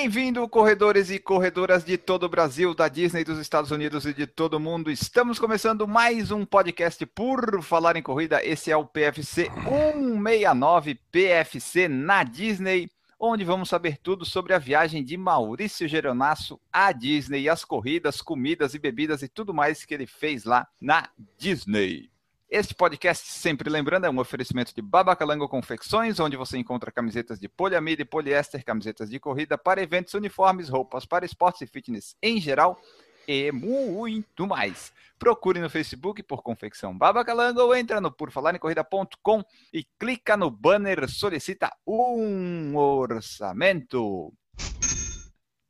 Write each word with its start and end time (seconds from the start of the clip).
Bem-vindo, 0.00 0.48
corredores 0.48 1.10
e 1.10 1.18
corredoras 1.18 1.84
de 1.84 1.98
todo 1.98 2.22
o 2.22 2.28
Brasil, 2.28 2.72
da 2.72 2.86
Disney, 2.86 3.24
dos 3.24 3.36
Estados 3.36 3.72
Unidos 3.72 4.06
e 4.06 4.14
de 4.14 4.28
todo 4.28 4.54
o 4.54 4.60
mundo. 4.60 4.92
Estamos 4.92 5.40
começando 5.40 5.88
mais 5.88 6.30
um 6.30 6.46
podcast 6.46 7.04
por 7.04 7.60
falar 7.64 7.96
em 7.96 8.02
corrida. 8.02 8.40
Esse 8.46 8.70
é 8.70 8.76
o 8.76 8.86
PFC 8.86 9.50
169 9.64 11.00
PFC 11.10 11.88
na 11.88 12.22
Disney, 12.22 12.88
onde 13.18 13.42
vamos 13.42 13.68
saber 13.68 13.98
tudo 13.98 14.24
sobre 14.24 14.54
a 14.54 14.58
viagem 14.58 15.02
de 15.02 15.16
Maurício 15.16 15.88
Geronasso 15.88 16.60
à 16.72 16.92
Disney, 16.92 17.48
as 17.48 17.64
corridas, 17.64 18.22
comidas 18.22 18.74
e 18.74 18.78
bebidas 18.78 19.22
e 19.22 19.28
tudo 19.28 19.52
mais 19.52 19.84
que 19.84 19.94
ele 19.94 20.06
fez 20.06 20.44
lá 20.44 20.68
na 20.80 21.08
Disney. 21.36 22.08
Este 22.50 22.74
podcast, 22.74 23.30
sempre 23.30 23.68
lembrando, 23.68 24.06
é 24.06 24.10
um 24.10 24.18
oferecimento 24.18 24.74
de 24.74 24.80
Babacalango 24.80 25.46
Confecções, 25.46 26.18
onde 26.18 26.34
você 26.34 26.56
encontra 26.56 26.90
camisetas 26.90 27.38
de 27.38 27.46
poliamida 27.46 28.00
e 28.00 28.06
poliéster, 28.06 28.64
camisetas 28.64 29.10
de 29.10 29.20
corrida 29.20 29.58
para 29.58 29.82
eventos, 29.82 30.14
uniformes, 30.14 30.70
roupas 30.70 31.04
para 31.04 31.26
esportes 31.26 31.60
e 31.60 31.66
fitness 31.66 32.16
em 32.22 32.40
geral 32.40 32.80
e 33.28 33.52
muito 33.52 34.46
mais. 34.46 34.94
Procure 35.18 35.60
no 35.60 35.68
Facebook 35.68 36.22
por 36.22 36.42
Confecção 36.42 36.96
Babacalango 36.96 37.60
ou 37.60 37.76
entra 37.76 38.00
no 38.00 38.10
porfalarecorrida.com 38.10 39.44
e 39.70 39.84
clica 40.00 40.34
no 40.34 40.50
banner 40.50 41.06
Solicita 41.06 41.70
um 41.86 42.74
orçamento. 42.74 44.32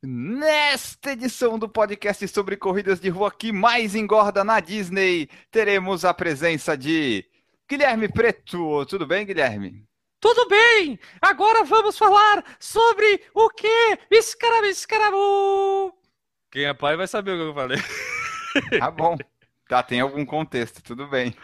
Nesta 0.01 1.11
edição 1.11 1.59
do 1.59 1.67
podcast 1.67 2.25
sobre 2.29 2.55
corridas 2.55 3.01
de 3.01 3.09
rua 3.09 3.29
que 3.29 3.51
mais 3.51 3.95
engorda 3.95 4.45
na 4.45 4.61
Disney, 4.61 5.27
teremos 5.51 6.05
a 6.05 6.13
presença 6.13 6.77
de 6.77 7.25
Guilherme 7.69 8.07
Preto. 8.07 8.85
Tudo 8.85 9.05
bem, 9.05 9.25
Guilherme? 9.25 9.85
Tudo 10.21 10.47
bem! 10.47 10.97
Agora 11.21 11.65
vamos 11.65 11.97
falar 11.97 12.45
sobre 12.61 13.25
o 13.33 13.49
que? 13.49 13.99
Escarabu, 14.09 14.67
escarabu! 14.67 15.93
Quem 16.49 16.63
é 16.63 16.73
pai 16.73 16.95
vai 16.95 17.07
saber 17.07 17.33
o 17.33 17.35
que 17.35 17.43
eu 17.49 17.53
falei. 17.53 17.77
Tá 18.79 18.89
bom. 18.89 19.17
Tá, 19.67 19.83
tem 19.83 19.99
algum 19.99 20.25
contexto, 20.25 20.81
tudo 20.81 21.07
bem. 21.07 21.35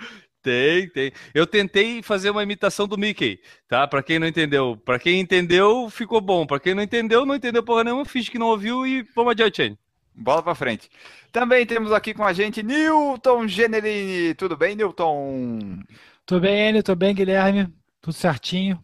Tem, 0.45 0.87
tem. 0.89 1.11
Eu 1.33 1.47
tentei 1.47 2.03
fazer 2.03 2.29
uma 2.29 2.43
imitação 2.43 2.87
do 2.87 2.99
Mickey, 2.99 3.39
tá? 3.67 3.87
Para 3.87 4.03
quem 4.03 4.19
não 4.19 4.27
entendeu. 4.27 4.77
Para 4.85 4.99
quem 4.99 5.19
entendeu, 5.19 5.89
ficou 5.89 6.21
bom. 6.21 6.45
Para 6.45 6.59
quem 6.59 6.75
não 6.75 6.83
entendeu, 6.83 7.25
não 7.25 7.33
entendeu 7.33 7.63
porra 7.63 7.83
nenhuma, 7.83 8.05
fiz 8.05 8.29
que 8.29 8.37
não 8.37 8.45
ouviu 8.45 8.85
e 8.85 9.01
vamos 9.15 9.31
adiante 9.31 9.63
aí. 9.63 9.77
Bola 10.13 10.43
para 10.43 10.53
frente. 10.53 10.87
Também 11.31 11.65
temos 11.65 11.91
aqui 11.91 12.13
com 12.13 12.23
a 12.23 12.31
gente 12.31 12.61
Newton 12.61 13.47
Generini. 13.47 14.35
Tudo 14.35 14.55
bem, 14.55 14.75
Newton? 14.75 15.79
Tudo 16.27 16.41
bem, 16.41 16.69
Enio? 16.69 16.83
Tudo 16.83 16.99
bem, 16.99 17.15
Guilherme? 17.15 17.67
Tudo 17.99 18.13
certinho. 18.13 18.79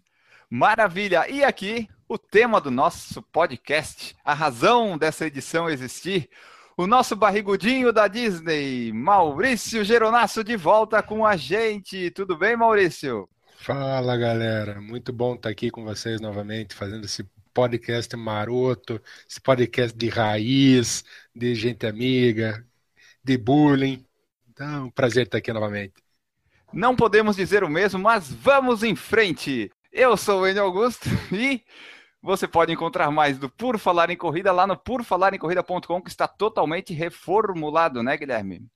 Maravilha! 0.49 1.29
E 1.29 1.43
aqui 1.43 1.87
o 2.09 2.17
tema 2.17 2.59
do 2.59 2.71
nosso 2.71 3.21
podcast, 3.21 4.15
a 4.25 4.33
razão 4.33 4.97
dessa 4.97 5.27
edição 5.27 5.69
existir, 5.69 6.27
o 6.77 6.87
nosso 6.87 7.15
barrigudinho 7.15 7.91
da 7.91 8.07
Disney, 8.07 8.91
Maurício 8.93 9.83
Geronasso, 9.83 10.43
de 10.43 10.55
volta 10.55 11.03
com 11.03 11.25
a 11.25 11.35
gente. 11.35 12.09
Tudo 12.11 12.37
bem, 12.37 12.55
Maurício? 12.55 13.27
Fala, 13.57 14.17
galera. 14.17 14.79
Muito 14.81 15.11
bom 15.11 15.35
estar 15.35 15.49
aqui 15.49 15.69
com 15.69 15.83
vocês 15.83 16.19
novamente, 16.21 16.73
fazendo 16.73 17.05
esse 17.05 17.23
podcast 17.53 18.15
maroto, 18.15 19.01
esse 19.29 19.39
podcast 19.39 19.97
de 19.97 20.09
raiz, 20.09 21.03
de 21.35 21.53
gente 21.55 21.85
amiga, 21.85 22.65
de 23.23 23.37
bullying. 23.37 24.05
Então, 24.49 24.85
um 24.85 24.89
prazer 24.89 25.25
estar 25.25 25.37
aqui 25.37 25.51
novamente. 25.51 25.93
Não 26.73 26.95
podemos 26.95 27.35
dizer 27.35 27.63
o 27.63 27.69
mesmo, 27.69 27.99
mas 27.99 28.31
vamos 28.31 28.81
em 28.81 28.95
frente. 28.95 29.69
Eu 29.91 30.15
sou 30.15 30.41
o 30.41 30.47
Enio 30.47 30.63
Augusto 30.63 31.09
e 31.31 31.61
você 32.21 32.47
pode 32.47 32.71
encontrar 32.71 33.09
mais 33.11 33.37
do 33.37 33.49
Por 33.49 33.79
Falar 33.79 34.09
em 34.09 34.15
Corrida 34.15 34.51
lá 34.51 34.67
no 34.67 34.77
purfalaremcorrida.com, 34.77 36.01
que 36.01 36.09
está 36.09 36.27
totalmente 36.27 36.93
reformulado, 36.93 38.03
né, 38.03 38.15
Guilherme? 38.15 38.67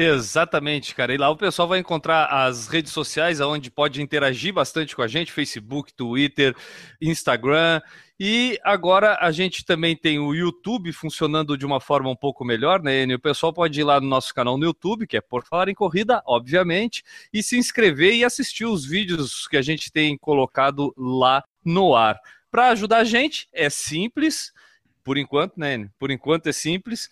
Exatamente, 0.00 0.94
cara. 0.94 1.12
E 1.12 1.16
lá 1.16 1.28
o 1.28 1.36
pessoal 1.36 1.66
vai 1.66 1.80
encontrar 1.80 2.26
as 2.26 2.68
redes 2.68 2.92
sociais 2.92 3.40
onde 3.40 3.68
pode 3.68 4.00
interagir 4.00 4.54
bastante 4.54 4.94
com 4.94 5.02
a 5.02 5.08
gente: 5.08 5.32
Facebook, 5.32 5.92
Twitter, 5.92 6.54
Instagram. 7.02 7.80
E 8.20 8.58
agora 8.62 9.18
a 9.20 9.32
gente 9.32 9.64
também 9.64 9.96
tem 9.96 10.20
o 10.20 10.32
YouTube 10.34 10.92
funcionando 10.92 11.58
de 11.58 11.66
uma 11.66 11.80
forma 11.80 12.08
um 12.08 12.16
pouco 12.16 12.44
melhor, 12.44 12.80
né, 12.80 13.02
Enio? 13.02 13.16
O 13.16 13.20
pessoal 13.20 13.52
pode 13.52 13.80
ir 13.80 13.84
lá 13.84 14.00
no 14.00 14.06
nosso 14.06 14.32
canal 14.32 14.56
no 14.56 14.66
YouTube, 14.66 15.06
que 15.06 15.16
é 15.16 15.20
Por 15.20 15.44
Falar 15.44 15.68
em 15.68 15.74
Corrida, 15.74 16.22
obviamente, 16.24 17.02
e 17.32 17.42
se 17.42 17.56
inscrever 17.56 18.14
e 18.14 18.24
assistir 18.24 18.66
os 18.66 18.84
vídeos 18.86 19.48
que 19.48 19.56
a 19.56 19.62
gente 19.62 19.90
tem 19.90 20.16
colocado 20.16 20.94
lá 20.96 21.42
no 21.64 21.96
ar. 21.96 22.20
Para 22.50 22.68
ajudar 22.68 22.98
a 22.98 23.04
gente, 23.04 23.48
é 23.52 23.68
simples, 23.68 24.52
por 25.04 25.18
enquanto, 25.18 25.58
né? 25.58 25.88
Por 25.98 26.10
enquanto 26.10 26.48
é 26.48 26.52
simples. 26.52 27.08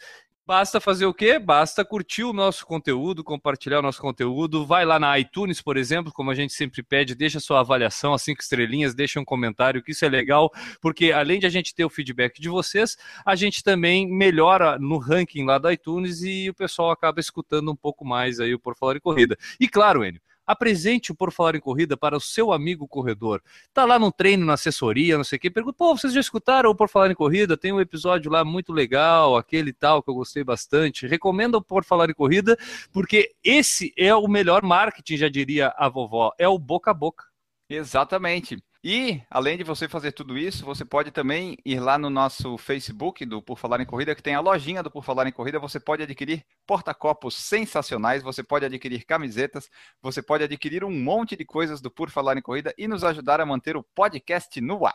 Basta 0.47 0.80
fazer 0.80 1.06
o 1.06 1.12
quê? 1.12 1.41
Basta 1.41 1.84
curtir 1.84 2.22
o 2.22 2.32
nosso 2.32 2.64
conteúdo, 2.64 3.24
compartilhar 3.24 3.80
o 3.80 3.82
nosso 3.82 4.00
conteúdo. 4.00 4.64
Vai 4.64 4.84
lá 4.84 4.97
na 4.97 5.19
iTunes, 5.19 5.60
por 5.60 5.76
exemplo, 5.76 6.12
como 6.12 6.30
a 6.30 6.34
gente 6.36 6.52
sempre 6.52 6.84
pede, 6.84 7.16
deixa 7.16 7.41
sua 7.41 7.58
avaliação, 7.58 8.14
as 8.14 8.22
cinco 8.22 8.41
estrelinhas, 8.41 8.94
deixa 8.94 9.19
um 9.19 9.24
comentário, 9.24 9.82
que 9.82 9.91
isso 9.91 10.04
é 10.04 10.08
legal, 10.08 10.52
porque 10.80 11.10
além 11.10 11.41
de 11.41 11.47
a 11.47 11.50
gente 11.50 11.74
ter 11.74 11.84
o 11.84 11.91
feedback 11.91 12.41
de 12.41 12.48
vocês, 12.48 12.97
a 13.24 13.34
gente 13.34 13.60
também 13.60 14.06
melhora 14.08 14.78
no 14.78 14.98
ranking 14.98 15.44
lá 15.44 15.58
da 15.58 15.72
iTunes 15.72 16.22
e 16.22 16.48
o 16.48 16.54
pessoal 16.54 16.92
acaba 16.92 17.18
escutando 17.18 17.72
um 17.72 17.76
pouco 17.76 18.04
mais 18.04 18.38
aí 18.38 18.54
o 18.54 18.58
Por 18.60 18.76
Falar 18.76 18.98
em 18.98 19.00
Corrida. 19.00 19.36
E 19.58 19.66
claro, 19.68 20.04
Enio, 20.04 20.20
apresente 20.46 21.12
o 21.12 21.14
Por 21.14 21.32
Falar 21.32 21.56
em 21.56 21.60
Corrida 21.60 21.96
para 21.96 22.16
o 22.16 22.20
seu 22.20 22.52
amigo 22.52 22.86
corredor. 22.86 23.42
Tá 23.74 23.84
lá 23.84 23.98
no 23.98 24.12
treino, 24.12 24.46
na 24.46 24.54
assessoria, 24.54 25.16
não 25.16 25.24
sei 25.24 25.36
o 25.36 25.40
quê, 25.40 25.50
pergunta, 25.50 25.76
pô, 25.76 25.96
vocês 25.96 26.12
já 26.12 26.20
escutaram 26.20 26.70
o 26.70 26.74
Por 26.74 26.88
Falar 26.88 27.10
em 27.10 27.14
Corrida? 27.14 27.56
Tem 27.56 27.72
um 27.72 27.80
episódio 27.80 28.30
lá 28.30 28.44
muito 28.44 28.72
legal, 28.72 29.36
aquele 29.36 29.72
tal, 29.72 30.02
que 30.02 30.10
eu 30.10 30.14
gostei 30.14 30.44
bastante. 30.44 31.06
Recomenda 31.06 31.58
o 31.58 31.62
Por 31.62 31.84
Falar 31.84 32.10
em 32.10 32.14
Corrida, 32.14 32.56
porque 32.92 33.34
esse 33.42 33.92
é 33.96 34.14
o 34.14 34.28
melhor 34.28 34.62
marketing, 34.62 35.16
já 35.16 35.28
diria 35.28 35.74
a 35.76 35.88
vovó, 35.88 36.32
é 36.38 36.48
o 36.48 36.58
boca 36.58 36.90
a 36.90 36.94
boca. 36.94 37.24
Exatamente. 37.68 38.62
E, 38.88 39.20
além 39.28 39.58
de 39.58 39.64
você 39.64 39.88
fazer 39.88 40.12
tudo 40.12 40.38
isso, 40.38 40.64
você 40.64 40.84
pode 40.84 41.10
também 41.10 41.58
ir 41.64 41.80
lá 41.80 41.98
no 41.98 42.08
nosso 42.08 42.56
Facebook 42.56 43.26
do 43.26 43.42
Por 43.42 43.58
Falar 43.58 43.80
em 43.80 43.84
Corrida, 43.84 44.14
que 44.14 44.22
tem 44.22 44.36
a 44.36 44.41
lojinha 44.41 44.80
do 44.80 44.92
Por 44.92 45.02
Falar 45.02 45.26
em 45.26 45.32
Corrida. 45.32 45.58
Você 45.58 45.80
pode 45.80 46.04
adquirir 46.04 46.44
porta-copos 46.64 47.34
sensacionais, 47.34 48.22
você 48.22 48.44
pode 48.44 48.64
adquirir 48.64 49.04
camisetas, 49.04 49.69
você 50.00 50.22
pode 50.22 50.44
adquirir 50.44 50.84
um 50.84 50.91
monte 50.92 51.34
de 51.34 51.44
coisas 51.44 51.80
do 51.80 51.91
Por 51.91 52.10
Falar 52.10 52.38
em 52.38 52.41
Corrida 52.41 52.72
e 52.78 52.86
nos 52.86 53.02
ajudar 53.02 53.41
a 53.41 53.44
manter 53.44 53.76
o 53.76 53.82
podcast 53.82 54.60
no 54.60 54.86
ar. 54.86 54.94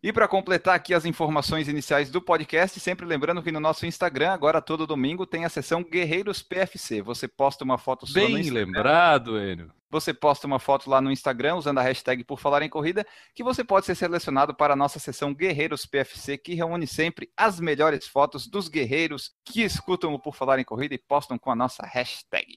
E 0.00 0.12
para 0.12 0.28
completar 0.28 0.76
aqui 0.76 0.94
as 0.94 1.04
informações 1.04 1.66
iniciais 1.66 2.12
do 2.12 2.22
podcast, 2.22 2.78
sempre 2.78 3.04
lembrando 3.04 3.42
que 3.42 3.50
no 3.50 3.58
nosso 3.58 3.84
Instagram, 3.84 4.30
agora 4.30 4.62
todo 4.62 4.86
domingo, 4.86 5.26
tem 5.26 5.44
a 5.44 5.48
seção 5.48 5.82
Guerreiros 5.82 6.40
PFC. 6.40 7.02
Você 7.02 7.26
posta 7.26 7.64
uma 7.64 7.78
foto 7.78 8.06
sua 8.06 8.22
no 8.22 8.28
Bem 8.28 8.38
Instagram. 8.42 8.64
lembrado, 8.64 9.40
Enio. 9.40 9.72
Você 9.94 10.12
posta 10.12 10.44
uma 10.44 10.58
foto 10.58 10.90
lá 10.90 11.00
no 11.00 11.12
Instagram 11.12 11.54
usando 11.54 11.78
a 11.78 11.82
hashtag 11.82 12.24
por 12.24 12.40
falar 12.40 12.62
em 12.62 12.68
corrida, 12.68 13.06
que 13.32 13.44
você 13.44 13.62
pode 13.62 13.86
ser 13.86 13.94
selecionado 13.94 14.52
para 14.52 14.72
a 14.72 14.76
nossa 14.76 14.98
sessão 14.98 15.32
Guerreiros 15.32 15.86
PFC, 15.86 16.36
que 16.36 16.52
reúne 16.52 16.84
sempre 16.84 17.30
as 17.36 17.60
melhores 17.60 18.04
fotos 18.04 18.48
dos 18.48 18.66
guerreiros 18.66 19.30
que 19.44 19.62
escutam 19.62 20.12
o 20.12 20.18
Por 20.18 20.34
Falar 20.34 20.58
em 20.58 20.64
Corrida 20.64 20.96
e 20.96 20.98
postam 20.98 21.38
com 21.38 21.48
a 21.48 21.54
nossa 21.54 21.86
hashtag. 21.86 22.56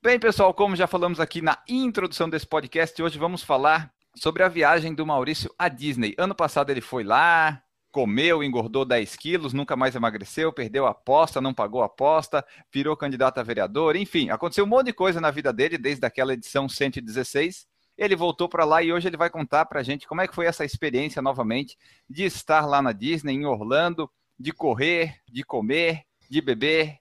Bem, 0.00 0.20
pessoal, 0.20 0.54
como 0.54 0.76
já 0.76 0.86
falamos 0.86 1.18
aqui 1.18 1.42
na 1.42 1.60
introdução 1.68 2.30
desse 2.30 2.46
podcast, 2.46 3.02
hoje 3.02 3.18
vamos 3.18 3.42
falar 3.42 3.92
sobre 4.14 4.44
a 4.44 4.48
viagem 4.48 4.94
do 4.94 5.04
Maurício 5.04 5.52
à 5.58 5.66
Disney. 5.68 6.14
Ano 6.16 6.36
passado 6.36 6.70
ele 6.70 6.80
foi 6.80 7.02
lá, 7.02 7.60
comeu, 7.92 8.42
engordou 8.42 8.86
10 8.86 9.14
quilos, 9.16 9.52
nunca 9.52 9.76
mais 9.76 9.94
emagreceu, 9.94 10.50
perdeu 10.50 10.86
a 10.86 10.90
aposta, 10.90 11.42
não 11.42 11.52
pagou 11.52 11.82
a 11.82 11.86
aposta, 11.86 12.44
virou 12.72 12.96
candidato 12.96 13.38
a 13.38 13.42
vereador, 13.42 13.94
enfim, 13.94 14.30
aconteceu 14.30 14.64
um 14.64 14.68
monte 14.68 14.86
de 14.86 14.92
coisa 14.94 15.20
na 15.20 15.30
vida 15.30 15.52
dele 15.52 15.76
desde 15.76 16.04
aquela 16.06 16.32
edição 16.32 16.68
116. 16.68 17.66
Ele 17.96 18.16
voltou 18.16 18.48
para 18.48 18.64
lá 18.64 18.82
e 18.82 18.90
hoje 18.90 19.06
ele 19.06 19.18
vai 19.18 19.28
contar 19.28 19.66
para 19.66 19.80
a 19.80 19.82
gente 19.82 20.08
como 20.08 20.22
é 20.22 20.26
que 20.26 20.34
foi 20.34 20.46
essa 20.46 20.64
experiência 20.64 21.20
novamente 21.20 21.76
de 22.08 22.24
estar 22.24 22.64
lá 22.64 22.80
na 22.80 22.92
Disney, 22.92 23.34
em 23.34 23.44
Orlando, 23.44 24.10
de 24.40 24.50
correr, 24.52 25.16
de 25.30 25.44
comer, 25.44 26.02
de 26.30 26.40
beber, 26.40 26.96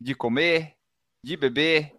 de 0.00 0.14
comer, 0.14 0.74
de 1.22 1.36
beber, 1.36 1.92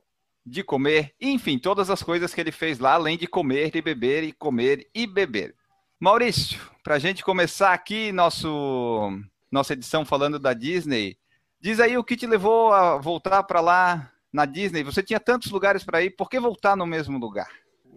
de 0.45 0.63
comer, 0.63 1.13
enfim, 1.19 1.59
todas 1.59 1.89
as 1.89 2.01
coisas 2.01 2.33
que 2.33 2.39
ele 2.39 2.53
fez 2.53 2.79
lá, 2.79 2.93
além 2.93 3.17
de 3.17 3.27
comer 3.27 3.75
e 3.75 3.81
beber 3.81 4.23
e 4.23 4.31
comer 4.31 4.89
e 4.95 5.05
beber. 5.05 5.53
Maurício, 5.99 6.59
para 6.83 6.95
a 6.95 6.99
gente 6.99 7.23
começar 7.23 7.73
aqui 7.73 8.11
nosso, 8.11 9.09
nossa 9.51 9.73
edição 9.73 10.05
falando 10.05 10.39
da 10.39 10.53
Disney, 10.53 11.17
Diz 11.59 11.79
aí 11.79 11.97
o 11.97 12.03
que 12.03 12.15
te 12.15 12.27
levou 12.27 12.71
a 12.71 12.97
voltar 12.97 13.41
para 13.43 13.59
lá 13.59 14.13
na 14.31 14.45
Disney. 14.45 14.83
Você 14.83 15.01
tinha 15.01 15.19
tantos 15.19 15.51
lugares 15.51 15.83
para 15.83 16.03
ir, 16.03 16.11
por 16.11 16.29
que 16.29 16.39
voltar 16.39 16.77
no 16.77 16.85
mesmo 16.85 17.17
lugar? 17.17 17.49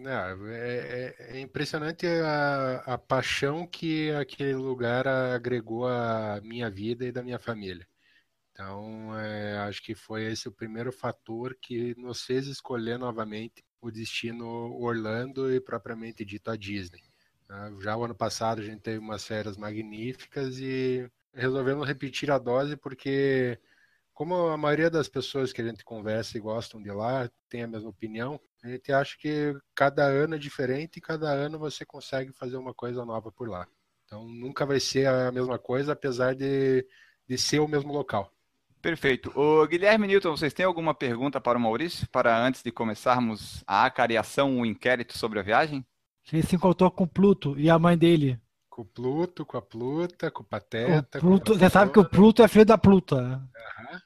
É, 0.03 1.15
é- 1.31 1.37
é 1.37 1.41
impressionante 1.41 2.07
a, 2.07 2.77
a 2.95 2.99
paixão 2.99 3.67
que 3.67 4.11
aquele 4.13 4.55
lugar 4.55 5.07
agregou 5.07 5.87
à 5.87 6.41
minha 6.43 6.71
vida 6.71 7.05
e 7.05 7.13
da 7.13 7.23
minha 7.23 7.39
família. 7.39 7.87
Então, 8.53 9.19
é, 9.19 9.59
acho 9.61 9.83
que 9.83 9.95
foi 9.95 10.25
esse 10.25 10.49
o 10.49 10.53
primeiro 10.53 10.93
fator 10.93 11.57
que 11.61 11.95
nos 11.99 12.23
fez 12.25 12.47
escolher 12.47 12.99
novamente 12.99 13.65
o 13.81 13.91
destino 13.91 14.47
Orlando 14.81 15.53
e 15.53 15.61
propriamente 15.61 16.25
dito 16.25 16.51
a 16.51 16.57
Disney. 16.57 17.03
Tá? 17.51 17.73
Já 17.81 17.97
o 17.97 18.05
ano 18.05 18.15
passado 18.15 18.61
a 18.61 18.65
gente 18.65 18.81
teve 18.81 18.99
umas 18.99 19.27
férias 19.27 19.57
magníficas 19.57 20.59
e 20.59 21.11
resolvemos 21.35 21.87
repetir 21.87 22.31
a 22.31 22.39
dose 22.39 22.77
porque, 22.77 23.59
como 24.15 24.35
a 24.49 24.57
maioria 24.57 24.89
das 24.89 25.09
pessoas 25.09 25.53
que 25.53 25.61
a 25.61 25.65
gente 25.65 25.85
conversa 25.85 26.39
e 26.39 26.41
gostam 26.41 26.81
de 26.81 26.93
lá 26.93 27.29
tem 27.49 27.65
a 27.65 27.67
mesma 27.67 27.91
opinião, 27.91 28.41
a 28.63 28.69
gente 28.69 28.93
acha 28.93 29.17
que 29.19 29.53
cada 29.75 30.05
ano 30.05 30.37
é 30.37 30.39
diferente 30.39 30.99
e 30.99 31.01
cada 31.01 31.29
ano 31.29 31.59
você 31.59 31.85
consegue 31.85 32.33
fazer 32.33 32.57
uma 32.57 32.73
coisa 32.73 33.05
nova 33.05 33.33
por 33.33 33.49
lá. 33.49 33.67
Então 34.05 34.27
nunca 34.29 34.65
vai 34.65 34.79
ser 34.79 35.09
a 35.09 35.33
mesma 35.33 35.59
coisa, 35.59 35.93
apesar 35.93 36.35
de, 36.35 36.87
de 37.29 37.39
ser 37.39 37.59
o 37.59 37.69
mesmo 37.69 37.93
local. 37.93 38.33
Perfeito. 38.81 39.31
O 39.39 39.67
Guilherme 39.67 40.07
Newton, 40.07 40.37
vocês 40.37 40.55
têm 40.55 40.65
alguma 40.65 40.95
pergunta 40.95 41.41
para 41.41 41.59
o 41.59 41.61
Maurício? 41.61 42.09
Para 42.09 42.37
antes 42.39 42.63
de 42.63 42.73
começarmos 42.73 43.63
a 43.67 43.85
acariação, 43.85 44.59
o 44.59 44.65
inquérito 44.65 45.19
sobre 45.19 45.39
a 45.39 45.43
viagem? 45.43 45.85
Ele 46.33 46.43
se 46.43 46.57
encontrou 46.57 46.91
com 46.91 47.07
Pluto 47.07 47.59
e 47.59 47.69
a 47.69 47.79
mãe 47.79 47.97
dele. 47.99 48.39
Com 48.69 48.83
o 48.83 48.85
Pluto, 48.85 49.45
com 49.45 49.57
a 49.57 49.63
Pluta, 49.63 50.31
com 50.31 50.43
o 50.43 50.47
O 50.47 50.49
Pateta. 50.49 51.21
com 51.21 51.27
Pluto, 51.27 51.53
a 51.55 51.59
você 51.59 51.71
sabe 51.71 51.93
que 51.93 51.99
o. 51.99 52.05
Pluto 52.05 52.43
é 52.43 52.49
filho 52.49 52.65
da 52.65 52.79
Pluta. 52.79 53.17
Aham. 53.19 54.01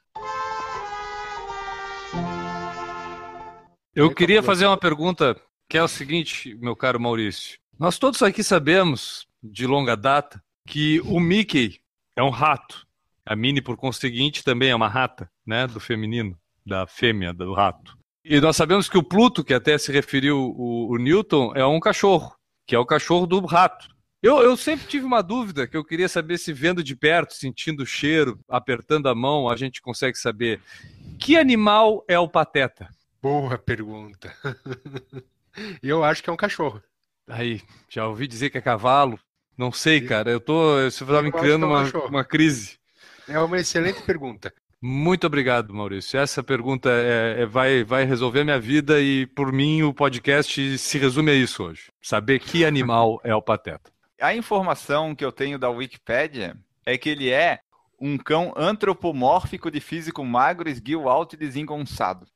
Eu 3.95 4.13
queria 4.13 4.43
fazer 4.43 4.65
uma 4.65 4.77
pergunta, 4.77 5.39
que 5.69 5.77
é 5.77 5.83
o 5.83 5.87
seguinte, 5.87 6.53
meu 6.55 6.75
caro 6.75 6.99
Maurício. 6.99 7.57
Nós 7.79 7.97
todos 7.97 8.21
aqui 8.21 8.43
sabemos, 8.43 9.25
de 9.41 9.65
longa 9.65 9.95
data, 9.95 10.41
que 10.67 10.99
o 11.01 11.19
Mickey 11.19 11.79
é 12.15 12.23
um 12.23 12.29
rato. 12.29 12.85
A 13.25 13.35
Minnie, 13.35 13.61
por 13.61 13.77
conseguinte, 13.77 14.43
também 14.43 14.69
é 14.69 14.75
uma 14.75 14.87
rata, 14.87 15.29
né? 15.45 15.65
Do 15.65 15.79
feminino, 15.79 16.37
da 16.65 16.85
fêmea, 16.85 17.33
do 17.33 17.53
rato. 17.53 17.97
E 18.27 18.41
nós 18.41 18.55
sabemos 18.55 18.89
que 18.89 18.97
o 18.97 19.03
Pluto, 19.03 19.43
que 19.43 19.53
até 19.53 19.77
se 19.77 19.91
referiu 19.91 20.39
o, 20.57 20.91
o 20.91 20.97
Newton, 20.97 21.53
é 21.55 21.63
um 21.63 21.79
cachorro, 21.79 22.35
que 22.65 22.73
é 22.73 22.79
o 22.79 22.85
cachorro 22.85 23.27
do 23.27 23.39
rato. 23.45 23.87
Eu, 24.19 24.39
eu 24.39 24.57
sempre 24.57 24.87
tive 24.87 25.05
uma 25.05 25.21
dúvida 25.21 25.67
que 25.67 25.77
eu 25.77 25.85
queria 25.85 26.09
saber 26.09 26.39
se 26.39 26.51
vendo 26.51 26.83
de 26.83 26.95
perto, 26.95 27.35
sentindo 27.35 27.83
o 27.83 27.85
cheiro, 27.85 28.39
apertando 28.49 29.07
a 29.07 29.13
mão, 29.13 29.47
a 29.47 29.55
gente 29.55 29.79
consegue 29.79 30.17
saber. 30.17 30.59
Que 31.19 31.37
animal 31.37 32.03
é 32.07 32.17
o 32.17 32.27
Pateta? 32.27 32.89
Boa 33.21 33.59
pergunta. 33.59 34.35
Eu 35.83 36.03
acho 36.03 36.23
que 36.23 36.29
é 36.29 36.33
um 36.33 36.37
cachorro. 36.37 36.81
Aí, 37.27 37.61
já 37.87 38.07
ouvi 38.07 38.27
dizer 38.27 38.49
que 38.49 38.57
é 38.57 38.61
cavalo. 38.61 39.19
Não 39.55 39.71
sei, 39.71 40.01
cara. 40.01 40.31
Eu 40.31 40.39
tô. 40.39 40.81
Você 40.81 41.05
tá 41.05 41.21
me 41.21 41.31
criando 41.31 41.65
é 41.65 41.67
um 41.67 41.71
uma, 41.71 42.05
uma 42.07 42.23
crise. 42.25 42.79
É 43.27 43.39
uma 43.39 43.57
excelente 43.59 44.01
pergunta. 44.01 44.51
Muito 44.87 45.25
obrigado, 45.25 45.73
Maurício. 45.73 46.19
Essa 46.19 46.43
pergunta 46.43 46.91
é, 46.91 47.41
é- 47.41 47.45
vai, 47.47 47.83
vai 47.83 48.05
resolver 48.05 48.43
minha 48.43 48.59
vida 48.59 49.01
e, 49.01 49.25
por 49.25 49.51
mim, 49.51 49.81
o 49.81 49.91
podcast 49.91 50.77
se 50.77 50.99
resume 50.99 51.31
a 51.31 51.33
isso 51.33 51.63
hoje. 51.63 51.91
Saber 51.99 52.37
que 52.37 52.63
animal 52.63 53.19
é 53.23 53.33
o 53.33 53.41
Pateta. 53.41 53.91
A 54.21 54.35
informação 54.35 55.15
que 55.15 55.25
eu 55.25 55.31
tenho 55.31 55.57
da 55.57 55.71
Wikipédia 55.71 56.55
é 56.85 56.99
que 56.99 57.09
ele 57.09 57.31
é 57.31 57.61
um 57.99 58.15
cão 58.15 58.53
antropomórfico 58.55 59.71
de 59.71 59.79
físico 59.79 60.23
magro, 60.23 60.69
esguio 60.69 61.09
alto 61.09 61.33
e 61.33 61.39
desengonçado. 61.39 62.27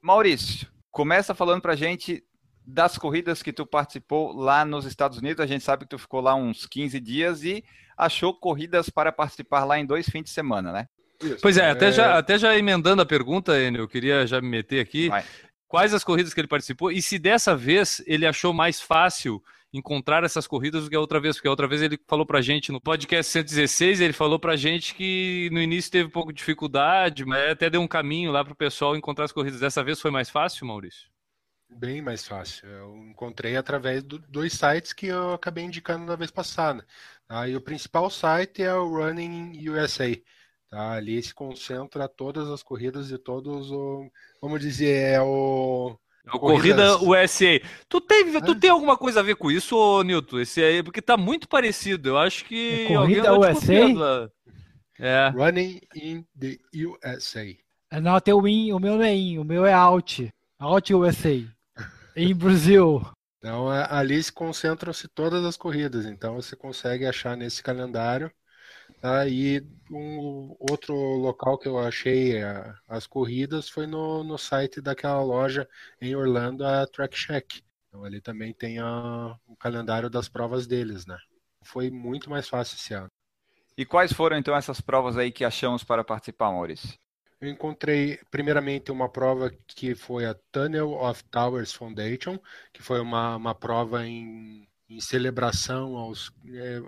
Maurício, 0.00 0.68
começa 0.92 1.34
falando 1.34 1.60
pra 1.60 1.74
gente 1.74 2.22
das 2.66 2.96
corridas 2.96 3.42
que 3.42 3.52
tu 3.52 3.66
participou 3.66 4.32
lá 4.32 4.64
nos 4.64 4.84
Estados 4.84 5.18
Unidos. 5.18 5.40
A 5.40 5.46
gente 5.46 5.64
sabe 5.64 5.84
que 5.84 5.90
tu 5.90 5.98
ficou 5.98 6.20
lá 6.20 6.34
uns 6.34 6.66
15 6.66 6.98
dias 7.00 7.44
e 7.44 7.64
achou 7.96 8.34
corridas 8.34 8.88
para 8.88 9.12
participar 9.12 9.64
lá 9.64 9.78
em 9.78 9.86
dois 9.86 10.08
fins 10.08 10.24
de 10.24 10.30
semana, 10.30 10.72
né? 10.72 10.88
Isso. 11.22 11.38
Pois 11.40 11.56
é, 11.56 11.70
até, 11.70 11.92
Já, 11.92 12.18
até 12.18 12.38
já 12.38 12.56
emendando 12.56 13.02
a 13.02 13.06
pergunta, 13.06 13.58
Enio, 13.60 13.82
eu 13.82 13.88
queria 13.88 14.26
já 14.26 14.40
me 14.40 14.48
meter 14.48 14.80
aqui. 14.80 15.08
Vai. 15.08 15.24
Quais 15.68 15.94
as 15.94 16.04
corridas 16.04 16.32
que 16.32 16.40
ele 16.40 16.48
participou 16.48 16.92
e 16.92 17.02
se 17.02 17.18
dessa 17.18 17.56
vez 17.56 18.02
ele 18.06 18.26
achou 18.26 18.52
mais 18.52 18.80
fácil 18.80 19.42
encontrar 19.72 20.22
essas 20.22 20.46
corridas 20.46 20.84
do 20.84 20.90
que 20.90 20.94
a 20.94 21.00
outra 21.00 21.18
vez, 21.18 21.34
porque 21.34 21.48
a 21.48 21.50
outra 21.50 21.66
vez 21.66 21.82
ele 21.82 21.98
falou 22.06 22.24
pra 22.24 22.40
gente 22.40 22.70
no 22.70 22.80
podcast 22.80 23.32
116, 23.32 24.00
ele 24.00 24.12
falou 24.12 24.38
pra 24.38 24.54
gente 24.54 24.94
que 24.94 25.48
no 25.52 25.60
início 25.60 25.90
teve 25.90 26.06
um 26.06 26.12
pouco 26.12 26.32
de 26.32 26.38
dificuldade, 26.38 27.24
mas 27.24 27.50
até 27.50 27.68
deu 27.68 27.80
um 27.80 27.88
caminho 27.88 28.30
lá 28.30 28.44
pro 28.44 28.54
pessoal 28.54 28.96
encontrar 28.96 29.24
as 29.24 29.32
corridas. 29.32 29.58
Dessa 29.58 29.82
vez 29.82 30.00
foi 30.00 30.12
mais 30.12 30.30
fácil, 30.30 30.64
Maurício? 30.64 31.08
Bem 31.70 32.00
mais 32.00 32.26
fácil. 32.26 32.68
Eu 32.68 32.96
encontrei 33.08 33.56
através 33.56 34.02
do- 34.02 34.18
dos 34.18 34.52
sites 34.52 34.92
que 34.92 35.06
eu 35.06 35.32
acabei 35.34 35.64
indicando 35.64 36.04
na 36.04 36.16
vez 36.16 36.30
passada. 36.30 36.84
tá? 37.26 37.48
E 37.48 37.56
o 37.56 37.60
principal 37.60 38.08
site 38.10 38.62
é 38.62 38.72
o 38.74 38.86
Running 38.88 39.52
USA. 39.68 40.14
Tá? 40.70 40.92
Ali 40.92 41.22
se 41.22 41.34
concentra 41.34 42.08
todas 42.08 42.48
as 42.50 42.62
corridas 42.62 43.08
de 43.08 43.18
todos 43.18 43.70
o, 43.70 44.08
vamos 44.40 44.60
dizer, 44.60 45.14
é 45.14 45.20
o 45.22 45.98
É 46.26 46.36
o 46.36 46.38
Corrida 46.38 46.96
USA. 47.02 47.60
Tu 47.88 48.00
tem, 48.00 48.40
tu 48.40 48.54
tem 48.54 48.70
alguma 48.70 48.96
coisa 48.96 49.20
a 49.20 49.22
ver 49.22 49.36
com 49.36 49.50
isso, 49.50 49.76
ô, 49.76 50.02
Nilton? 50.02 50.40
Esse 50.40 50.62
aí, 50.62 50.82
porque 50.82 51.02
tá 51.02 51.16
muito 51.16 51.48
parecido. 51.48 52.10
Eu 52.10 52.18
acho 52.18 52.44
que 52.44 52.86
É 52.88 52.94
alguém 52.94 53.22
Corrida 53.22 53.38
USA? 53.38 54.30
É. 54.98 55.28
Running 55.30 55.80
in 55.96 56.24
the 56.38 56.56
USA. 56.74 57.56
É, 57.90 58.00
Não, 58.00 58.20
tem 58.20 58.32
o 58.34 58.46
in, 58.46 58.72
o 58.72 58.78
meu 58.78 58.96
não 58.96 59.04
é 59.04 59.14
in, 59.14 59.38
o 59.38 59.44
meu 59.44 59.66
é 59.66 59.72
out. 59.72 60.32
Out 60.60 60.90
USA. 60.90 61.48
Em 62.16 62.34
Brasil. 62.34 63.02
Então, 63.38 63.68
ali 63.68 64.22
se 64.22 64.32
concentram-se 64.32 65.06
todas 65.08 65.44
as 65.44 65.56
corridas. 65.56 66.06
Então, 66.06 66.34
você 66.36 66.56
consegue 66.56 67.06
achar 67.06 67.36
nesse 67.36 67.62
calendário. 67.62 68.32
Tá? 69.00 69.26
E 69.28 69.60
um 69.90 70.56
outro 70.60 70.94
local 70.94 71.58
que 71.58 71.68
eu 71.68 71.78
achei 71.78 72.42
a- 72.42 72.74
as 72.88 73.06
corridas 73.06 73.68
foi 73.68 73.86
no, 73.86 74.24
no 74.24 74.38
site 74.38 74.80
daquela 74.80 75.22
loja 75.22 75.68
em 76.00 76.16
Orlando, 76.16 76.64
a 76.66 76.86
Track 76.86 77.16
Check. 77.16 77.62
Então, 77.88 78.04
ali 78.04 78.20
também 78.20 78.54
tem 78.54 78.78
a- 78.80 79.36
o 79.46 79.56
calendário 79.56 80.10
das 80.10 80.28
provas 80.28 80.66
deles, 80.66 81.06
né? 81.06 81.18
Foi 81.64 81.90
muito 81.90 82.30
mais 82.30 82.48
fácil 82.48 82.76
esse 82.76 82.94
ano. 82.94 83.10
E 83.76 83.84
quais 83.86 84.12
foram 84.12 84.36
então 84.36 84.56
essas 84.56 84.80
provas 84.80 85.16
aí 85.16 85.30
que 85.30 85.44
achamos 85.44 85.84
para 85.84 86.02
participar, 86.02 86.50
Maurício? 86.50 86.98
Eu 87.44 87.50
encontrei, 87.50 88.18
primeiramente, 88.30 88.90
uma 88.90 89.06
prova 89.06 89.52
que 89.66 89.94
foi 89.94 90.24
a 90.24 90.34
Tunnel 90.50 90.92
of 90.92 91.22
Towers 91.24 91.74
Foundation, 91.74 92.38
que 92.72 92.82
foi 92.82 92.98
uma, 93.00 93.36
uma 93.36 93.54
prova 93.54 94.06
em, 94.06 94.66
em 94.88 94.98
celebração 94.98 95.94
aos. 95.94 96.32
é, 96.48 96.78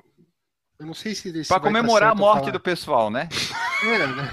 eu 0.78 0.86
não 0.86 0.94
sei 0.94 1.14
se. 1.14 1.30
se 1.44 1.48
Para 1.48 1.60
tá 1.60 1.66
comemorar 1.66 2.12
a 2.12 2.14
morte 2.14 2.40
falar. 2.40 2.52
do 2.52 2.60
pessoal, 2.60 3.10
né? 3.10 3.28
É, 3.84 4.06
né? 4.06 4.32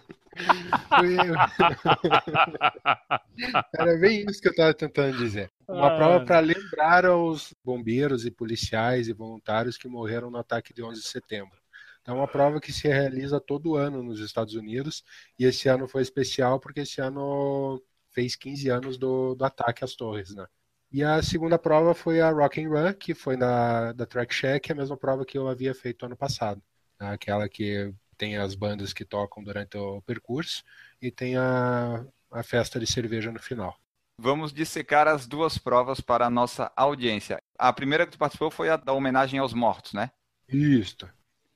Foi- 0.88 1.16
Era 3.78 3.96
bem 3.98 4.24
isso 4.28 4.40
que 4.40 4.48
eu 4.48 4.52
estava 4.52 4.74
tentando 4.74 5.16
dizer. 5.16 5.48
Uma 5.68 5.94
prova 5.96 6.24
para 6.24 6.40
lembrar 6.40 7.06
aos 7.06 7.54
bombeiros 7.64 8.26
e 8.26 8.30
policiais 8.32 9.06
e 9.06 9.12
voluntários 9.12 9.76
que 9.76 9.86
morreram 9.86 10.28
no 10.30 10.38
ataque 10.38 10.74
de 10.74 10.82
11 10.82 11.00
de 11.02 11.06
setembro. 11.06 11.59
Então, 12.02 12.16
é 12.16 12.18
uma 12.18 12.28
prova 12.28 12.60
que 12.60 12.72
se 12.72 12.88
realiza 12.88 13.40
todo 13.40 13.76
ano 13.76 14.02
nos 14.02 14.20
Estados 14.20 14.54
Unidos 14.54 15.02
e 15.38 15.44
esse 15.44 15.68
ano 15.68 15.86
foi 15.88 16.02
especial 16.02 16.58
porque 16.60 16.80
esse 16.80 17.00
ano 17.00 17.82
fez 18.10 18.34
15 18.36 18.68
anos 18.70 18.98
do, 18.98 19.34
do 19.34 19.44
ataque 19.44 19.84
às 19.84 19.94
torres, 19.94 20.34
né? 20.34 20.46
E 20.92 21.04
a 21.04 21.22
segunda 21.22 21.58
prova 21.58 21.94
foi 21.94 22.20
a 22.20 22.30
Rock 22.30 22.60
and 22.64 22.68
Run, 22.68 22.92
que 22.94 23.14
foi 23.14 23.36
na, 23.36 23.92
da 23.92 24.06
Track 24.06 24.34
Check, 24.34 24.70
a 24.70 24.74
mesma 24.74 24.96
prova 24.96 25.24
que 25.24 25.38
eu 25.38 25.46
havia 25.48 25.72
feito 25.72 26.04
ano 26.04 26.16
passado. 26.16 26.60
né? 27.00 27.10
Aquela 27.12 27.48
que 27.48 27.94
tem 28.18 28.36
as 28.36 28.54
bandas 28.54 28.92
que 28.92 29.04
tocam 29.04 29.42
durante 29.42 29.76
o 29.76 30.02
percurso 30.02 30.64
e 31.00 31.10
tem 31.10 31.36
a, 31.36 32.04
a 32.32 32.42
festa 32.42 32.80
de 32.80 32.86
cerveja 32.86 33.30
no 33.30 33.38
final. 33.40 33.76
Vamos 34.18 34.52
dissecar 34.52 35.08
as 35.08 35.26
duas 35.26 35.56
provas 35.56 36.00
para 36.00 36.26
a 36.26 36.30
nossa 36.30 36.70
audiência. 36.76 37.40
A 37.58 37.72
primeira 37.72 38.04
que 38.04 38.12
tu 38.12 38.18
participou 38.18 38.50
foi 38.50 38.68
a 38.68 38.76
da 38.76 38.92
homenagem 38.92 39.38
aos 39.38 39.54
mortos, 39.54 39.92
né? 39.92 40.10
Isso. 40.48 41.08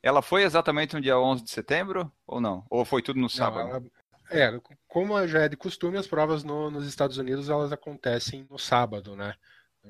Ela 0.04 0.20
foi 0.20 0.42
exatamente 0.42 0.94
no 0.94 1.00
dia 1.00 1.18
11 1.18 1.42
de 1.42 1.50
setembro 1.50 2.12
ou 2.26 2.38
não? 2.38 2.66
Ou 2.68 2.84
foi 2.84 3.00
tudo 3.00 3.16
no 3.16 3.23
Não, 3.23 3.28
sábado? 3.30 3.70
ela- 3.70 3.82
é, 4.30 4.61
como 4.87 5.26
já 5.26 5.40
é 5.44 5.49
de 5.49 5.56
costume, 5.56 5.96
as 5.96 6.06
provas 6.06 6.44
no- 6.44 6.70
nos 6.70 6.87
Estados 6.87 7.16
Unidos 7.16 7.49
elas 7.49 7.73
acontecem 7.73 8.46
no 8.50 8.58
sábado, 8.58 9.16
né? 9.16 9.34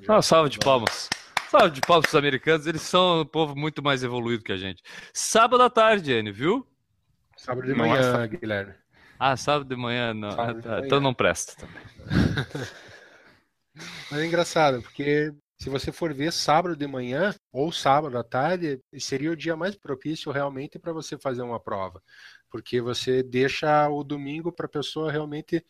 Já- 0.02 0.16
Ah, 0.16 0.23
salve 0.23 0.50
de 0.50 0.59
palmas. 0.61 1.11
Salve 1.50 1.71
de 1.71 1.80
palmas 1.80 2.04
pros 2.06 2.14
americanos, 2.14 2.64
eles 2.68 2.83
são 2.83 3.23
um 3.23 3.26
povo 3.26 3.56
muito 3.56 3.83
mais 3.83 4.04
evoluído 4.04 4.44
que 4.44 4.52
a 4.52 4.56
gente. 4.56 4.83
Sábado 5.12 5.62
à 5.64 5.68
tarde, 5.68 6.12
Enio, 6.12 6.33
viu? 6.33 6.66
Sábado 7.37 7.66
de 7.66 7.75
Não 7.75 7.78
manhã, 7.88 8.12
só- 8.12 8.26
Guilherme. 8.26 8.75
Ah, 9.18 9.37
sábado 9.37 9.68
de 9.68 9.76
manhã, 9.76 10.14
não. 10.14 10.40
Ah, 10.40 10.52
de 10.52 10.62
tá, 10.62 10.68
manhã. 10.68 10.87
Então 10.87 11.00
não 11.00 11.12
presta 11.12 11.54
também. 11.56 11.83
Mas 14.11 14.21
é 14.21 14.26
engraçado, 14.26 14.80
porque 14.83 15.33
Se 15.59 15.71
você 15.71 15.93
for 15.93 16.13
ver 16.13 16.33
sábado 16.33 16.77
de 16.77 16.87
manhã 16.87 17.35
ou 17.53 17.73
sábado 17.73 18.19
à 18.19 18.25
tarde, 18.25 18.81
seria 18.99 19.31
o 19.31 19.37
dia 19.37 19.57
mais 19.57 19.75
propício 19.77 20.31
realmente 20.31 20.79
para 20.79 20.93
você 20.93 21.17
fazer 21.17 21.43
uma 21.43 21.61
prova, 21.61 22.03
porque 22.51 22.81
você 22.81 23.23
deixa 23.23 23.89
o 23.89 24.05
domingo 24.05 24.53
para 24.53 24.67
a 24.67 24.69
pessoa 24.69 25.11
realmente 25.11 25.65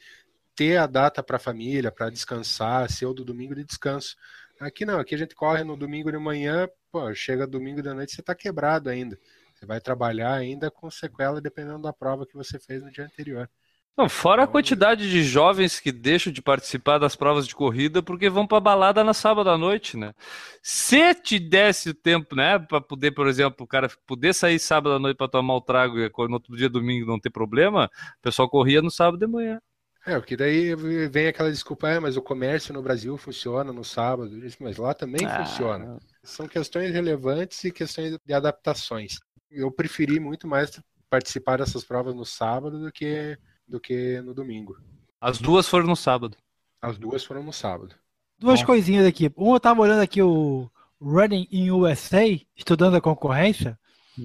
ter 0.55 0.79
a 0.79 0.87
data 0.87 1.23
para 1.23 1.37
a 1.37 1.41
família, 1.41 1.93
para 1.93 2.11
descansar, 2.11 2.91
ser 2.91 3.07
o 3.07 3.15
do 3.15 3.25
domingo 3.25 3.55
de 3.55 3.65
descanso. 3.65 4.17
Aqui 4.61 4.85
não, 4.85 4.99
aqui 4.99 5.15
a 5.15 5.19
gente 5.19 5.35
corre 5.35 5.65
no 5.65 5.77
domingo 5.77 6.11
de 6.11 6.19
manhã, 6.19 6.69
pô, 6.91 7.13
chega 7.15 7.47
domingo 7.47 7.83
da 7.83 7.95
noite 7.95 8.15
você 8.15 8.21
está 8.21 8.35
quebrado 8.35 8.89
ainda. 8.89 9.19
Você 9.55 9.67
vai 9.67 9.81
trabalhar 9.81 10.35
ainda 10.35 10.71
com 10.71 10.91
sequela 10.91 11.41
dependendo 11.41 11.83
da 11.83 11.93
prova 11.93 12.27
que 12.27 12.35
você 12.35 12.59
fez 12.59 12.83
no 12.83 12.91
dia 12.91 13.05
anterior. 13.05 13.49
Não, 13.97 14.09
fora 14.09 14.43
a 14.43 14.47
quantidade 14.47 15.09
de 15.09 15.23
jovens 15.23 15.79
que 15.79 15.93
deixam 15.93 16.33
de 16.33 16.43
participar 16.43 16.99
das 16.99 17.15
provas 17.15 17.47
de 17.47 17.55
corrida 17.55 18.03
porque 18.03 18.29
vão 18.29 18.45
para 18.45 18.59
balada 18.59 19.05
na 19.05 19.15
sábado 19.15 19.49
à 19.49 19.57
noite, 19.57 19.97
né? 19.97 20.13
Se 20.61 21.15
te 21.15 21.39
desse 21.39 21.91
o 21.91 21.95
tempo, 21.95 22.35
né, 22.35 22.59
para 22.59 22.81
poder, 22.81 23.13
por 23.13 23.29
exemplo, 23.29 23.65
o 23.65 23.69
cara 23.69 23.89
poder 24.05 24.35
sair 24.35 24.59
sábado 24.59 24.97
à 24.97 24.99
noite 24.99 25.17
para 25.17 25.29
tomar 25.29 25.55
o 25.55 25.61
trago 25.61 25.99
e 25.99 26.11
no 26.11 26.35
outro 26.35 26.57
dia 26.57 26.69
domingo 26.69 27.07
não 27.07 27.21
ter 27.21 27.31
problema, 27.31 27.89
o 28.19 28.23
pessoal 28.23 28.49
corria 28.49 28.83
no 28.83 28.91
sábado 28.91 29.17
de 29.17 29.29
manhã. 29.29 29.61
É, 30.07 30.19
porque 30.19 30.37
daí 30.37 30.75
vem 31.09 31.29
aquela 31.29 31.51
desculpa, 31.51 31.89
é, 31.89 32.01
mas 32.01 32.17
o 32.17 32.23
comércio 32.23 32.75
no 32.75 32.83
Brasil 32.83 33.17
funciona 33.17 33.73
no 33.73 33.85
sábado, 33.85 34.31
mas 34.61 34.77
lá 34.77 34.93
também 34.93 35.25
ah. 35.25 35.45
funciona. 35.45 35.99
São 36.23 36.49
questões 36.49 36.93
relevantes 36.93 37.63
e 37.65 37.71
questões 37.71 38.19
de 38.27 38.35
adaptações. 38.35 39.19
Eu 39.51 39.71
preferi 39.71 40.19
muito 40.19 40.49
mais 40.49 40.79
participar 41.09 41.59
dessas 41.59 41.85
provas 41.85 42.15
no 42.15 42.25
sábado 42.25 42.81
do 42.81 42.93
que 42.93 43.39
do 43.67 43.81
que 43.81 44.21
no 44.23 44.35
domingo. 44.35 44.77
As 45.21 45.39
duas 45.39 45.69
foram 45.69 45.87
no 45.87 45.97
sábado. 45.97 46.37
As 46.81 46.99
duas 46.99 47.25
foram 47.25 47.43
no 47.43 47.53
sábado. 47.53 47.95
Duas 48.39 48.61
Bom. 48.61 48.67
coisinhas 48.67 49.07
aqui. 49.07 49.33
Um, 49.37 49.55
eu 49.55 49.61
tava 49.61 49.81
olhando 49.81 50.03
aqui 50.03 50.21
o 50.21 50.71
Running 51.01 51.49
in 51.51 51.71
USA, 51.71 52.25
estudando 52.57 52.97
a 52.97 53.01
concorrência. 53.01 53.79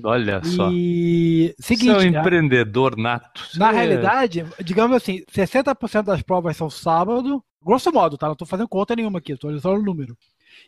Olha 0.04 0.44
só. 0.44 0.70
E 0.72 1.56
seguinte, 1.60 1.94
Você 1.94 2.06
é 2.06 2.10
um 2.10 2.12
né? 2.12 2.20
empreendedor 2.20 2.96
nato. 2.98 3.42
Na 3.56 3.72
é... 3.72 3.76
realidade, 3.76 4.46
digamos 4.64 4.96
assim, 4.96 5.24
60% 5.32 6.04
das 6.04 6.22
provas 6.22 6.56
são 6.56 6.70
sábado, 6.70 7.44
grosso 7.64 7.92
modo, 7.92 8.18
tá? 8.18 8.28
Não 8.28 8.36
tô 8.36 8.46
fazendo 8.46 8.68
conta 8.68 8.96
nenhuma 8.96 9.20
aqui, 9.20 9.36
tô 9.36 9.48
olhando 9.48 9.62
só 9.62 9.74
o 9.74 9.82
número. 9.82 10.18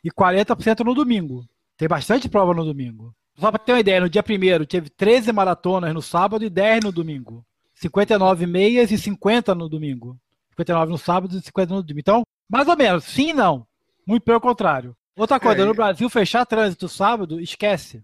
E 0.04 0.10
40% 0.10 0.84
no 0.84 0.96
domingo. 0.96 1.46
Tem 1.78 1.88
bastante 1.88 2.30
prova 2.30 2.54
no 2.54 2.66
domingo. 2.66 3.14
Só 3.38 3.52
para 3.52 3.60
ter 3.60 3.74
uma 3.74 3.80
ideia, 3.80 4.02
no 4.02 4.10
dia 4.10 4.24
primeiro 4.24 4.66
teve 4.66 4.90
13 4.90 5.32
maratonas 5.32 5.94
no 5.94 6.02
sábado 6.02 6.44
e 6.44 6.50
10 6.50 6.84
no 6.86 6.92
domingo. 6.92 7.46
59 7.82 8.46
meias 8.46 8.92
e 8.92 8.98
50 8.98 9.56
no 9.56 9.68
domingo. 9.68 10.16
59 10.52 10.92
no 10.92 10.98
sábado 10.98 11.36
e 11.36 11.42
50 11.42 11.74
no 11.74 11.82
domingo. 11.82 12.00
Então, 12.00 12.24
mais 12.48 12.68
ou 12.68 12.78
menos, 12.78 13.04
sim 13.06 13.30
e 13.30 13.34
não. 13.34 13.66
Muito 14.06 14.24
pelo 14.24 14.40
contrário. 14.40 14.96
Outra 15.18 15.40
coisa, 15.40 15.64
é, 15.64 15.66
no 15.66 15.74
Brasil, 15.74 16.10
fechar 16.10 16.46
trânsito 16.46 16.88
sábado, 16.88 17.40
esquece. 17.40 18.04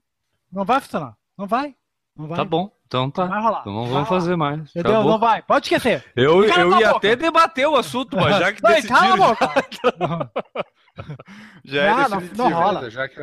Não 0.52 0.66
vai 0.66 0.82
funcionar. 0.82 1.16
Não 1.38 1.46
vai. 1.46 1.76
Não 2.16 2.28
vai. 2.28 2.38
Tá 2.38 2.44
bom. 2.44 2.72
Então 2.88 3.12
tá. 3.12 3.26
Vai 3.26 3.42
rolar. 3.42 3.62
Então 3.62 3.74
não 3.74 3.86
vamos 3.86 4.10
fazer 4.10 4.36
mais. 4.36 4.62
Entendeu? 4.72 4.94
Acabou. 4.94 5.12
Não 5.12 5.20
vai. 5.20 5.42
Pode 5.42 5.66
esquecer. 5.66 6.06
Eu, 6.16 6.44
eu 6.44 6.80
ia 6.80 6.92
até 6.92 7.16
debater 7.16 7.68
o 7.68 7.76
assunto, 7.76 8.16
mas 8.16 8.38
já 8.38 8.54
que 8.54 8.64
não, 8.64 8.70
decidiram... 8.72 8.98
Cala 9.00 9.14
a 9.14 9.18
boca. 9.18 10.34
já 11.64 11.84
é 11.84 11.92
não, 11.92 12.10
não, 12.10 12.20
não 12.36 12.54
rola. 12.54 12.90
Já 12.90 13.08
que 13.08 13.20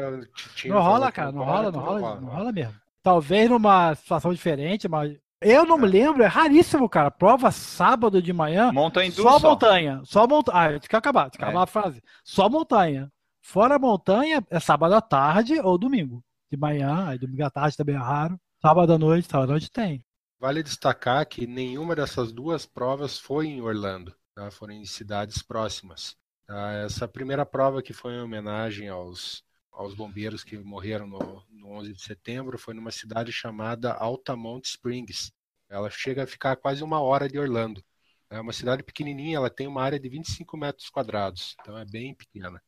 não 0.68 0.80
rola, 0.80 1.10
cara. 1.10 1.32
Não 1.32 1.44
rola, 1.44 1.72
não 1.72 1.80
rola, 1.80 2.20
não 2.20 2.28
rola 2.28 2.52
mesmo. 2.52 2.74
Talvez 3.02 3.50
numa 3.50 3.94
situação 3.94 4.32
diferente, 4.32 4.88
mas 4.88 5.16
eu 5.44 5.66
não 5.66 5.78
me 5.78 5.86
lembro, 5.86 6.22
é 6.22 6.26
raríssimo, 6.26 6.88
cara. 6.88 7.10
Prova 7.10 7.50
sábado 7.50 8.20
de 8.22 8.32
manhã. 8.32 8.72
Montanha 8.72 9.10
só, 9.12 9.38
só 9.38 9.50
montanha. 9.50 10.02
Só 10.04 10.26
montanha. 10.26 10.58
Ah, 10.58 10.70
tem 10.70 10.88
que 10.88 10.96
acabar, 10.96 11.30
tem 11.30 11.38
que 11.38 11.44
acabar 11.44 11.60
é. 11.60 11.62
a 11.62 11.66
frase. 11.66 12.02
Só 12.24 12.48
montanha. 12.48 13.10
Fora 13.42 13.78
montanha, 13.78 14.42
é 14.50 14.58
sábado 14.58 14.94
à 14.94 15.02
tarde 15.02 15.60
ou 15.60 15.76
domingo. 15.76 16.24
De 16.50 16.56
manhã, 16.56 17.08
aí 17.08 17.18
domingo 17.18 17.44
à 17.44 17.50
tarde 17.50 17.76
também 17.76 17.94
é 17.94 17.98
raro. 17.98 18.40
Sábado 18.62 18.92
à 18.92 18.98
noite, 18.98 19.28
sábado 19.30 19.50
à 19.50 19.52
noite 19.52 19.70
tem. 19.70 20.02
Vale 20.40 20.62
destacar 20.62 21.26
que 21.26 21.46
nenhuma 21.46 21.94
dessas 21.94 22.32
duas 22.32 22.64
provas 22.64 23.18
foi 23.18 23.46
em 23.46 23.60
Orlando, 23.60 24.14
tá? 24.34 24.50
foram 24.50 24.72
em 24.72 24.84
cidades 24.86 25.42
próximas. 25.42 26.16
Tá? 26.46 26.72
Essa 26.72 27.06
primeira 27.06 27.44
prova 27.44 27.82
que 27.82 27.92
foi 27.92 28.14
em 28.14 28.20
homenagem 28.20 28.88
aos, 28.88 29.43
aos 29.74 29.94
bombeiros 29.94 30.44
que 30.44 30.56
morreram 30.56 31.06
no, 31.06 31.42
no 31.50 31.68
11 31.72 31.92
de 31.92 32.02
setembro 32.02 32.58
foi 32.58 32.74
numa 32.74 32.90
cidade 32.90 33.32
chamada 33.32 33.92
Altamont 33.92 34.66
Springs. 34.66 35.32
Ela 35.68 35.90
chega 35.90 36.24
a 36.24 36.26
ficar 36.26 36.56
quase 36.56 36.82
uma 36.82 37.00
hora 37.00 37.28
de 37.28 37.38
Orlando. 37.38 37.84
É 38.30 38.40
uma 38.40 38.52
cidade 38.52 38.82
pequenininha, 38.82 39.36
ela 39.36 39.50
tem 39.50 39.66
uma 39.66 39.82
área 39.82 39.98
de 39.98 40.08
25 40.08 40.56
metros 40.56 40.88
quadrados, 40.88 41.56
então 41.60 41.76
é 41.78 41.84
bem 41.84 42.14
pequena. 42.14 42.60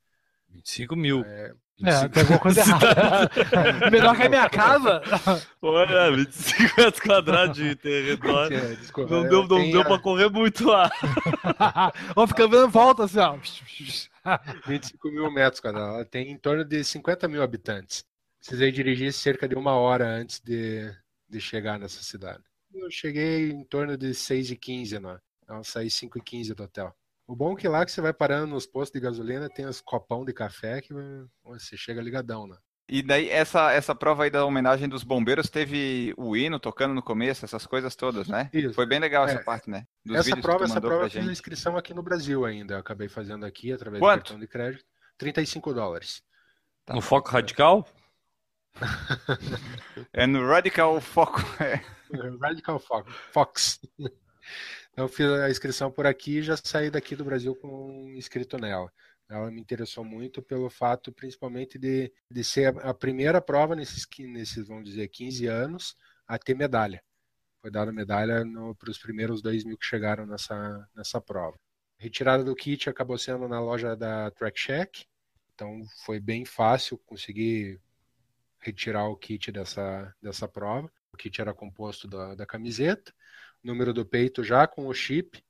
25 0.48 0.96
mil. 0.96 1.24
É, 1.24 1.52
é 1.82 2.08
tem 2.08 2.22
alguma 2.22 2.38
coisa 2.38 2.60
errada. 2.60 3.30
Menor 3.90 4.16
que 4.16 4.22
a 4.22 4.28
minha 4.28 4.48
casa. 4.48 5.02
Olha, 5.60 6.10
25 6.14 6.80
metros 6.80 7.00
quadrados 7.00 7.56
de 7.56 7.74
território. 7.74 8.56
É, 8.56 8.74
desculpa, 8.76 9.14
não 9.14 9.22
deu, 9.28 9.46
não 9.46 9.70
deu 9.70 9.80
a... 9.80 9.84
pra 9.84 9.98
correr 9.98 10.30
muito 10.30 10.66
lá. 10.66 10.90
Vamos 12.14 12.30
ficar 12.30 12.46
dando 12.46 12.68
volta 12.68 13.04
assim, 13.04 13.18
ó. 13.18 13.36
25 14.66 15.10
mil 15.10 15.30
metros 15.30 15.60
quadrados. 15.60 15.94
Ela 15.94 16.04
tem 16.04 16.30
em 16.30 16.38
torno 16.38 16.64
de 16.64 16.82
50 16.82 17.28
mil 17.28 17.42
habitantes. 17.42 18.04
Precisei 18.38 18.70
dirigir 18.70 19.12
cerca 19.12 19.48
de 19.48 19.54
uma 19.54 19.74
hora 19.74 20.06
antes 20.06 20.40
de, 20.40 20.92
de 21.28 21.40
chegar 21.40 21.78
nessa 21.78 22.02
cidade. 22.02 22.42
Eu 22.72 22.90
cheguei 22.90 23.50
em 23.50 23.64
torno 23.64 23.96
de 23.96 24.14
6 24.14 24.50
e 24.50 24.56
15 24.56 25.00
né? 25.00 25.18
Então, 25.42 25.62
saí 25.62 25.90
5 25.90 26.18
e 26.18 26.22
15 26.22 26.54
do 26.54 26.64
hotel. 26.64 26.94
O 27.26 27.34
bom 27.34 27.54
é 27.54 27.56
que 27.56 27.68
lá 27.68 27.84
que 27.84 27.90
você 27.90 28.00
vai 28.00 28.12
parando 28.12 28.54
nos 28.54 28.66
postos 28.66 28.92
de 28.92 29.04
gasolina, 29.04 29.48
tem 29.48 29.66
os 29.66 29.80
copão 29.80 30.24
de 30.24 30.32
café 30.32 30.80
que 30.80 30.92
você 31.42 31.76
chega 31.76 32.00
ligadão, 32.00 32.46
né? 32.46 32.56
E 32.88 33.02
daí, 33.02 33.28
essa, 33.28 33.72
essa 33.72 33.94
prova 33.94 34.24
aí 34.24 34.30
da 34.30 34.44
homenagem 34.44 34.88
dos 34.88 35.02
bombeiros 35.02 35.50
teve 35.50 36.14
o 36.16 36.36
hino 36.36 36.60
tocando 36.60 36.94
no 36.94 37.02
começo, 37.02 37.44
essas 37.44 37.66
coisas 37.66 37.96
todas, 37.96 38.28
né? 38.28 38.48
Isso. 38.52 38.74
Foi 38.74 38.86
bem 38.86 39.00
legal 39.00 39.26
é. 39.26 39.32
essa 39.32 39.42
parte, 39.42 39.68
né? 39.68 39.86
Dos 40.04 40.18
essa 40.18 40.36
prova, 40.36 40.64
essa 40.64 40.80
prova 40.80 41.04
eu 41.06 41.10
fiz 41.10 41.28
a 41.28 41.32
inscrição 41.32 41.76
aqui 41.76 41.92
no 41.92 42.02
Brasil 42.02 42.44
ainda. 42.44 42.74
Eu 42.74 42.78
acabei 42.78 43.08
fazendo 43.08 43.44
aqui 43.44 43.72
através 43.72 44.00
Quanto? 44.00 44.18
do 44.18 44.22
cartão 44.22 44.38
de 44.38 44.46
crédito. 44.46 44.84
35 45.18 45.74
dólares. 45.74 46.22
Tá. 46.84 46.94
No 46.94 47.00
Foco 47.00 47.30
Radical? 47.30 47.88
é 50.12 50.26
no 50.26 50.46
Radical 50.46 51.00
Foco. 51.00 51.40
É. 51.60 51.80
Radical 52.40 52.78
Fox. 52.78 53.12
Fox. 53.32 53.80
Então, 54.92 55.04
eu 55.04 55.08
fiz 55.08 55.26
a 55.26 55.50
inscrição 55.50 55.90
por 55.90 56.06
aqui 56.06 56.38
e 56.38 56.42
já 56.42 56.56
saí 56.56 56.88
daqui 56.88 57.16
do 57.16 57.24
Brasil 57.24 57.54
com 57.56 58.08
inscrito 58.16 58.56
nela. 58.58 58.90
Ela 59.28 59.50
me 59.50 59.60
interessou 59.60 60.04
muito 60.04 60.40
pelo 60.40 60.70
fato, 60.70 61.12
principalmente, 61.12 61.78
de, 61.78 62.12
de 62.30 62.44
ser 62.44 62.76
a 62.84 62.94
primeira 62.94 63.40
prova 63.40 63.74
nesses, 63.74 64.06
nesses, 64.20 64.68
vamos 64.68 64.84
dizer, 64.84 65.08
15 65.08 65.46
anos 65.46 65.96
a 66.26 66.38
ter 66.38 66.54
medalha. 66.54 67.02
Foi 67.60 67.70
dada 67.70 67.92
medalha 67.92 68.44
para 68.78 68.90
os 68.90 68.98
primeiros 68.98 69.42
2 69.42 69.64
mil 69.64 69.76
que 69.76 69.84
chegaram 69.84 70.26
nessa, 70.26 70.88
nessa 70.94 71.20
prova. 71.20 71.58
Retirada 71.98 72.44
do 72.44 72.54
kit 72.54 72.88
acabou 72.88 73.18
sendo 73.18 73.48
na 73.48 73.58
loja 73.58 73.96
da 73.96 74.30
Track 74.30 74.58
Check, 74.58 75.04
então 75.54 75.82
foi 76.04 76.20
bem 76.20 76.44
fácil 76.44 76.98
conseguir 76.98 77.80
retirar 78.60 79.08
o 79.08 79.16
kit 79.16 79.50
dessa, 79.50 80.14
dessa 80.20 80.46
prova. 80.46 80.92
O 81.12 81.16
kit 81.16 81.40
era 81.40 81.54
composto 81.54 82.06
da, 82.06 82.34
da 82.34 82.44
camiseta, 82.44 83.12
número 83.62 83.94
do 83.94 84.04
peito 84.04 84.44
já 84.44 84.66
com 84.66 84.86
o 84.86 84.94
chip. 84.94 85.42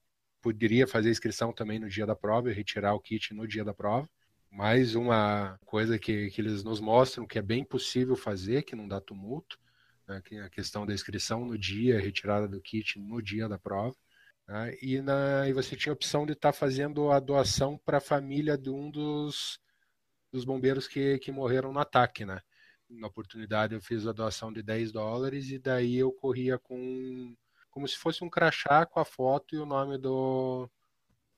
Poderia 0.47 0.87
fazer 0.87 1.11
inscrição 1.11 1.53
também 1.53 1.81
no 1.81 1.88
dia 1.88 2.07
da 2.07 2.15
prova 2.15 2.49
e 2.49 2.55
retirar 2.55 2.95
o 2.95 3.00
kit 3.00 3.35
no 3.35 3.49
dia 3.49 3.65
da 3.65 3.75
prova. 3.75 4.09
Mais 4.49 4.95
uma 4.95 5.59
coisa 5.67 5.99
que, 5.99 6.31
que 6.31 6.41
eles 6.41 6.62
nos 6.62 6.79
mostram 6.79 7.26
que 7.26 7.37
é 7.37 7.43
bem 7.43 7.65
possível 7.65 8.15
fazer, 8.15 8.62
que 8.62 8.76
não 8.76 8.87
dá 8.87 9.00
tumulto. 9.00 9.59
Né, 10.07 10.23
que 10.25 10.37
é 10.37 10.43
a 10.43 10.49
questão 10.49 10.87
da 10.87 10.95
inscrição 10.95 11.45
no 11.45 11.59
dia, 11.59 12.00
retirada 12.00 12.47
do 12.47 12.61
kit 12.61 12.97
no 12.97 13.21
dia 13.21 13.49
da 13.49 13.59
prova. 13.59 13.97
Né, 14.47 14.76
e, 14.81 15.03
na, 15.03 15.49
e 15.49 15.53
você 15.53 15.75
tinha 15.75 15.91
a 15.91 15.95
opção 15.95 16.25
de 16.25 16.35
estar 16.35 16.53
tá 16.53 16.57
fazendo 16.57 17.11
a 17.11 17.19
doação 17.19 17.76
para 17.85 17.99
a 17.99 18.00
família 18.00 18.57
de 18.57 18.71
um 18.71 18.88
dos, 18.88 19.59
dos 20.33 20.45
bombeiros 20.45 20.87
que, 20.87 21.19
que 21.19 21.33
morreram 21.33 21.73
no 21.73 21.81
ataque, 21.81 22.25
né? 22.25 22.41
na 22.88 23.09
oportunidade 23.09 23.75
eu 23.75 23.81
fiz 23.81 24.07
a 24.07 24.12
doação 24.12 24.53
de 24.53 24.62
10 24.62 24.93
dólares 24.93 25.50
e 25.50 25.59
daí 25.59 25.97
eu 25.97 26.12
corria 26.12 26.57
com 26.57 27.35
como 27.76 27.87
se 27.87 27.99
fosse 27.99 28.25
um 28.25 28.30
crachá 28.30 28.87
com 28.87 28.99
a 28.99 29.04
foto 29.04 29.54
e 29.54 29.59
o 29.59 29.66
nome 29.66 29.99
do, 29.99 30.66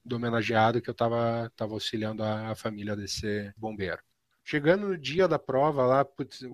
do 0.04 0.14
homenageado 0.14 0.80
que 0.80 0.88
eu 0.88 0.92
estava 0.92 1.50
tava 1.56 1.72
auxiliando 1.72 2.22
a, 2.22 2.50
a, 2.50 2.54
família 2.54 2.94
desse 2.94 3.52
bombeiro. 3.56 3.98
Chegando 4.44 4.86
no 4.86 4.96
dia 4.96 5.26
da 5.26 5.36
prova 5.36 5.84
lá, 5.84 6.04
putz, 6.04 6.44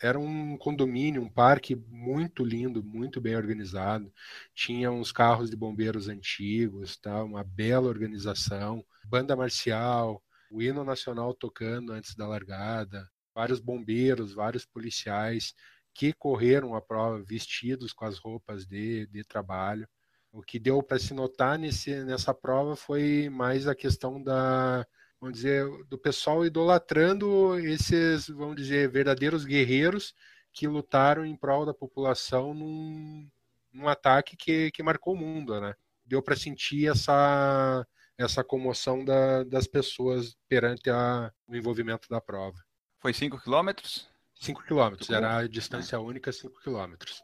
era 0.00 0.18
um 0.18 0.56
condomínio, 0.56 1.20
um 1.20 1.28
parque 1.28 1.76
muito 1.76 2.42
lindo, 2.42 2.82
muito 2.82 3.20
bem 3.20 3.36
organizado. 3.36 4.10
Tinha 4.54 4.90
uns 4.90 5.12
carros 5.12 5.50
de 5.50 5.56
bombeiros 5.56 6.08
antigos, 6.08 6.96
tá? 6.96 7.22
uma 7.22 7.44
bela 7.44 7.88
organização, 7.88 8.82
banda 9.04 9.36
marcial, 9.36 10.24
o 10.50 10.62
hino 10.62 10.82
nacional 10.82 11.34
tocando 11.34 11.92
antes 11.92 12.14
da 12.14 12.26
largada, 12.26 13.06
vários 13.34 13.60
bombeiros, 13.60 14.32
vários 14.32 14.64
policiais 14.64 15.54
que 15.94 16.12
correram 16.12 16.74
a 16.74 16.80
prova 16.80 17.22
vestidos 17.22 17.92
com 17.92 18.04
as 18.04 18.18
roupas 18.18 18.66
de, 18.66 19.06
de 19.08 19.24
trabalho. 19.24 19.88
O 20.32 20.42
que 20.42 20.58
deu 20.58 20.82
para 20.82 20.98
se 20.98 21.12
notar 21.12 21.58
nesse, 21.58 22.04
nessa 22.04 22.32
prova 22.32 22.76
foi 22.76 23.28
mais 23.30 23.66
a 23.66 23.74
questão 23.74 24.22
da, 24.22 24.86
vamos 25.20 25.36
dizer, 25.36 25.66
do 25.86 25.98
pessoal 25.98 26.46
idolatrando 26.46 27.58
esses, 27.58 28.28
vamos 28.28 28.56
dizer, 28.56 28.88
verdadeiros 28.90 29.44
guerreiros 29.44 30.14
que 30.52 30.66
lutaram 30.66 31.24
em 31.24 31.36
prol 31.36 31.66
da 31.66 31.74
população 31.74 32.54
num, 32.54 33.28
num 33.72 33.88
ataque 33.88 34.36
que, 34.36 34.70
que 34.70 34.82
marcou 34.82 35.14
o 35.14 35.18
mundo, 35.18 35.60
né? 35.60 35.74
Deu 36.04 36.22
para 36.22 36.36
sentir 36.36 36.88
essa, 36.88 37.86
essa 38.18 38.42
comoção 38.42 39.04
da, 39.04 39.44
das 39.44 39.66
pessoas 39.66 40.36
perante 40.48 40.90
a, 40.90 41.32
o 41.46 41.54
envolvimento 41.54 42.08
da 42.08 42.20
prova. 42.20 42.58
Foi 42.98 43.12
5 43.12 43.40
quilômetros? 43.40 44.09
5 44.40 44.62
quilômetros, 44.64 45.10
era 45.10 45.36
a 45.36 45.46
distância 45.46 46.00
única 46.00 46.32
5 46.32 46.60
quilômetros. 46.62 47.22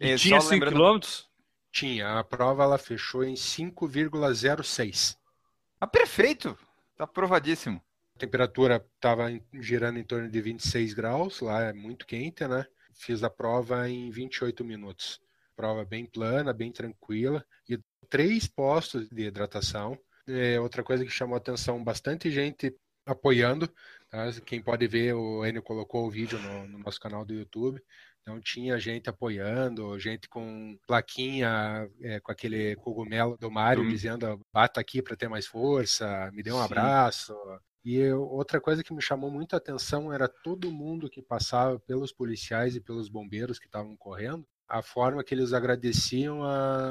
E 0.00 0.16
tinha 0.16 0.40
5 0.40 0.52
lembrando... 0.52 0.72
quilômetros? 0.74 1.30
Tinha, 1.70 2.18
a 2.18 2.24
prova 2.24 2.64
ela 2.64 2.78
fechou 2.78 3.22
em 3.22 3.34
5,06. 3.34 5.16
Ah, 5.80 5.86
perfeito! 5.86 6.58
Tá 6.96 7.04
aprovadíssimo. 7.04 7.80
A 8.16 8.18
temperatura 8.18 8.84
estava 8.94 9.28
girando 9.52 9.98
em 9.98 10.04
torno 10.04 10.28
de 10.28 10.40
26 10.40 10.94
graus, 10.94 11.40
lá 11.40 11.64
é 11.64 11.72
muito 11.72 12.06
quente, 12.06 12.46
né? 12.48 12.66
Fiz 12.94 13.22
a 13.22 13.30
prova 13.30 13.88
em 13.88 14.10
28 14.10 14.64
minutos. 14.64 15.20
Prova 15.54 15.84
bem 15.84 16.06
plana, 16.06 16.52
bem 16.52 16.72
tranquila. 16.72 17.44
E 17.68 17.78
três 18.08 18.48
postos 18.48 19.08
de 19.10 19.24
hidratação. 19.24 19.98
É, 20.26 20.58
outra 20.58 20.82
coisa 20.82 21.04
que 21.04 21.10
chamou 21.10 21.36
atenção, 21.36 21.84
bastante 21.84 22.30
gente 22.30 22.74
apoiando. 23.04 23.70
Tá? 24.10 24.30
Quem 24.44 24.62
pode 24.62 24.86
ver, 24.86 25.14
o 25.14 25.44
Enio 25.44 25.62
colocou 25.62 26.06
o 26.06 26.10
vídeo 26.10 26.38
no, 26.38 26.68
no 26.68 26.78
nosso 26.78 27.00
canal 27.00 27.24
do 27.24 27.34
YouTube. 27.34 27.80
Então 28.22 28.40
tinha 28.40 28.78
gente 28.78 29.08
apoiando, 29.08 29.98
gente 30.00 30.28
com 30.28 30.76
plaquinha, 30.86 31.88
é, 32.02 32.18
com 32.18 32.32
aquele 32.32 32.74
cogumelo 32.76 33.36
do 33.38 33.50
Mário 33.50 33.84
hum. 33.84 33.88
dizendo 33.88 34.40
bata 34.52 34.80
aqui 34.80 35.00
para 35.00 35.16
ter 35.16 35.28
mais 35.28 35.46
força, 35.46 36.28
me 36.32 36.42
dê 36.42 36.50
um 36.50 36.58
Sim. 36.58 36.64
abraço. 36.64 37.34
E 37.84 37.94
eu, 37.94 38.22
outra 38.22 38.60
coisa 38.60 38.82
que 38.82 38.92
me 38.92 39.00
chamou 39.00 39.30
muito 39.30 39.54
a 39.54 39.58
atenção 39.58 40.12
era 40.12 40.26
todo 40.26 40.72
mundo 40.72 41.08
que 41.08 41.22
passava 41.22 41.78
pelos 41.78 42.12
policiais 42.12 42.74
e 42.74 42.80
pelos 42.80 43.08
bombeiros 43.08 43.60
que 43.60 43.66
estavam 43.66 43.96
correndo, 43.96 44.44
a 44.68 44.82
forma 44.82 45.22
que 45.22 45.32
eles 45.32 45.52
agradeciam 45.52 46.42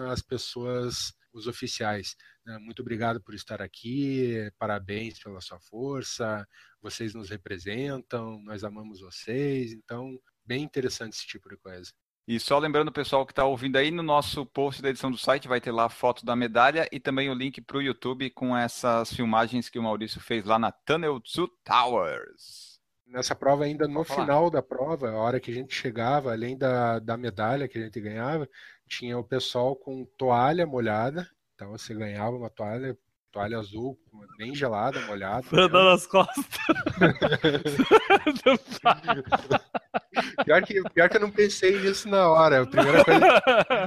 as 0.09 0.21
pessoas, 0.21 1.13
os 1.37 1.47
oficiais. 1.47 2.15
Né? 2.45 2.57
Muito 2.59 2.81
obrigado 2.81 3.21
por 3.21 3.33
estar 3.33 3.61
aqui, 3.61 4.51
parabéns 4.57 5.19
pela 5.19 5.41
sua 5.41 5.59
força, 5.59 6.47
vocês 6.81 7.13
nos 7.13 7.29
representam, 7.29 8.41
nós 8.43 8.63
amamos 8.63 9.01
vocês. 9.01 9.71
Então, 9.73 10.17
bem 10.45 10.63
interessante 10.63 11.13
esse 11.13 11.27
tipo 11.27 11.49
de 11.49 11.57
coisa. 11.57 11.91
E 12.27 12.39
só 12.39 12.57
lembrando 12.57 12.87
o 12.87 12.93
pessoal 12.93 13.23
que 13.23 13.31
está 13.31 13.45
ouvindo 13.45 13.75
aí, 13.75 13.91
no 13.91 14.01
nosso 14.01 14.47
post 14.47 14.81
da 14.81 14.89
edição 14.89 15.11
do 15.11 15.17
site 15.17 15.47
vai 15.47 15.61
ter 15.61 15.71
lá 15.71 15.85
a 15.85 15.89
foto 15.89 16.25
da 16.25 16.35
medalha 16.35 16.87
e 16.91 16.99
também 16.99 17.29
o 17.29 17.35
link 17.35 17.61
para 17.61 17.77
o 17.77 17.81
YouTube 17.81 18.31
com 18.31 18.57
essas 18.57 19.13
filmagens 19.13 19.69
que 19.69 19.77
o 19.77 19.83
Maurício 19.83 20.19
fez 20.19 20.43
lá 20.43 20.57
na 20.57 20.71
Tunnel 20.71 21.19
2 21.19 21.49
Towers. 21.63 22.79
Nessa 23.05 23.35
prova, 23.35 23.65
ainda 23.65 23.87
no 23.87 24.03
final 24.03 24.49
da 24.49 24.63
prova, 24.63 25.11
a 25.11 25.15
hora 25.15 25.39
que 25.39 25.51
a 25.51 25.53
gente 25.53 25.75
chegava, 25.75 26.31
além 26.31 26.57
da, 26.57 26.97
da 26.97 27.15
medalha 27.15 27.67
que 27.67 27.77
a 27.77 27.81
gente 27.81 28.01
ganhava, 28.01 28.49
tinha 28.87 29.17
o 29.17 29.23
pessoal 29.23 29.75
com 29.75 30.05
toalha 30.17 30.65
molhada. 30.65 31.29
Então 31.53 31.71
você 31.71 31.93
ganhava 31.93 32.35
uma 32.35 32.49
toalha 32.49 32.97
toalha 33.35 33.59
azul, 33.59 33.99
bem 34.37 34.55
gelada, 34.55 34.97
molhada. 35.01 35.45
Andando 35.51 35.91
nas 35.91 36.07
costas. 36.07 36.45
pior, 40.45 40.63
que, 40.63 40.81
pior 40.93 41.09
que 41.09 41.17
eu 41.17 41.21
não 41.21 41.29
pensei 41.29 41.77
nisso 41.81 42.07
na 42.07 42.29
hora. 42.29 42.61
A 42.61 42.65
primeira 42.65 43.03
coisa 43.03 43.19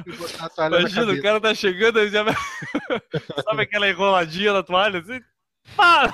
que 0.04 0.12
botar 0.18 0.44
a 0.44 0.50
toalha 0.50 0.80
Imagina, 0.80 1.12
o 1.12 1.22
cara 1.22 1.40
tá 1.40 1.54
chegando 1.54 1.98
e 2.00 2.10
já 2.10 2.26
sabe 3.42 3.62
aquela 3.62 3.88
enroladinha 3.88 4.52
na 4.52 4.62
toalha 4.62 5.00
assim? 5.00 5.18
Para! 5.74 6.12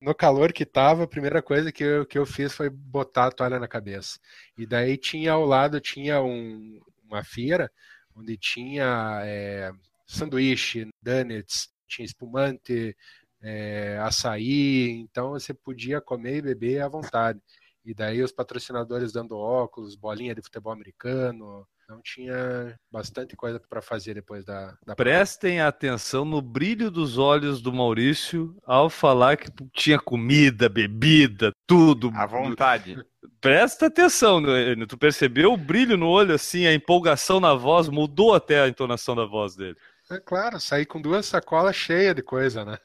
no 0.00 0.14
calor 0.14 0.52
que 0.52 0.64
tava, 0.64 1.02
a 1.02 1.08
primeira 1.08 1.42
coisa 1.42 1.72
que 1.72 1.82
eu, 1.82 2.06
que 2.06 2.16
eu 2.16 2.24
fiz 2.24 2.54
foi 2.54 2.70
botar 2.70 3.26
a 3.26 3.32
toalha 3.32 3.58
na 3.58 3.66
cabeça. 3.66 4.20
E 4.56 4.64
daí 4.64 4.96
tinha 4.96 5.32
ao 5.32 5.44
lado 5.44 5.80
tinha 5.80 6.22
um, 6.22 6.80
uma 7.08 7.24
feira 7.24 7.70
onde 8.14 8.36
tinha 8.36 9.20
é, 9.24 9.72
sanduíche, 10.06 10.88
donuts, 11.02 11.68
tinha 11.86 12.04
espumante, 12.04 12.96
é, 13.40 13.98
açaí, 13.98 14.90
então 14.90 15.30
você 15.30 15.54
podia 15.54 16.00
comer 16.00 16.38
e 16.38 16.42
beber 16.42 16.82
à 16.82 16.88
vontade. 16.88 17.40
E 17.84 17.94
daí 17.94 18.22
os 18.22 18.32
patrocinadores 18.32 19.12
dando 19.12 19.36
óculos, 19.36 19.96
bolinha 19.96 20.34
de 20.34 20.42
futebol 20.42 20.72
americano, 20.72 21.66
então 21.88 22.02
tinha 22.02 22.78
bastante 22.92 23.34
coisa 23.34 23.58
para 23.58 23.80
fazer 23.80 24.12
depois 24.12 24.44
da, 24.44 24.76
da 24.84 24.94
Prestem 24.94 25.62
atenção 25.62 26.22
no 26.22 26.42
brilho 26.42 26.90
dos 26.90 27.16
olhos 27.16 27.62
do 27.62 27.72
Maurício 27.72 28.54
ao 28.66 28.90
falar 28.90 29.38
que 29.38 29.50
tinha 29.72 29.98
comida, 29.98 30.68
bebida, 30.68 31.50
tudo. 31.66 32.12
À 32.14 32.26
vontade. 32.26 33.02
Presta 33.40 33.86
atenção, 33.86 34.42
tu 34.86 34.98
percebeu 34.98 35.52
o 35.52 35.56
brilho 35.56 35.96
no 35.96 36.08
olho, 36.08 36.34
assim, 36.34 36.66
a 36.66 36.74
empolgação 36.74 37.40
na 37.40 37.54
voz, 37.54 37.88
mudou 37.88 38.34
até 38.34 38.60
a 38.60 38.68
entonação 38.68 39.16
da 39.16 39.24
voz 39.24 39.56
dele. 39.56 39.76
É 40.10 40.18
claro, 40.18 40.60
saí 40.60 40.84
com 40.84 41.00
duas 41.00 41.24
sacolas 41.24 41.74
cheias 41.74 42.14
de 42.14 42.22
coisa, 42.22 42.64
né? 42.66 42.76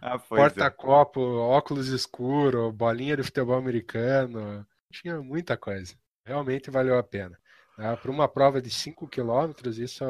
Ah, 0.00 0.14
é. 0.14 0.18
Porta-copo, 0.18 1.20
é. 1.20 1.38
óculos 1.40 1.88
escuro, 1.88 2.72
bolinha 2.72 3.16
de 3.16 3.22
futebol 3.22 3.56
americano. 3.56 4.66
Tinha 4.92 5.20
muita 5.20 5.56
coisa. 5.56 5.94
Realmente 6.24 6.70
valeu 6.70 6.98
a 6.98 7.02
pena. 7.02 7.38
Né? 7.76 7.96
Para 7.96 8.10
uma 8.10 8.28
prova 8.28 8.60
de 8.60 8.70
5 8.70 9.08
quilômetros, 9.08 9.78
isso. 9.78 10.04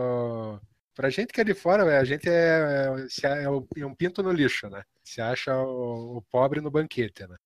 Pra 0.95 1.11
gente 1.11 1.33
que 1.33 1.41
é 1.41 1.45
de 1.45 1.55
fora, 1.55 1.99
a 1.99 2.05
gente 2.05 2.29
é, 2.29 2.89
é, 3.25 3.45
é 3.45 3.87
um 3.87 3.95
pinto 3.95 4.23
no 4.23 4.31
lixo, 4.31 4.69
né? 4.69 4.83
Se 5.03 5.21
acha 5.21 5.57
o, 5.57 6.19
o 6.19 6.23
pobre 6.31 6.61
no 6.61 6.71
banquete, 6.71 7.27
né? 7.27 7.37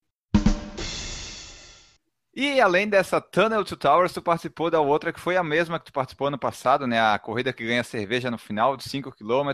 E 2.40 2.60
além 2.60 2.88
dessa 2.88 3.20
Tunnel 3.20 3.64
to 3.64 3.76
Towers, 3.76 4.12
tu 4.12 4.22
participou 4.22 4.70
da 4.70 4.80
outra 4.80 5.12
que 5.12 5.18
foi 5.18 5.36
a 5.36 5.42
mesma 5.42 5.78
que 5.78 5.86
tu 5.86 5.92
participou 5.92 6.28
ano 6.28 6.38
passado, 6.38 6.86
né? 6.86 7.00
A 7.00 7.18
corrida 7.18 7.52
que 7.52 7.66
ganha 7.66 7.82
cerveja 7.82 8.30
no 8.30 8.38
final 8.38 8.76
de 8.76 8.84
5 8.84 9.10
km. 9.10 9.50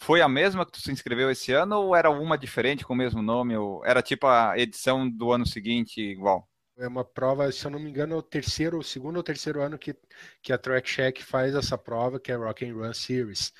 Foi 0.00 0.20
a 0.20 0.28
mesma 0.28 0.66
que 0.66 0.72
tu 0.72 0.80
se 0.80 0.90
inscreveu 0.90 1.30
esse 1.30 1.52
ano 1.52 1.76
ou 1.76 1.94
era 1.94 2.10
uma 2.10 2.36
diferente 2.36 2.84
com 2.84 2.92
o 2.92 2.96
mesmo 2.96 3.22
nome? 3.22 3.56
Ou 3.56 3.84
era 3.84 4.02
tipo 4.02 4.26
a 4.26 4.58
edição 4.58 5.08
do 5.08 5.30
ano 5.30 5.46
seguinte 5.46 6.00
igual? 6.00 6.48
É 6.78 6.86
uma 6.86 7.04
prova, 7.04 7.50
se 7.50 7.64
eu 7.66 7.70
não 7.70 7.78
me 7.80 7.90
engano, 7.90 8.14
é 8.14 8.16
o 8.16 8.22
terceiro, 8.22 8.78
o 8.78 8.84
segundo 8.84 9.16
ou 9.16 9.22
terceiro 9.22 9.60
ano 9.60 9.76
que, 9.76 9.96
que 10.40 10.52
a 10.52 10.58
Track 10.58 10.88
Check 10.88 11.22
faz 11.22 11.54
essa 11.54 11.76
prova, 11.76 12.20
que 12.20 12.30
é 12.30 12.34
a 12.36 12.38
Rock 12.38 12.64
and 12.64 12.74
Run 12.74 12.94
Series. 12.94 13.52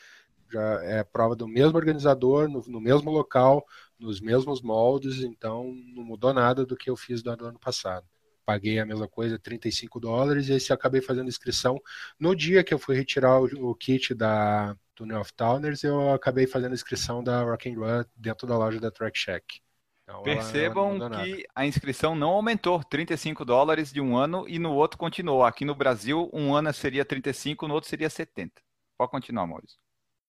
Já 0.51 0.83
é 0.85 1.05
prova 1.05 1.35
do 1.35 1.49
mesmo 1.49 1.77
organizador, 1.77 2.49
no, 2.49 2.63
no 2.69 2.81
mesmo 2.81 3.11
local, 3.11 3.67
nos 3.99 4.21
mesmos 4.21 4.63
moldes, 4.63 5.21
então 5.21 5.65
não 5.95 6.05
mudou 6.05 6.33
nada 6.33 6.65
do 6.65 6.77
que 6.77 6.89
eu 6.89 6.97
fiz 6.97 7.23
do 7.23 7.31
ano 7.31 7.59
passado 7.59 8.07
paguei 8.49 8.79
a 8.79 8.87
mesma 8.87 9.07
coisa, 9.07 9.39
35 9.39 10.01
dólares, 10.01 10.49
e 10.49 10.55
aí 10.55 10.61
acabei 10.71 11.03
fazendo 11.03 11.29
inscrição. 11.29 11.79
No 12.19 12.35
dia 12.35 12.65
que 12.65 12.73
eu 12.73 12.79
fui 12.79 12.97
retirar 12.97 13.39
o, 13.39 13.45
o 13.71 13.75
kit 13.75 14.15
da 14.15 14.75
Tunnel 14.95 15.21
of 15.21 15.35
Towners, 15.35 15.85
eu 15.85 16.15
acabei 16.15 16.47
fazendo 16.47 16.73
inscrição 16.73 17.23
da 17.23 17.43
Rock 17.43 17.69
and 17.69 17.79
Run 17.79 18.05
dentro 18.17 18.47
da 18.47 18.57
loja 18.57 18.81
da 18.81 18.91
Track 18.91 19.19
Shack. 19.19 19.61
Então, 20.09 20.23
Percebam 20.23 20.97
ela, 20.97 21.05
ela 21.05 21.23
que 21.23 21.45
a 21.55 21.67
inscrição 21.67 22.17
não 22.17 22.31
aumentou, 22.31 22.83
35 22.83 23.45
dólares 23.45 23.93
de 23.93 24.01
um 24.01 24.17
ano 24.17 24.49
e 24.49 24.59
no 24.59 24.73
outro 24.73 24.97
continuou. 24.97 25.45
Aqui 25.45 25.67
no 25.67 25.75
Brasil, 25.75 26.31
um 26.33 26.55
ano 26.55 26.73
seria 26.73 27.05
35, 27.05 27.69
no 27.69 27.75
outro 27.75 27.91
seria 27.91 28.09
70. 28.09 28.63
Pode 28.97 29.11
continuar, 29.11 29.47
Maurício. 29.47 29.79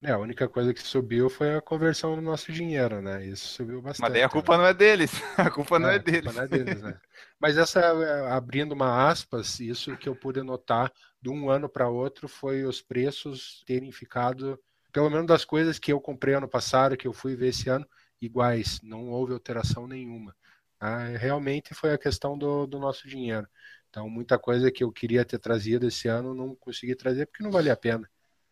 É, 0.01 0.11
a 0.11 0.17
única 0.17 0.49
coisa 0.49 0.73
que 0.73 0.81
subiu 0.81 1.29
foi 1.29 1.55
a 1.55 1.61
conversão 1.61 2.13
do 2.13 2.21
nosso 2.21 2.51
dinheiro, 2.51 3.01
né? 3.01 3.25
Isso 3.25 3.47
subiu 3.47 3.81
bastante. 3.81 4.01
Mas 4.01 4.13
daí 4.13 4.23
a 4.23 4.29
culpa 4.29 4.57
né? 4.57 4.63
não 4.63 4.65
é 4.65 4.73
deles. 4.73 5.11
A 5.37 5.49
culpa 5.49 5.77
é, 5.77 5.79
não 5.79 5.89
é 5.89 5.99
deles. 5.99 6.35
Não 6.35 6.43
é 6.43 6.47
deles 6.47 6.81
né? 6.81 6.99
Mas 7.39 7.57
essa, 7.57 7.79
é, 7.79 8.31
abrindo 8.31 8.73
uma 8.73 9.09
aspas, 9.09 9.61
isso 9.61 9.95
que 9.95 10.09
eu 10.09 10.15
pude 10.15 10.41
notar 10.41 10.91
de 11.21 11.29
um 11.29 11.49
ano 11.49 11.69
para 11.69 11.87
outro 11.87 12.27
foi 12.27 12.65
os 12.65 12.81
preços 12.81 13.63
terem 13.65 13.91
ficado, 13.93 14.59
pelo 14.91 15.09
menos 15.09 15.25
das 15.25 15.45
coisas 15.45 15.79
que 15.79 15.91
eu 15.91 16.01
comprei 16.01 16.33
ano 16.33 16.49
passado, 16.49 16.97
que 16.97 17.07
eu 17.07 17.13
fui 17.13 17.35
ver 17.35 17.49
esse 17.49 17.69
ano, 17.69 17.85
iguais. 18.21 18.79
Não 18.81 19.09
houve 19.09 19.33
alteração 19.33 19.87
nenhuma. 19.87 20.35
Ah, 20.79 21.05
realmente 21.17 21.73
foi 21.73 21.93
a 21.93 21.97
questão 21.97 22.37
do, 22.37 22.65
do 22.65 22.79
nosso 22.79 23.07
dinheiro. 23.07 23.47
Então, 23.89 24.09
muita 24.09 24.37
coisa 24.39 24.71
que 24.71 24.83
eu 24.83 24.91
queria 24.91 25.25
ter 25.25 25.39
trazido 25.39 25.87
esse 25.87 26.07
ano 26.07 26.33
não 26.33 26.55
consegui 26.55 26.95
trazer 26.95 27.25
porque 27.25 27.43
não 27.43 27.51
valia 27.51 27.73
a 27.73 27.77
pena. 27.77 28.09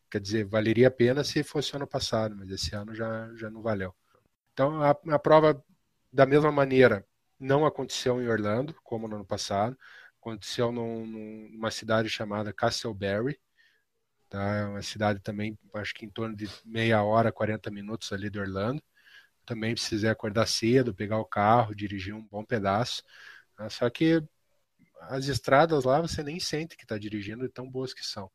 Quer 0.09 0.21
dizer, 0.21 0.45
valeria 0.45 0.87
a 0.87 0.91
pena 0.91 1.23
se 1.23 1.43
fosse 1.43 1.75
ano 1.75 1.87
passado, 1.87 2.35
mas 2.35 2.49
esse 2.49 2.75
ano 2.75 2.95
já, 2.95 3.29
já 3.35 3.49
não 3.49 3.61
valeu. 3.61 3.93
Então, 4.53 4.81
a, 4.81 4.91
a 4.91 5.19
prova, 5.19 5.63
da 6.11 6.25
mesma 6.25 6.51
maneira, 6.51 7.05
não 7.39 7.65
aconteceu 7.65 8.21
em 8.21 8.27
Orlando, 8.27 8.73
como 8.83 9.07
no 9.07 9.15
ano 9.17 9.25
passado. 9.25 9.77
Aconteceu 10.19 10.71
num, 10.71 11.05
numa 11.05 11.71
cidade 11.71 12.09
chamada 12.09 12.53
Castleberry. 12.53 13.39
Tá? 14.29 14.55
É 14.55 14.65
uma 14.65 14.81
cidade 14.81 15.19
também, 15.21 15.57
acho 15.75 15.93
que 15.93 16.05
em 16.05 16.09
torno 16.09 16.35
de 16.35 16.49
meia 16.65 17.03
hora, 17.03 17.31
40 17.31 17.71
minutos 17.71 18.11
ali 18.11 18.29
de 18.29 18.39
Orlando. 18.39 18.81
Também 19.47 19.73
precisei 19.73 20.09
acordar 20.09 20.45
cedo, 20.45 20.93
pegar 20.93 21.17
o 21.19 21.25
carro, 21.25 21.73
dirigir 21.73 22.13
um 22.13 22.27
bom 22.27 22.43
pedaço. 22.43 23.01
Tá? 23.55 23.69
Só 23.69 23.89
que 23.89 24.21
as 25.03 25.27
estradas 25.27 25.85
lá 25.85 26.01
você 26.01 26.21
nem 26.21 26.39
sente 26.39 26.75
que 26.75 26.83
está 26.83 26.97
dirigindo, 26.97 27.47
de 27.47 27.49
tão 27.49 27.69
boas 27.69 27.93
que 27.93 28.05
são. 28.05 28.29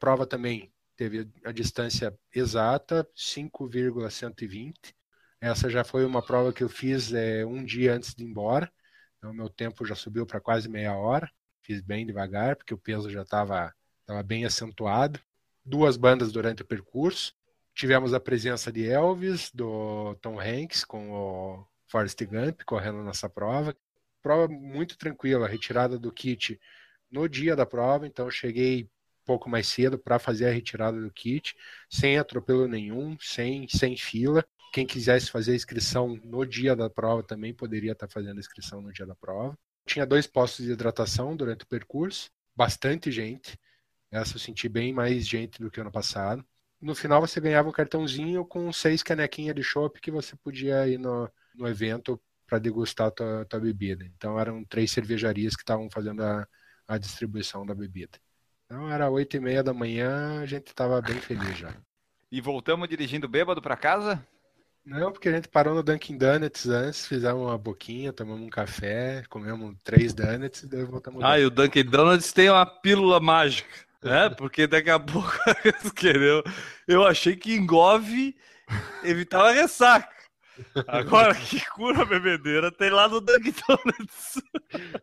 Prova 0.00 0.26
também 0.26 0.72
teve 0.96 1.30
a 1.44 1.52
distância 1.52 2.18
exata, 2.34 3.06
5,120. 3.14 4.96
Essa 5.40 5.68
já 5.68 5.84
foi 5.84 6.04
uma 6.04 6.24
prova 6.24 6.52
que 6.52 6.64
eu 6.64 6.68
fiz 6.68 7.12
é, 7.12 7.44
um 7.44 7.62
dia 7.64 7.94
antes 7.94 8.14
de 8.14 8.24
ir 8.24 8.26
embora. 8.26 8.72
Então, 9.18 9.32
meu 9.34 9.50
tempo 9.50 9.84
já 9.84 9.94
subiu 9.94 10.26
para 10.26 10.40
quase 10.40 10.68
meia 10.68 10.96
hora. 10.96 11.30
Fiz 11.62 11.82
bem 11.82 12.06
devagar, 12.06 12.56
porque 12.56 12.72
o 12.72 12.78
peso 12.78 13.10
já 13.10 13.22
estava 13.22 13.72
tava 14.06 14.22
bem 14.22 14.46
acentuado. 14.46 15.20
Duas 15.64 15.98
bandas 15.98 16.32
durante 16.32 16.62
o 16.62 16.66
percurso. 16.66 17.34
Tivemos 17.78 18.12
a 18.12 18.18
presença 18.18 18.72
de 18.72 18.90
Elvis, 18.90 19.52
do 19.54 20.16
Tom 20.16 20.40
Hanks, 20.40 20.84
com 20.84 21.12
o 21.12 21.64
Forrest 21.86 22.20
Gump 22.24 22.62
correndo 22.66 23.04
nessa 23.04 23.30
prova. 23.30 23.72
Prova 24.20 24.48
muito 24.48 24.98
tranquila, 24.98 25.46
retirada 25.46 25.96
do 25.96 26.10
kit 26.10 26.60
no 27.08 27.28
dia 27.28 27.54
da 27.54 27.64
prova, 27.64 28.04
então 28.04 28.28
cheguei 28.32 28.90
pouco 29.24 29.48
mais 29.48 29.68
cedo 29.68 29.96
para 29.96 30.18
fazer 30.18 30.46
a 30.46 30.50
retirada 30.50 31.00
do 31.00 31.08
kit, 31.12 31.54
sem 31.88 32.18
atropelo 32.18 32.66
nenhum, 32.66 33.16
sem, 33.20 33.68
sem 33.68 33.96
fila. 33.96 34.44
Quem 34.72 34.84
quisesse 34.84 35.30
fazer 35.30 35.52
a 35.52 35.54
inscrição 35.54 36.20
no 36.24 36.44
dia 36.44 36.74
da 36.74 36.90
prova 36.90 37.22
também 37.22 37.54
poderia 37.54 37.92
estar 37.92 38.08
tá 38.08 38.12
fazendo 38.12 38.38
a 38.38 38.40
inscrição 38.40 38.82
no 38.82 38.92
dia 38.92 39.06
da 39.06 39.14
prova. 39.14 39.56
Tinha 39.86 40.04
dois 40.04 40.26
postos 40.26 40.64
de 40.64 40.72
hidratação 40.72 41.36
durante 41.36 41.62
o 41.62 41.68
percurso, 41.68 42.28
bastante 42.56 43.12
gente. 43.12 43.56
Essa 44.10 44.34
eu 44.34 44.40
senti 44.40 44.68
bem 44.68 44.92
mais 44.92 45.24
gente 45.28 45.62
do 45.62 45.70
que 45.70 45.80
ano 45.80 45.92
passado. 45.92 46.44
No 46.80 46.94
final 46.94 47.20
você 47.20 47.40
ganhava 47.40 47.68
um 47.68 47.72
cartãozinho 47.72 48.44
com 48.44 48.72
seis 48.72 49.02
canequinhas 49.02 49.54
de 49.54 49.62
chopp 49.62 50.00
que 50.00 50.10
você 50.10 50.36
podia 50.36 50.86
ir 50.86 50.98
no, 50.98 51.28
no 51.54 51.66
evento 51.66 52.20
para 52.46 52.58
degustar 52.58 53.08
a 53.08 53.10
tua, 53.10 53.44
tua, 53.44 53.60
bebida. 53.60 54.04
Então 54.16 54.38
eram 54.38 54.64
três 54.64 54.90
cervejarias 54.90 55.54
que 55.54 55.62
estavam 55.62 55.90
fazendo 55.90 56.22
a, 56.22 56.46
a 56.86 56.96
distribuição 56.96 57.66
da 57.66 57.74
bebida. 57.74 58.18
Então 58.64 58.90
era 58.90 59.10
oito 59.10 59.36
e 59.36 59.40
meia 59.40 59.62
da 59.62 59.74
manhã, 59.74 60.40
a 60.40 60.46
gente 60.46 60.68
estava 60.68 61.00
bem 61.00 61.20
feliz 61.20 61.56
já. 61.58 61.74
E 62.30 62.42
voltamos 62.42 62.86
dirigindo 62.86 63.26
bêbado 63.26 63.62
para 63.62 63.74
casa? 63.74 64.22
Não, 64.84 65.12
porque 65.12 65.28
a 65.28 65.32
gente 65.32 65.48
parou 65.48 65.74
no 65.74 65.82
Dunkin' 65.82 66.16
Donuts 66.16 66.66
antes, 66.66 67.06
fizemos 67.06 67.42
uma 67.42 67.58
boquinha, 67.58 68.12
tomamos 68.12 68.46
um 68.46 68.48
café, 68.50 69.22
comemos 69.28 69.74
três 69.82 70.14
donuts 70.14 70.62
e 70.62 70.66
daí 70.66 70.84
voltamos. 70.84 71.22
Ah, 71.22 71.38
e 71.38 71.44
o 71.44 71.50
Dunkin' 71.50 71.84
Donuts 71.84 72.32
tem 72.32 72.48
uma 72.48 72.64
pílula 72.64 73.20
mágica, 73.20 73.68
né? 74.02 74.30
Porque 74.30 74.66
daqui 74.66 74.90
a 74.90 74.98
pouco, 74.98 75.32
quereu. 75.94 76.42
Eu 76.86 77.06
achei 77.06 77.36
que 77.36 77.54
engove 77.54 78.36
evitava 79.02 79.52
ressaca. 79.52 80.16
Agora, 80.88 81.34
que 81.34 81.64
cura 81.70 82.04
bebedeira 82.04 82.72
tem 82.72 82.90
lá 82.90 83.08
no 83.08 83.20
Dunkin' 83.20 83.54
Donuts. 83.66 84.42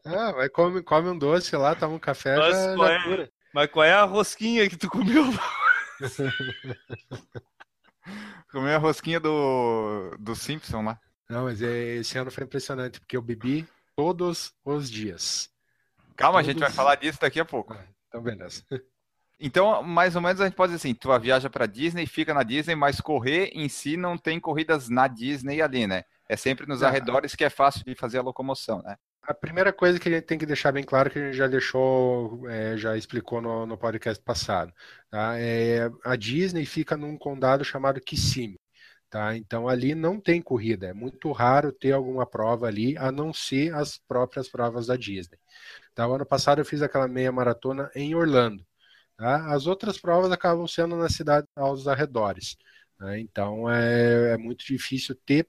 Ah, 0.05 0.33
vai 0.33 0.49
come, 0.49 0.83
come 0.83 1.09
um 1.09 1.17
doce 1.17 1.55
lá, 1.55 1.73
toma 1.75 1.95
um 1.95 1.99
café, 1.99 2.37
Mas 2.37 2.55
já, 2.55 2.75
qual 2.75 2.87
já 2.87 2.93
é, 2.93 3.03
cura. 3.03 3.31
Mas 3.53 3.71
qual 3.71 3.85
é 3.85 3.93
a 3.93 4.03
rosquinha 4.03 4.69
que 4.69 4.75
tu 4.77 4.89
comeu? 4.89 5.23
Comeu 8.51 8.75
a 8.75 8.77
rosquinha 8.77 9.19
do, 9.19 10.15
do 10.19 10.35
Simpson 10.35 10.83
lá. 10.83 10.99
Não, 11.29 11.45
mas 11.45 11.61
é, 11.61 11.95
esse 11.95 12.17
ano 12.17 12.29
foi 12.29 12.43
impressionante, 12.43 12.99
porque 12.99 13.17
eu 13.17 13.21
bebi 13.21 13.67
todos 13.95 14.53
os 14.63 14.89
dias. 14.89 15.49
Calma, 16.15 16.39
todos... 16.39 16.49
a 16.49 16.51
gente 16.51 16.59
vai 16.61 16.71
falar 16.71 16.95
disso 16.95 17.19
daqui 17.19 17.39
a 17.39 17.45
pouco. 17.45 17.75
Então, 18.15 18.21
beleza. 18.21 18.63
Então, 19.39 19.83
mais 19.83 20.15
ou 20.15 20.21
menos 20.21 20.39
a 20.39 20.45
gente 20.45 20.55
pode 20.55 20.71
dizer 20.71 20.87
assim, 20.87 20.95
tu 20.95 21.19
viaja 21.19 21.49
para 21.49 21.65
Disney, 21.65 22.05
fica 22.05 22.33
na 22.33 22.41
Disney, 22.41 22.73
mas 22.73 23.01
correr 23.01 23.49
em 23.53 23.67
si 23.67 23.97
não 23.97 24.17
tem 24.17 24.39
corridas 24.39 24.87
na 24.87 25.07
Disney 25.07 25.61
ali, 25.61 25.85
né? 25.85 26.03
É 26.27 26.37
sempre 26.37 26.65
nos 26.65 26.81
arredores 26.81 27.35
que 27.35 27.43
é 27.43 27.49
fácil 27.49 27.83
de 27.83 27.95
fazer 27.95 28.17
a 28.17 28.21
locomoção, 28.21 28.81
né? 28.81 28.95
A 29.21 29.33
primeira 29.33 29.73
coisa 29.73 29.99
que 29.99 30.07
a 30.07 30.11
gente 30.11 30.23
tem 30.23 30.37
que 30.37 30.45
deixar 30.45 30.71
bem 30.71 30.83
claro, 30.83 31.09
que 31.09 31.19
a 31.19 31.25
gente 31.25 31.35
já 31.35 31.47
deixou, 31.47 32.47
é, 32.47 32.77
já 32.77 32.95
explicou 32.95 33.41
no, 33.41 33.65
no 33.65 33.77
podcast 33.77 34.23
passado, 34.23 34.71
tá? 35.09 35.37
é, 35.37 35.89
a 36.03 36.15
Disney 36.15 36.65
fica 36.65 36.95
num 36.95 37.17
condado 37.17 37.65
chamado 37.65 37.99
Kissimmee. 37.99 38.59
Tá? 39.15 39.37
Então 39.37 39.69
ali 39.69 39.95
não 39.95 40.19
tem 40.19 40.41
corrida, 40.41 40.87
é 40.87 40.93
muito 40.93 41.31
raro 41.31 41.71
ter 41.71 41.93
alguma 41.93 42.25
prova 42.25 42.67
ali, 42.67 42.97
a 42.97 43.13
não 43.13 43.33
ser 43.33 43.73
as 43.73 43.97
próprias 43.97 44.49
provas 44.49 44.87
da 44.87 44.97
Disney. 44.97 45.39
Tá? 45.93 46.05
O 46.05 46.15
ano 46.15 46.25
passado 46.25 46.59
eu 46.59 46.65
fiz 46.65 46.81
aquela 46.81 47.07
meia 47.07 47.31
maratona 47.31 47.89
em 47.95 48.13
Orlando. 48.13 48.67
Tá? 49.15 49.53
As 49.53 49.67
outras 49.67 49.97
provas 49.97 50.33
acabam 50.33 50.67
sendo 50.67 50.97
na 50.97 51.07
cidade 51.07 51.47
aos 51.55 51.87
arredores. 51.87 52.57
Né? 52.99 53.21
Então 53.21 53.71
é, 53.71 54.33
é, 54.33 54.37
muito 54.37 54.65
difícil 54.65 55.15
ter 55.25 55.47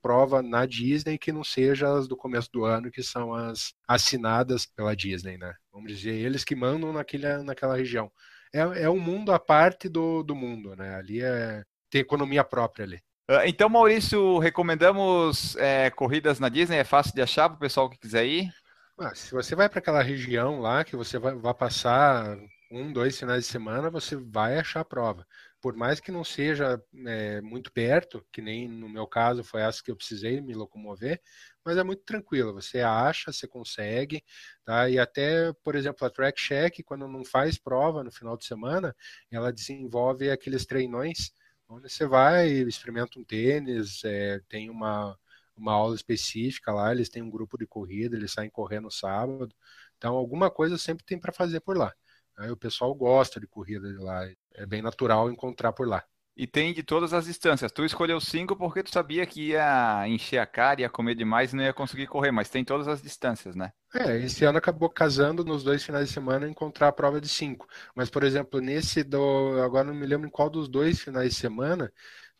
prova 0.00 0.40
na 0.40 0.64
Disney 0.64 1.18
que 1.18 1.32
não 1.32 1.42
seja 1.42 1.92
as 1.98 2.06
do 2.06 2.16
começo 2.16 2.48
do 2.52 2.64
ano, 2.64 2.88
que 2.88 3.02
são 3.02 3.34
as 3.34 3.74
assinadas 3.88 4.64
pela 4.64 4.94
Disney, 4.94 5.36
né? 5.36 5.56
Vamos 5.72 5.90
dizer, 5.92 6.14
eles 6.14 6.44
que 6.44 6.54
mandam 6.54 6.92
naquela, 6.92 7.42
naquela 7.42 7.76
região. 7.76 8.12
É, 8.54 8.60
é 8.84 8.88
um 8.88 9.00
mundo 9.00 9.32
à 9.32 9.40
parte 9.40 9.88
do, 9.88 10.22
do 10.22 10.36
mundo, 10.36 10.76
né? 10.76 10.94
Ali 10.94 11.20
é, 11.20 11.64
tem 11.90 12.00
economia 12.00 12.44
própria 12.44 12.84
ali. 12.84 13.07
Ah, 13.30 13.46
então, 13.46 13.68
Maurício, 13.68 14.38
recomendamos 14.38 15.54
é, 15.56 15.90
corridas 15.90 16.40
na 16.40 16.48
Disney? 16.48 16.78
É 16.78 16.84
fácil 16.84 17.14
de 17.14 17.20
achar 17.20 17.46
para 17.46 17.56
o 17.56 17.60
pessoal 17.60 17.90
que 17.90 17.98
quiser 17.98 18.24
ir? 18.24 18.50
Ah, 18.98 19.14
se 19.14 19.32
você 19.32 19.54
vai 19.54 19.68
para 19.68 19.80
aquela 19.80 20.02
região 20.02 20.60
lá, 20.60 20.82
que 20.82 20.96
você 20.96 21.18
vai, 21.18 21.34
vai 21.34 21.52
passar 21.52 22.38
um, 22.72 22.90
dois 22.90 23.18
finais 23.18 23.44
de 23.44 23.50
semana, 23.50 23.90
você 23.90 24.16
vai 24.16 24.58
achar 24.58 24.80
a 24.80 24.84
prova. 24.84 25.26
Por 25.60 25.76
mais 25.76 26.00
que 26.00 26.10
não 26.10 26.24
seja 26.24 26.82
é, 27.06 27.42
muito 27.42 27.70
perto, 27.70 28.24
que 28.32 28.40
nem 28.40 28.66
no 28.66 28.88
meu 28.88 29.06
caso 29.06 29.44
foi 29.44 29.60
essa 29.60 29.82
que 29.82 29.90
eu 29.90 29.96
precisei 29.96 30.40
me 30.40 30.54
locomover, 30.54 31.20
mas 31.62 31.76
é 31.76 31.84
muito 31.84 32.04
tranquilo. 32.04 32.54
Você 32.54 32.80
acha, 32.80 33.30
você 33.30 33.46
consegue, 33.46 34.24
tá? 34.64 34.88
E 34.88 34.98
até, 34.98 35.52
por 35.62 35.74
exemplo, 35.74 36.06
a 36.06 36.10
Track 36.10 36.40
Check, 36.40 36.82
quando 36.82 37.06
não 37.06 37.24
faz 37.26 37.58
prova 37.58 38.02
no 38.02 38.10
final 38.10 38.38
de 38.38 38.46
semana, 38.46 38.96
ela 39.30 39.52
desenvolve 39.52 40.30
aqueles 40.30 40.64
treinões 40.64 41.30
onde 41.68 41.88
você 41.90 42.06
vai, 42.06 42.48
experimenta 42.48 43.18
um 43.18 43.24
tênis, 43.24 44.02
é, 44.04 44.40
tem 44.48 44.70
uma, 44.70 45.18
uma 45.56 45.72
aula 45.72 45.94
específica 45.94 46.72
lá, 46.72 46.92
eles 46.92 47.08
têm 47.08 47.22
um 47.22 47.30
grupo 47.30 47.58
de 47.58 47.66
corrida, 47.66 48.16
eles 48.16 48.32
saem 48.32 48.50
correndo 48.50 48.84
no 48.84 48.90
sábado. 48.90 49.54
Então, 49.96 50.14
alguma 50.16 50.50
coisa 50.50 50.78
sempre 50.78 51.04
tem 51.04 51.18
para 51.18 51.32
fazer 51.32 51.60
por 51.60 51.76
lá. 51.76 51.94
Aí 52.36 52.50
o 52.50 52.56
pessoal 52.56 52.94
gosta 52.94 53.40
de 53.40 53.46
corrida 53.46 53.88
de 53.92 53.98
lá. 53.98 54.24
É 54.54 54.66
bem 54.66 54.82
natural 54.82 55.30
encontrar 55.30 55.72
por 55.72 55.88
lá. 55.88 56.04
E 56.38 56.46
tem 56.46 56.72
de 56.72 56.84
todas 56.84 57.12
as 57.12 57.24
distâncias. 57.24 57.72
Tu 57.72 57.84
escolheu 57.84 58.20
cinco 58.20 58.54
porque 58.54 58.84
tu 58.84 58.92
sabia 58.92 59.26
que 59.26 59.48
ia 59.48 60.06
encher 60.06 60.38
a 60.38 60.46
cara, 60.46 60.82
ia 60.82 60.88
comer 60.88 61.16
demais 61.16 61.52
e 61.52 61.56
não 61.56 61.64
ia 61.64 61.72
conseguir 61.72 62.06
correr, 62.06 62.30
mas 62.30 62.48
tem 62.48 62.64
todas 62.64 62.86
as 62.86 63.02
distâncias, 63.02 63.56
né? 63.56 63.72
É, 63.92 64.18
esse 64.18 64.44
ano 64.44 64.56
acabou 64.56 64.88
casando 64.88 65.44
nos 65.44 65.64
dois 65.64 65.82
finais 65.82 66.06
de 66.06 66.14
semana 66.14 66.48
encontrar 66.48 66.86
a 66.86 66.92
prova 66.92 67.20
de 67.20 67.28
cinco. 67.28 67.66
Mas, 67.92 68.08
por 68.08 68.22
exemplo, 68.22 68.60
nesse 68.60 69.02
do. 69.02 69.60
Agora 69.64 69.88
não 69.88 69.94
me 69.94 70.06
lembro 70.06 70.28
em 70.28 70.30
qual 70.30 70.48
dos 70.48 70.68
dois 70.68 71.00
finais 71.00 71.30
de 71.30 71.34
semana, 71.34 71.92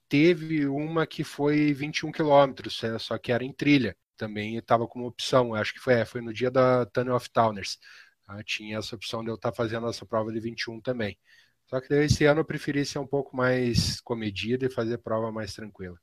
teve 0.08 0.66
uma 0.68 1.04
que 1.04 1.24
foi 1.24 1.72
21 1.72 2.12
quilômetros, 2.12 2.82
é, 2.84 2.96
só 3.00 3.18
que 3.18 3.32
era 3.32 3.44
em 3.44 3.52
trilha. 3.52 3.96
Também 4.16 4.56
estava 4.56 4.86
como 4.86 5.06
opção. 5.06 5.54
Acho 5.54 5.74
que 5.74 5.80
foi, 5.80 5.94
é, 5.94 6.04
foi 6.04 6.20
no 6.20 6.32
dia 6.32 6.52
da 6.52 6.86
Tunnel 6.86 7.16
of 7.16 7.28
Towners. 7.32 7.78
Tá? 8.24 8.40
Tinha 8.44 8.78
essa 8.78 8.94
opção 8.94 9.24
de 9.24 9.30
eu 9.30 9.34
estar 9.34 9.50
tá 9.50 9.56
fazendo 9.56 9.88
essa 9.88 10.06
prova 10.06 10.32
de 10.32 10.38
21 10.38 10.80
também. 10.80 11.18
Só 11.68 11.80
que 11.82 11.92
esse 11.92 12.24
ano 12.24 12.40
eu 12.40 12.44
preferi 12.44 12.84
ser 12.84 12.98
um 12.98 13.06
pouco 13.06 13.36
mais 13.36 14.00
comedido 14.00 14.64
e 14.64 14.70
fazer 14.70 14.98
prova 14.98 15.30
mais 15.30 15.52
tranquila. 15.52 15.98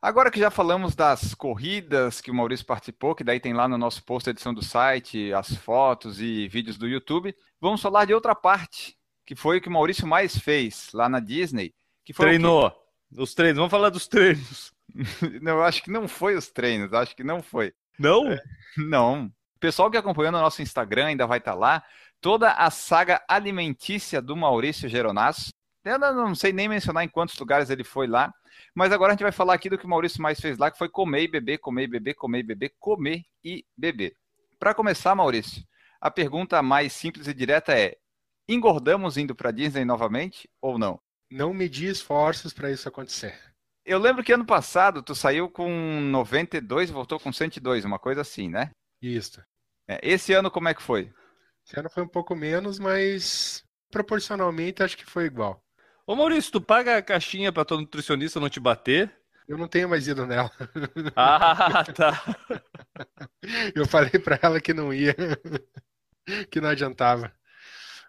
Agora 0.00 0.30
que 0.30 0.40
já 0.40 0.50
falamos 0.50 0.94
das 0.94 1.34
corridas 1.34 2.22
que 2.22 2.30
o 2.30 2.34
Maurício 2.34 2.64
participou, 2.64 3.14
que 3.14 3.22
daí 3.22 3.38
tem 3.38 3.52
lá 3.52 3.68
no 3.68 3.76
nosso 3.76 4.02
post 4.02 4.30
edição 4.30 4.54
do 4.54 4.64
site, 4.64 5.30
as 5.34 5.54
fotos 5.54 6.18
e 6.18 6.48
vídeos 6.48 6.78
do 6.78 6.88
YouTube, 6.88 7.36
vamos 7.60 7.82
falar 7.82 8.06
de 8.06 8.14
outra 8.14 8.34
parte, 8.34 8.96
que 9.26 9.36
foi 9.36 9.58
o 9.58 9.60
que 9.60 9.68
o 9.68 9.72
Maurício 9.72 10.06
mais 10.06 10.38
fez 10.38 10.88
lá 10.94 11.06
na 11.06 11.20
Disney. 11.20 11.74
Que 12.02 12.14
foi 12.14 12.26
Treinou. 12.26 12.72
Os 13.18 13.34
treinos, 13.34 13.58
vamos 13.58 13.70
falar 13.70 13.90
dos 13.90 14.08
treinos. 14.08 14.72
não, 15.42 15.58
eu 15.58 15.62
acho 15.62 15.82
que 15.82 15.90
não 15.90 16.08
foi 16.08 16.34
os 16.36 16.48
treinos, 16.48 16.94
acho 16.94 17.14
que 17.14 17.24
não 17.24 17.42
foi. 17.42 17.74
Não? 17.98 18.32
É, 18.32 18.40
não 18.78 19.30
pessoal 19.60 19.90
que 19.90 19.96
acompanhou 19.96 20.32
no 20.32 20.40
nosso 20.40 20.62
Instagram 20.62 21.06
ainda 21.06 21.26
vai 21.26 21.38
estar 21.38 21.52
tá 21.52 21.58
lá. 21.58 21.84
Toda 22.20 22.52
a 22.52 22.70
saga 22.70 23.22
alimentícia 23.26 24.20
do 24.20 24.36
Maurício 24.36 24.88
Geronasso. 24.88 25.48
Eu 25.84 25.98
não 25.98 26.34
sei 26.34 26.52
nem 26.52 26.68
mencionar 26.68 27.04
em 27.04 27.08
quantos 27.08 27.38
lugares 27.38 27.70
ele 27.70 27.82
foi 27.82 28.06
lá, 28.06 28.30
mas 28.74 28.92
agora 28.92 29.12
a 29.12 29.14
gente 29.14 29.22
vai 29.22 29.32
falar 29.32 29.54
aqui 29.54 29.70
do 29.70 29.78
que 29.78 29.86
o 29.86 29.88
Maurício 29.88 30.20
mais 30.20 30.38
fez 30.38 30.58
lá, 30.58 30.70
que 30.70 30.76
foi 30.76 30.88
comer 30.88 31.22
e 31.22 31.28
beber, 31.28 31.58
comer 31.58 31.84
e 31.84 31.86
beber, 31.86 32.14
comer 32.14 32.38
e 32.40 32.42
beber, 32.42 32.74
comer 32.78 33.22
e 33.42 33.64
beber. 33.76 34.14
Para 34.58 34.74
começar, 34.74 35.14
Maurício, 35.14 35.62
a 35.98 36.10
pergunta 36.10 36.62
mais 36.62 36.92
simples 36.92 37.26
e 37.26 37.32
direta 37.32 37.72
é: 37.72 37.96
engordamos 38.46 39.16
indo 39.16 39.34
para 39.34 39.50
Disney 39.50 39.86
novamente 39.86 40.48
ou 40.60 40.78
não? 40.78 41.00
Não 41.30 41.54
medi 41.54 41.86
esforços 41.86 42.52
para 42.52 42.70
isso 42.70 42.88
acontecer. 42.88 43.38
Eu 43.84 43.98
lembro 43.98 44.22
que 44.22 44.32
ano 44.32 44.44
passado 44.44 45.02
tu 45.02 45.14
saiu 45.14 45.48
com 45.48 46.00
92 46.00 46.90
e 46.90 46.92
voltou 46.92 47.18
com 47.18 47.32
102, 47.32 47.84
uma 47.84 47.98
coisa 47.98 48.20
assim, 48.20 48.48
né? 48.48 48.70
Isso. 49.00 49.42
É, 49.88 49.98
esse 50.02 50.32
ano 50.32 50.50
como 50.50 50.68
é 50.68 50.74
que 50.74 50.82
foi? 50.82 51.12
Esse 51.70 51.78
ano 51.78 51.88
foi 51.88 52.02
um 52.02 52.08
pouco 52.08 52.34
menos, 52.34 52.80
mas 52.80 53.64
proporcionalmente 53.92 54.82
acho 54.82 54.96
que 54.96 55.06
foi 55.06 55.26
igual. 55.26 55.64
Ô 56.04 56.16
Maurício, 56.16 56.50
tu 56.50 56.60
paga 56.60 56.96
a 56.96 57.02
caixinha 57.02 57.52
para 57.52 57.64
tua 57.64 57.78
nutricionista 57.80 58.40
não 58.40 58.48
te 58.48 58.58
bater? 58.58 59.14
Eu 59.46 59.56
não 59.56 59.68
tenho 59.68 59.88
mais 59.88 60.08
ido 60.08 60.26
nela. 60.26 60.50
Ah, 61.14 61.84
tá. 61.84 62.24
Eu 63.72 63.86
falei 63.86 64.18
para 64.18 64.36
ela 64.42 64.60
que 64.60 64.74
não 64.74 64.92
ia, 64.92 65.14
que 66.50 66.60
não 66.60 66.70
adiantava. 66.70 67.32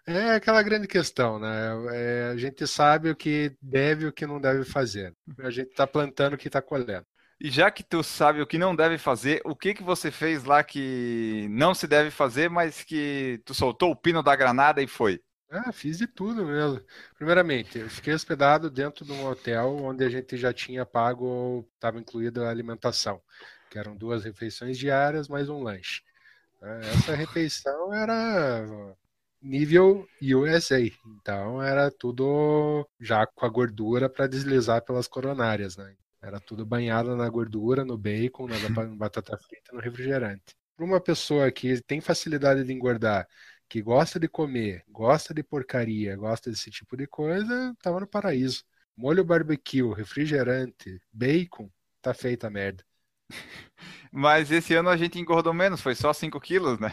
É 0.08 0.32
aquela 0.32 0.64
grande 0.64 0.88
questão, 0.88 1.38
né? 1.38 1.70
É, 1.94 2.32
a 2.34 2.38
gente 2.38 2.66
sabe 2.66 3.12
o 3.12 3.16
que 3.16 3.56
deve 3.62 4.06
e 4.06 4.08
o 4.08 4.12
que 4.12 4.26
não 4.26 4.42
deve 4.42 4.66
fazer. 4.66 5.16
A 5.38 5.52
gente 5.52 5.70
está 5.70 5.86
plantando 5.86 6.34
o 6.34 6.38
que 6.38 6.48
está 6.48 6.64
colhendo. 6.64 7.06
E 7.44 7.50
já 7.50 7.72
que 7.72 7.84
tu 7.84 8.04
sabe 8.04 8.40
o 8.40 8.46
que 8.46 8.60
não 8.60 8.76
deve 8.76 9.00
fazer, 9.00 9.42
o 9.44 9.56
que 9.56 9.74
que 9.74 9.82
você 9.82 10.12
fez 10.12 10.44
lá 10.44 10.64
que 10.64 11.48
não 11.50 11.74
se 11.74 11.88
deve 11.88 12.12
fazer, 12.12 12.52
mas 12.52 12.84
que 12.84 13.42
tu 13.44 13.56
soltou 13.56 13.90
o 13.90 13.96
pino 13.96 14.22
da 14.22 14.36
granada 14.36 14.80
e 14.80 14.86
foi? 14.86 15.20
Ah, 15.50 15.72
fiz 15.72 15.98
de 15.98 16.06
tudo 16.06 16.46
mesmo. 16.46 16.80
Primeiramente, 17.16 17.80
eu 17.80 17.90
fiquei 17.90 18.14
hospedado 18.14 18.70
dentro 18.70 19.04
de 19.04 19.12
um 19.12 19.26
hotel 19.26 19.76
onde 19.82 20.04
a 20.04 20.10
gente 20.10 20.38
já 20.38 20.54
tinha 20.54 20.86
pago, 20.86 21.68
estava 21.74 21.98
incluída 21.98 22.46
a 22.46 22.52
alimentação, 22.52 23.20
que 23.72 23.80
eram 23.80 23.98
duas 23.98 24.24
refeições 24.24 24.78
diárias 24.78 25.28
mais 25.28 25.50
um 25.50 25.64
lanche. 25.64 26.04
Essa 26.62 27.16
refeição 27.16 27.92
era 27.92 28.96
nível 29.42 30.08
USA, 30.22 30.80
então 30.80 31.60
era 31.60 31.90
tudo 31.90 32.88
já 33.00 33.26
com 33.26 33.48
a 33.48 33.50
gordura 33.50 34.08
para 34.08 34.28
deslizar 34.28 34.84
pelas 34.86 35.08
coronárias, 35.08 35.76
né? 35.76 35.96
Era 36.22 36.40
tudo 36.40 36.66
banhado 36.66 37.16
na 37.16 37.28
gordura, 37.30 37.84
no 37.84 37.98
bacon, 37.98 38.48
na 38.48 38.56
batata 38.96 39.38
frita, 39.38 39.74
no 39.74 39.80
refrigerante. 39.80 40.56
Para 40.76 40.86
uma 40.86 41.02
pessoa 41.02 41.52
que 41.52 41.82
tem 41.82 42.02
facilidade 42.02 42.64
de 42.64 42.74
engordar 42.74 43.28
que 43.68 43.82
gosta 43.82 44.20
de 44.20 44.28
comer, 44.28 44.84
gosta 44.90 45.34
de 45.34 45.42
porcaria, 45.42 46.16
gosta 46.18 46.50
desse 46.50 46.70
tipo 46.70 46.98
de 46.98 47.08
coisa, 47.08 47.74
tava 47.82 48.02
no 48.02 48.08
paraíso. 48.08 48.66
Molho 48.98 49.24
barbecue, 49.24 49.94
refrigerante, 49.94 51.02
bacon, 51.12 51.72
tá 52.02 52.14
feita 52.14 52.48
a 52.48 52.50
merda. 52.50 52.84
Mas 54.12 54.52
esse 54.52 54.74
ano 54.76 54.90
a 54.90 54.98
gente 54.98 55.20
engordou 55.20 55.54
menos, 55.54 55.82
foi 55.82 55.96
só 55.96 56.12
5 56.12 56.40
quilos, 56.42 56.80
né? 56.80 56.92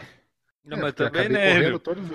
Não, 0.63 0.77
é, 0.77 0.81
mas 0.81 0.93
também, 0.93 1.29
né? 1.29 1.61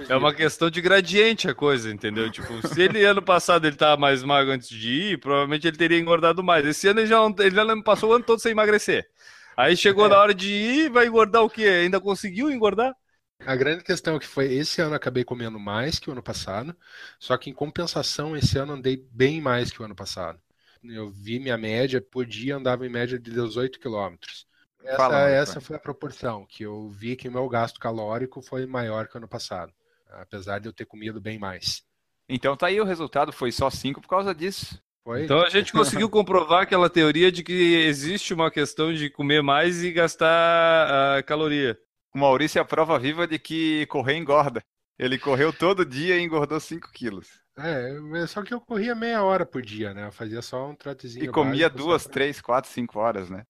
É 0.09 0.17
uma 0.17 0.33
questão 0.33 0.71
de 0.71 0.81
gradiente 0.81 1.49
a 1.49 1.55
coisa, 1.55 1.91
entendeu? 1.91 2.31
Tipo, 2.31 2.67
se 2.69 2.83
ele 2.83 3.05
ano 3.05 3.23
passado 3.23 3.67
ele 3.67 3.77
tava 3.77 4.01
mais 4.01 4.23
magro 4.23 4.53
antes 4.53 4.69
de 4.69 5.13
ir, 5.13 5.19
provavelmente 5.19 5.67
ele 5.67 5.77
teria 5.77 5.99
engordado 5.99 6.43
mais. 6.43 6.65
Esse 6.67 6.89
ano 6.89 7.01
ele 7.01 7.07
já, 7.07 7.19
ele 7.39 7.55
já 7.55 7.83
passou 7.83 8.11
o 8.11 8.13
ano 8.15 8.25
todo 8.25 8.39
sem 8.39 8.53
emagrecer. 8.53 9.09
Aí 9.57 9.77
chegou 9.77 10.07
é. 10.07 10.09
na 10.09 10.19
hora 10.19 10.35
de 10.35 10.53
ir, 10.53 10.91
vai 10.91 11.07
engordar 11.07 11.43
o 11.43 11.51
quê? 11.51 11.65
Ainda 11.65 12.01
conseguiu 12.01 12.51
engordar? 12.51 12.95
A 13.41 13.57
grande 13.57 13.85
questão 13.85 14.17
é 14.17 14.19
que 14.19 14.27
foi 14.27 14.53
esse 14.53 14.81
ano 14.81 14.95
acabei 14.95 15.25
comendo 15.25 15.59
mais 15.59 15.99
que 15.99 16.09
o 16.09 16.13
ano 16.13 16.23
passado, 16.23 16.75
só 17.19 17.37
que 17.37 17.51
em 17.51 17.53
compensação 17.53 18.37
esse 18.37 18.59
ano 18.59 18.73
andei 18.73 18.97
bem 19.11 19.41
mais 19.41 19.71
que 19.71 19.83
o 19.83 19.85
ano 19.85 19.95
passado. 19.95 20.41
Eu 20.83 21.11
vi 21.11 21.39
minha 21.39 21.57
média, 21.57 22.01
por 22.01 22.27
dia 22.27 22.57
andava 22.57 22.87
em 22.87 22.91
média 22.91 23.19
de 23.19 23.31
18 23.31 23.79
quilômetros. 23.79 24.47
Essa, 24.85 24.97
Fala, 24.97 25.31
essa 25.31 25.61
foi 25.63 25.77
a 25.77 25.81
proporção, 25.81 26.45
que 26.47 26.63
eu 26.63 26.91
vi 26.91 27.17
que 27.17 27.27
o 27.27 27.33
meu 27.33 27.49
gasto 27.49 27.81
calórico 27.81 28.43
foi 28.43 28.67
maior 28.67 29.09
que 29.09 29.15
o 29.15 29.19
ano 29.19 29.27
passado, 29.27 29.73
apesar 30.11 30.59
de 30.59 30.69
eu 30.69 30.73
ter 30.75 30.85
comido 30.85 31.21
bem 31.21 31.39
mais. 31.39 31.83
Então 32.29 32.57
tá 32.57 32.67
aí 32.67 32.79
o 32.81 32.85
resultado, 32.85 33.33
foi 33.33 33.51
só 33.51 33.71
5 33.71 34.03
por 34.03 34.09
causa 34.09 34.35
disso. 34.35 34.79
Foi. 35.03 35.25
Então 35.25 35.41
a 35.41 35.49
gente 35.49 35.73
conseguiu 35.73 36.09
comprovar 36.11 36.63
aquela 36.63 36.91
teoria 36.91 37.33
de 37.33 37.43
que 37.43 37.53
existe 37.87 38.35
uma 38.35 38.51
questão 38.51 38.93
de 38.93 39.09
comer 39.09 39.43
mais 39.43 39.83
e 39.83 39.91
gastar 39.91 41.19
uh, 41.19 41.25
caloria. 41.25 41.79
O 42.15 42.19
Maurício 42.19 42.59
é 42.59 42.63
a 42.63 42.65
prova 42.65 42.99
viva 42.99 43.27
de 43.27 43.39
que 43.39 43.87
correr 43.87 44.17
engorda. 44.17 44.63
Ele 44.99 45.19
correu 45.19 45.53
todo 45.53 45.85
dia 45.85 46.17
e 46.17 46.23
engordou 46.23 46.61
5 46.61 46.93
quilos. 46.93 47.43
É, 47.57 48.27
só 48.27 48.43
que 48.43 48.53
eu 48.53 48.61
corria 48.61 48.95
meia 48.95 49.23
hora 49.23 49.47
por 49.47 49.63
dia, 49.63 49.95
né? 49.95 50.07
Eu 50.07 50.13
fazia 50.13 50.43
só 50.43 50.69
um 50.69 50.75
trotezinho. 50.75 51.25
E 51.25 51.29
comia 51.29 51.71
duas, 51.71 52.05
três, 52.05 52.41
quatro, 52.41 52.71
cinco 52.71 52.99
horas, 52.99 53.31
né? 53.31 53.45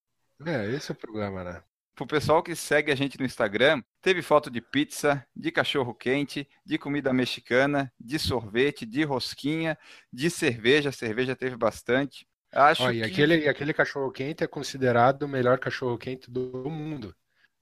É, 0.44 0.70
esse 0.70 0.90
é 0.90 0.94
o 0.94 0.98
problema, 0.98 1.44
né? 1.44 1.62
Pro 1.94 2.06
pessoal 2.06 2.42
que 2.42 2.56
segue 2.56 2.90
a 2.90 2.94
gente 2.96 3.18
no 3.18 3.24
Instagram, 3.24 3.80
teve 4.02 4.20
foto 4.20 4.50
de 4.50 4.60
pizza, 4.60 5.24
de 5.34 5.52
cachorro 5.52 5.94
quente, 5.94 6.48
de 6.66 6.76
comida 6.76 7.12
mexicana, 7.12 7.92
de 8.00 8.18
sorvete, 8.18 8.84
de 8.84 9.04
rosquinha, 9.04 9.78
de 10.12 10.28
cerveja. 10.28 10.90
Cerveja 10.90 11.36
teve 11.36 11.56
bastante. 11.56 12.26
Acho 12.50 12.84
Olha, 12.84 13.04
que... 13.04 13.12
aquele, 13.12 13.48
aquele 13.48 13.72
cachorro 13.72 14.10
quente 14.10 14.42
é 14.42 14.46
considerado 14.46 15.22
o 15.22 15.28
melhor 15.28 15.58
cachorro 15.58 15.96
quente 15.96 16.30
do 16.30 16.68
mundo. 16.68 17.14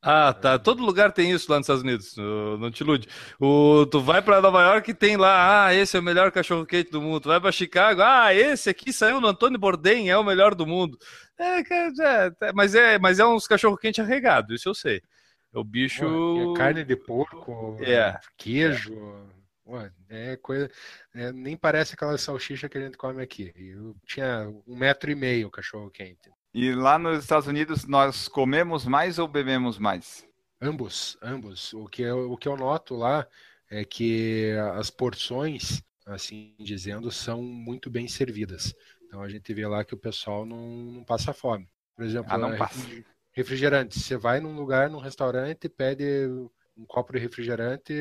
Ah, 0.04 0.32
tá. 0.32 0.58
Todo 0.58 0.84
lugar 0.84 1.12
tem 1.12 1.30
isso 1.30 1.48
lá 1.48 1.58
nos 1.58 1.64
Estados 1.64 1.84
Unidos, 1.84 2.16
não 2.16 2.72
te 2.72 2.80
ilude. 2.80 3.06
O, 3.38 3.86
tu 3.86 4.00
vai 4.00 4.20
para 4.20 4.40
Nova 4.40 4.60
York 4.60 4.90
e 4.90 4.94
tem 4.94 5.16
lá, 5.16 5.66
ah, 5.66 5.74
esse 5.74 5.96
é 5.96 6.00
o 6.00 6.02
melhor 6.02 6.32
cachorro 6.32 6.66
quente 6.66 6.90
do 6.90 7.00
mundo. 7.00 7.20
Tu 7.20 7.28
vai 7.28 7.40
para 7.40 7.52
Chicago, 7.52 8.02
ah, 8.02 8.34
esse 8.34 8.68
aqui 8.68 8.92
saiu 8.92 9.20
no 9.20 9.28
Antônio 9.28 9.60
Bourdain, 9.60 10.08
é 10.08 10.18
o 10.18 10.24
melhor 10.24 10.56
do 10.56 10.66
mundo. 10.66 10.98
É, 11.38 11.60
é, 11.60 12.32
é, 12.40 12.52
mas 12.52 12.74
é, 12.74 12.98
mas 12.98 13.20
é 13.20 13.24
uns 13.24 13.46
cachorro 13.46 13.76
quente 13.76 14.00
arregado, 14.00 14.52
isso 14.52 14.68
eu 14.68 14.74
sei. 14.74 15.00
É 15.54 15.58
o 15.58 15.62
bicho. 15.62 16.04
é 16.04 16.58
carne 16.58 16.82
de 16.82 16.96
porco, 16.96 17.76
é. 17.80 18.18
queijo. 18.36 18.92
É 20.08 20.36
coisa. 20.36 20.68
É, 21.14 21.30
nem 21.30 21.56
parece 21.56 21.94
aquela 21.94 22.18
salsicha 22.18 22.68
que 22.68 22.76
a 22.76 22.80
gente 22.80 22.96
come 22.96 23.22
aqui. 23.22 23.52
Eu 23.56 23.94
tinha 24.04 24.52
um 24.66 24.76
metro 24.76 25.10
e 25.12 25.14
meio 25.14 25.50
cachorro 25.50 25.90
quente. 25.90 26.28
E 26.54 26.74
lá 26.74 26.98
nos 26.98 27.20
Estados 27.20 27.48
Unidos 27.48 27.86
nós 27.86 28.28
comemos 28.28 28.84
mais 28.84 29.18
ou 29.18 29.26
bebemos 29.26 29.78
mais? 29.78 30.26
Ambos, 30.60 31.16
ambos. 31.22 31.72
O 31.72 31.86
que 31.86 32.02
eu, 32.02 32.30
o 32.30 32.36
que 32.36 32.46
eu 32.46 32.56
noto 32.56 32.94
lá 32.94 33.26
é 33.70 33.84
que 33.84 34.52
as 34.74 34.90
porções, 34.90 35.82
assim 36.06 36.54
dizendo, 36.60 37.10
são 37.10 37.42
muito 37.42 37.90
bem 37.90 38.06
servidas. 38.06 38.74
Então 39.06 39.22
a 39.22 39.28
gente 39.28 39.52
vê 39.54 39.66
lá 39.66 39.82
que 39.82 39.94
o 39.94 39.98
pessoal 39.98 40.44
não, 40.44 40.68
não 40.92 41.04
passa 41.04 41.32
fome. 41.32 41.66
Por 41.96 42.04
exemplo, 42.04 42.30
ah, 42.30 42.38
não 42.38 42.56
passa. 42.56 42.86
refrigerante. 43.32 43.98
Você 43.98 44.16
vai 44.16 44.38
num 44.38 44.54
lugar, 44.54 44.90
num 44.90 45.00
restaurante, 45.00 45.70
pede 45.70 46.04
um 46.76 46.84
copo 46.86 47.14
de 47.14 47.18
refrigerante, 47.18 47.94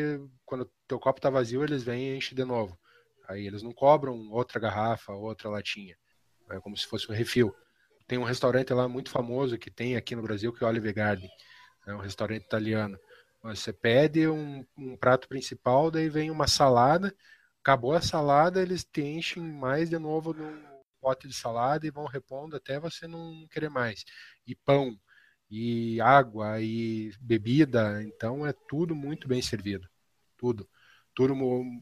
quando 0.45 0.63
o 0.63 0.71
teu 0.87 0.99
copo 0.99 1.19
está 1.19 1.29
vazio, 1.29 1.63
eles 1.63 1.83
vêm 1.83 2.09
e 2.09 2.17
enchem 2.17 2.35
de 2.35 2.43
novo. 2.43 2.77
Aí 3.29 3.47
eles 3.47 3.63
não 3.63 3.71
cobram 3.71 4.29
outra 4.29 4.59
garrafa, 4.59 5.13
outra 5.13 5.49
latinha. 5.49 5.95
É 6.49 6.59
como 6.59 6.75
se 6.75 6.85
fosse 6.85 7.09
um 7.09 7.15
refil. 7.15 7.55
Tem 8.11 8.17
um 8.17 8.25
restaurante 8.25 8.73
lá 8.73 8.89
muito 8.89 9.09
famoso 9.09 9.57
que 9.57 9.71
tem 9.71 9.95
aqui 9.95 10.17
no 10.17 10.21
Brasil, 10.21 10.51
que 10.51 10.61
é 10.61 10.67
o 10.67 10.69
Olive 10.69 10.91
Garden. 10.91 11.29
É 11.87 11.95
um 11.95 11.99
restaurante 11.99 12.43
italiano. 12.43 12.99
Você 13.41 13.71
pede 13.71 14.27
um, 14.27 14.65
um 14.77 14.97
prato 14.97 15.29
principal, 15.29 15.89
daí 15.89 16.09
vem 16.09 16.29
uma 16.29 16.45
salada. 16.45 17.15
Acabou 17.61 17.93
a 17.93 18.01
salada, 18.01 18.61
eles 18.61 18.83
te 18.83 19.01
enchem 19.01 19.41
mais 19.41 19.89
de 19.89 19.97
novo 19.97 20.33
num 20.33 20.61
pote 20.99 21.25
de 21.25 21.33
salada 21.33 21.87
e 21.87 21.89
vão 21.89 22.05
repondo 22.05 22.53
até 22.53 22.77
você 22.81 23.07
não 23.07 23.47
querer 23.49 23.69
mais. 23.69 24.03
E 24.45 24.55
pão, 24.57 24.99
e 25.49 26.01
água, 26.01 26.59
e 26.59 27.13
bebida. 27.21 28.03
Então 28.03 28.45
é 28.45 28.53
tudo 28.67 28.93
muito 28.93 29.25
bem 29.25 29.41
servido. 29.41 29.87
Tudo. 30.37 30.67
Tudo 31.15 31.33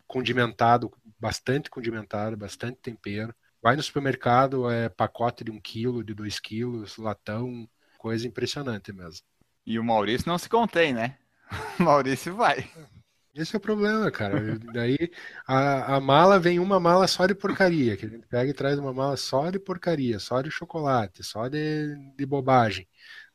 condimentado, 0.06 0.96
bastante 1.20 1.72
condimentado, 1.72 2.38
bastante 2.38 2.78
tempero. 2.80 3.34
Vai 3.62 3.76
no 3.76 3.84
supermercado, 3.84 4.70
é 4.70 4.90
pacote 4.90 5.44
de 5.44 5.52
um 5.52 5.60
quilo, 5.60 6.04
de 6.04 6.14
dois 6.14 6.40
quilos, 6.40 6.98
latão, 6.98 7.70
coisa 7.98 8.28
impressionante 8.28 8.92
mesmo. 8.94 9.26
E 9.66 9.78
o 9.78 9.84
Maurício 9.84 10.28
não 10.28 10.38
se 10.38 10.50
contém, 10.50 10.94
né? 10.94 11.18
O 11.80 11.84
Maurício 11.84 12.36
vai. 12.36 12.70
Esse 13.34 13.56
é 13.56 13.58
o 13.58 13.62
problema, 13.62 14.12
cara. 14.12 14.58
Daí 14.74 14.98
a, 15.48 15.96
a 15.96 16.00
mala 16.02 16.40
vem 16.40 16.60
uma 16.60 16.80
mala 16.80 17.08
só 17.08 17.26
de 17.28 17.36
porcaria, 17.36 17.96
que 17.96 18.06
a 18.06 18.10
gente 18.10 18.28
pega 18.28 18.50
e 18.50 18.54
traz 18.54 18.78
uma 18.80 18.94
mala 18.94 19.16
só 19.18 19.50
de 19.50 19.60
porcaria, 19.60 20.20
só 20.20 20.42
de 20.42 20.52
chocolate, 20.52 21.24
só 21.24 21.48
de, 21.48 21.96
de 22.18 22.26
bobagem. 22.26 22.88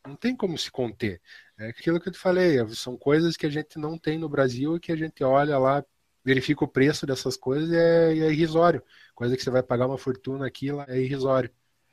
Não 0.06 0.16
tem 0.16 0.36
como 0.36 0.58
se 0.58 0.70
conter. 0.70 1.20
É 1.58 1.68
aquilo 1.68 2.00
que 2.00 2.08
eu 2.08 2.12
te 2.12 2.18
falei, 2.18 2.58
são 2.74 2.96
coisas 2.98 3.36
que 3.36 3.46
a 3.46 3.50
gente 3.50 3.78
não 3.78 3.98
tem 3.98 4.18
no 4.18 4.28
Brasil 4.28 4.76
e 4.76 4.80
que 4.80 4.92
a 4.92 4.96
gente 4.96 5.22
olha 5.24 5.58
lá, 5.58 5.84
verifica 6.24 6.64
o 6.64 6.68
preço 6.68 7.06
dessas 7.06 7.36
coisas 7.36 7.70
e 7.70 7.76
é, 7.76 8.18
é 8.18 8.32
irrisório. 8.32 8.82
Coisa 9.14 9.36
que 9.36 9.42
você 9.42 9.50
vai 9.50 9.62
pagar 9.62 9.86
uma 9.86 9.98
fortuna 9.98 10.46
aqui 10.46 10.72
lá 10.72 10.86
é 10.88 11.00
irrisório. 11.00 11.50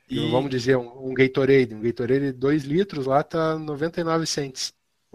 E... 0.08 0.30
Vamos 0.30 0.50
dizer, 0.50 0.76
um, 0.76 1.10
um 1.10 1.14
Gatorade. 1.14 1.74
Um 1.74 1.82
Gatorade 1.82 2.26
de 2.26 2.32
2 2.32 2.64
litros 2.64 3.06
lá 3.06 3.22
tá 3.22 3.58
99 3.58 4.26
cents. 4.26 4.74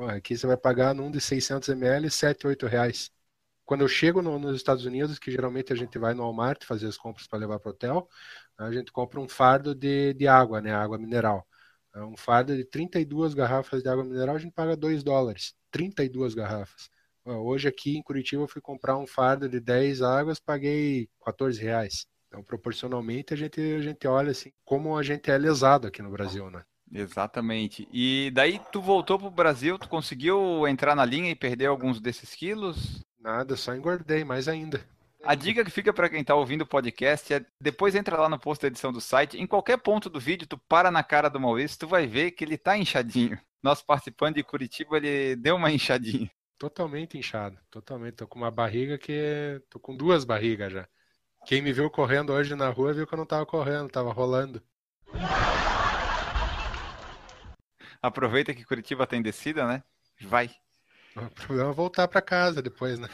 aqui 0.10 0.38
você 0.38 0.48
vai 0.48 0.58
pagar 0.58 0.94
num 0.94 1.12
de 1.12 1.20
600 1.20 1.70
ml 1.70 2.10
7, 2.10 2.48
8 2.48 2.66
reais. 2.68 3.12
Quando 3.66 3.82
eu 3.82 3.88
chego 3.88 4.22
no, 4.22 4.40
nos 4.40 4.56
Estados 4.56 4.86
Unidos, 4.86 5.20
que 5.20 5.30
geralmente 5.30 5.74
a 5.74 5.76
gente 5.76 6.00
vai 6.00 6.14
no 6.14 6.24
Walmart 6.24 6.64
fazer 6.64 6.88
as 6.88 6.98
compras 6.98 7.28
para 7.28 7.40
levar 7.40 7.60
para 7.60 7.70
o 7.70 7.74
hotel, 7.74 8.08
a 8.58 8.72
gente 8.72 8.92
compra 8.92 9.20
um 9.20 9.28
fardo 9.28 9.76
de, 9.76 10.14
de 10.14 10.28
água, 10.28 10.62
né, 10.62 10.74
água 10.74 10.98
mineral. 10.98 11.46
É 11.94 12.02
um 12.02 12.16
fardo 12.16 12.56
de 12.56 12.64
32 12.64 13.34
garrafas 13.34 13.84
de 13.84 13.90
água 13.90 14.06
mineral, 14.06 14.36
a 14.36 14.40
gente 14.40 14.54
paga 14.54 14.76
2 14.76 15.04
dólares. 15.04 15.54
32 15.72 16.34
garrafas. 16.34 16.90
Hoje 17.36 17.68
aqui 17.68 17.98
em 17.98 18.02
Curitiba 18.02 18.44
eu 18.44 18.48
fui 18.48 18.62
comprar 18.62 18.98
um 18.98 19.06
fardo 19.06 19.50
de 19.50 19.60
10 19.60 20.02
águas, 20.02 20.40
paguei 20.40 21.10
14 21.26 21.62
reais. 21.62 22.06
Então, 22.28 22.44
proporcionalmente, 22.44 23.34
a 23.34 23.38
gente, 23.38 23.60
a 23.60 23.82
gente 23.82 24.08
olha 24.08 24.32
assim 24.32 24.52
como 24.64 24.98
a 24.98 25.04
gente 25.04 25.30
é 25.30 25.38
lesado 25.38 25.88
aqui 25.88 26.02
no 26.02 26.10
Brasil, 26.12 26.50
né? 26.50 26.64
Exatamente. 26.92 27.88
E 27.92 28.32
daí 28.34 28.62
tu 28.72 28.82
voltou 28.82 29.20
pro 29.20 29.30
Brasil, 29.30 29.78
tu 29.78 29.90
conseguiu 29.90 30.68
entrar 30.68 30.96
na 30.96 31.04
linha 31.04 31.30
e 31.30 31.36
perder 31.36 31.66
alguns 31.66 32.00
desses 32.00 32.34
quilos? 32.34 33.04
Nada, 33.20 33.56
só 33.58 33.76
engordei 33.76 34.24
mais 34.24 34.48
ainda. 34.48 34.82
A 35.24 35.36
dica 35.36 35.66
que 35.66 35.72
fica 35.72 35.92
para 35.92 36.10
quem 36.10 36.22
está 36.22 36.36
ouvindo 36.36 36.62
o 36.62 36.68
podcast 36.68 37.34
é 37.34 37.46
depois 37.62 37.96
entra 37.96 38.18
lá 38.18 38.30
no 38.30 38.40
post 38.40 38.62
da 38.62 38.68
edição 38.68 38.94
do 38.94 39.02
site, 39.02 39.38
em 39.38 39.46
qualquer 39.46 39.78
ponto 39.78 40.10
do 40.10 40.20
vídeo, 40.20 40.48
tu 40.48 40.58
para 40.58 40.90
na 40.90 41.04
cara 41.04 41.28
do 41.28 41.40
Maurício, 41.40 41.80
tu 41.80 41.88
vai 41.88 42.08
ver 42.08 42.32
que 42.32 42.46
ele 42.46 42.58
tá 42.58 42.78
inchadinho. 42.78 43.38
Nosso 43.62 43.86
participante 43.86 44.36
de 44.36 44.44
Curitiba, 44.44 44.96
ele 44.98 45.36
deu 45.36 45.56
uma 45.56 45.72
inchadinha. 45.72 46.30
Totalmente 46.58 47.18
inchado, 47.18 47.58
totalmente. 47.70 48.16
Tô 48.16 48.28
com 48.28 48.40
uma 48.40 48.50
barriga 48.50 48.98
que. 48.98 49.62
Tô 49.70 49.80
com 49.80 49.96
duas 49.96 50.26
barrigas 50.26 50.74
já. 50.74 50.88
Quem 51.46 51.62
me 51.62 51.72
viu 51.72 51.90
correndo 51.90 52.34
hoje 52.34 52.56
na 52.56 52.70
rua 52.70 52.94
viu 52.94 53.06
que 53.06 53.14
eu 53.14 53.18
não 53.18 53.26
tava 53.26 53.46
correndo, 53.46 53.90
tava 53.90 54.12
rolando. 54.12 54.62
Aproveita 58.02 58.54
que 58.54 58.66
Curitiba 58.66 59.06
tem 59.06 59.22
descida, 59.22 59.68
né? 59.68 59.84
Vai. 60.22 60.50
O 61.16 61.30
problema 61.30 61.70
é 61.70 61.74
voltar 61.74 62.08
para 62.08 62.22
casa 62.22 62.62
depois, 62.62 63.00
né? 63.00 63.08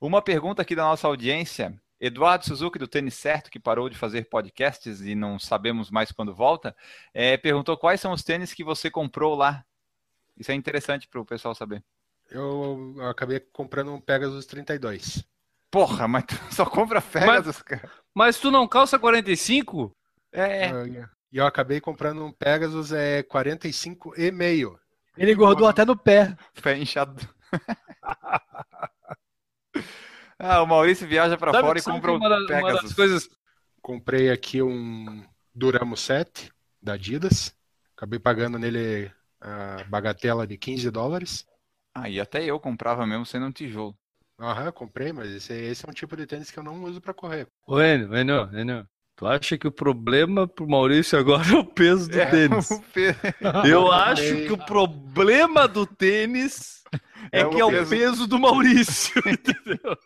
Uma 0.00 0.20
pergunta 0.20 0.62
aqui 0.62 0.74
da 0.74 0.82
nossa 0.82 1.06
audiência. 1.06 1.78
Eduardo 2.00 2.44
Suzuki, 2.44 2.78
do 2.78 2.88
Tênis 2.88 3.14
Certo, 3.14 3.50
que 3.50 3.58
parou 3.58 3.88
de 3.88 3.96
fazer 3.96 4.28
podcasts 4.28 5.00
e 5.00 5.14
não 5.14 5.38
sabemos 5.38 5.90
mais 5.90 6.12
quando 6.12 6.34
volta, 6.34 6.76
é, 7.14 7.36
perguntou 7.36 7.78
quais 7.78 8.00
são 8.00 8.12
os 8.12 8.22
tênis 8.22 8.52
que 8.52 8.64
você 8.64 8.90
comprou 8.90 9.34
lá. 9.34 9.64
Isso 10.36 10.50
é 10.50 10.54
interessante 10.54 11.08
para 11.08 11.20
o 11.20 11.24
pessoal 11.24 11.54
saber. 11.54 11.82
Eu, 12.30 12.94
eu 12.96 13.08
acabei 13.08 13.40
comprando 13.40 13.92
um 13.92 14.00
Pegasus 14.00 14.46
32. 14.46 15.24
Porra, 15.70 16.08
mas 16.08 16.24
tu 16.24 16.34
só 16.50 16.64
compra 16.64 17.00
Pegasus, 17.00 17.62
cara. 17.62 17.90
Mas 18.14 18.38
tu 18.38 18.50
não 18.50 18.66
calça 18.66 18.98
45? 18.98 19.94
É. 20.32 20.70
E 21.32 21.36
eu 21.36 21.46
acabei 21.46 21.80
comprando 21.80 22.24
um 22.24 22.32
Pegasus 22.32 22.92
é 22.92 23.22
45 23.22 24.14
e 24.16 24.30
meio. 24.30 24.78
Ele 25.16 25.32
engordou 25.32 25.66
até 25.66 25.84
no 25.84 25.96
pé. 25.96 26.36
Pé 26.62 26.78
inchado. 26.78 27.20
ah, 30.38 30.62
o 30.62 30.66
Maurício 30.66 31.06
viaja 31.06 31.36
para 31.36 31.60
fora 31.60 31.78
e 31.78 31.82
compra 31.82 32.12
um 32.12 32.16
uma, 32.16 32.46
Pegasus. 32.46 32.72
uma 32.72 32.82
das 32.82 32.94
coisas. 32.94 33.28
Comprei 33.80 34.30
aqui 34.30 34.62
um 34.62 35.24
Duramo 35.54 35.96
7 35.96 36.50
da 36.82 36.94
Adidas. 36.94 37.54
Acabei 37.96 38.18
pagando 38.18 38.58
nele 38.58 39.12
a 39.44 39.84
bagatela 39.84 40.46
de 40.46 40.56
15 40.58 40.90
dólares. 40.90 41.44
Ah, 41.92 42.08
e 42.08 42.20
até 42.20 42.44
eu 42.44 42.60
comprava 42.60 43.04
mesmo 43.06 43.26
sendo 43.26 43.46
um 43.46 43.52
tijolo. 43.52 43.96
Aham, 44.38 44.72
comprei, 44.72 45.12
mas 45.12 45.30
esse, 45.30 45.52
esse 45.52 45.86
é 45.86 45.90
um 45.90 45.92
tipo 45.92 46.16
de 46.16 46.26
tênis 46.26 46.50
que 46.50 46.58
eu 46.58 46.62
não 46.62 46.82
uso 46.84 47.00
para 47.00 47.14
correr. 47.14 47.46
Ô, 47.66 47.80
Enio, 47.80 48.14
Enio, 48.16 48.50
Enio, 48.58 48.88
tu 49.16 49.26
acha 49.26 49.56
que 49.56 49.66
o 49.66 49.72
problema 49.72 50.46
pro 50.46 50.68
Maurício 50.68 51.18
agora 51.18 51.42
é 51.54 51.56
o 51.58 51.64
peso 51.64 52.10
do 52.10 52.20
É, 52.20 52.24
tênis? 52.30 52.70
o 52.74 52.82
pe- 52.82 53.14
Eu 53.68 53.90
acho 53.92 54.36
que 54.38 54.52
o 54.52 54.58
problema 54.58 55.66
do 55.68 55.86
tênis 55.86 56.82
é, 57.32 57.40
É 57.40 57.44
que 57.44 57.60
é 57.60 57.64
o 57.64 57.70
peso. 57.70 57.90
peso 57.90 58.26
do 58.26 58.38
Maurício. 58.38 59.12
entendeu? 59.26 59.96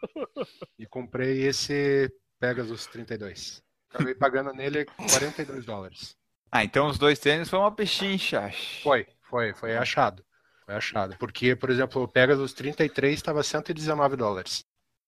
E 0.78 0.86
comprei 0.86 1.46
esse 1.46 2.10
Pegasus 2.38 2.86
32. 2.86 3.62
Acabei 3.90 4.14
pagando 4.14 4.52
nele 4.52 4.84
42 5.10 5.64
dólares. 5.64 6.16
Ah, 6.50 6.64
então 6.64 6.88
os 6.88 6.98
dois 6.98 7.18
tênis 7.18 7.48
foi 7.48 7.58
uma 7.58 7.74
pechincha. 7.74 8.50
Foi, 8.82 9.06
foi, 9.28 9.52
foi 9.54 9.76
achado. 9.76 10.24
Foi 10.64 10.74
achado. 10.74 11.16
Porque, 11.18 11.56
por 11.56 11.70
exemplo, 11.70 12.02
o 12.02 12.08
Pegasus 12.08 12.52
33 12.52 13.16
estava 13.16 13.42
119 13.42 14.16
dólares. 14.16 14.64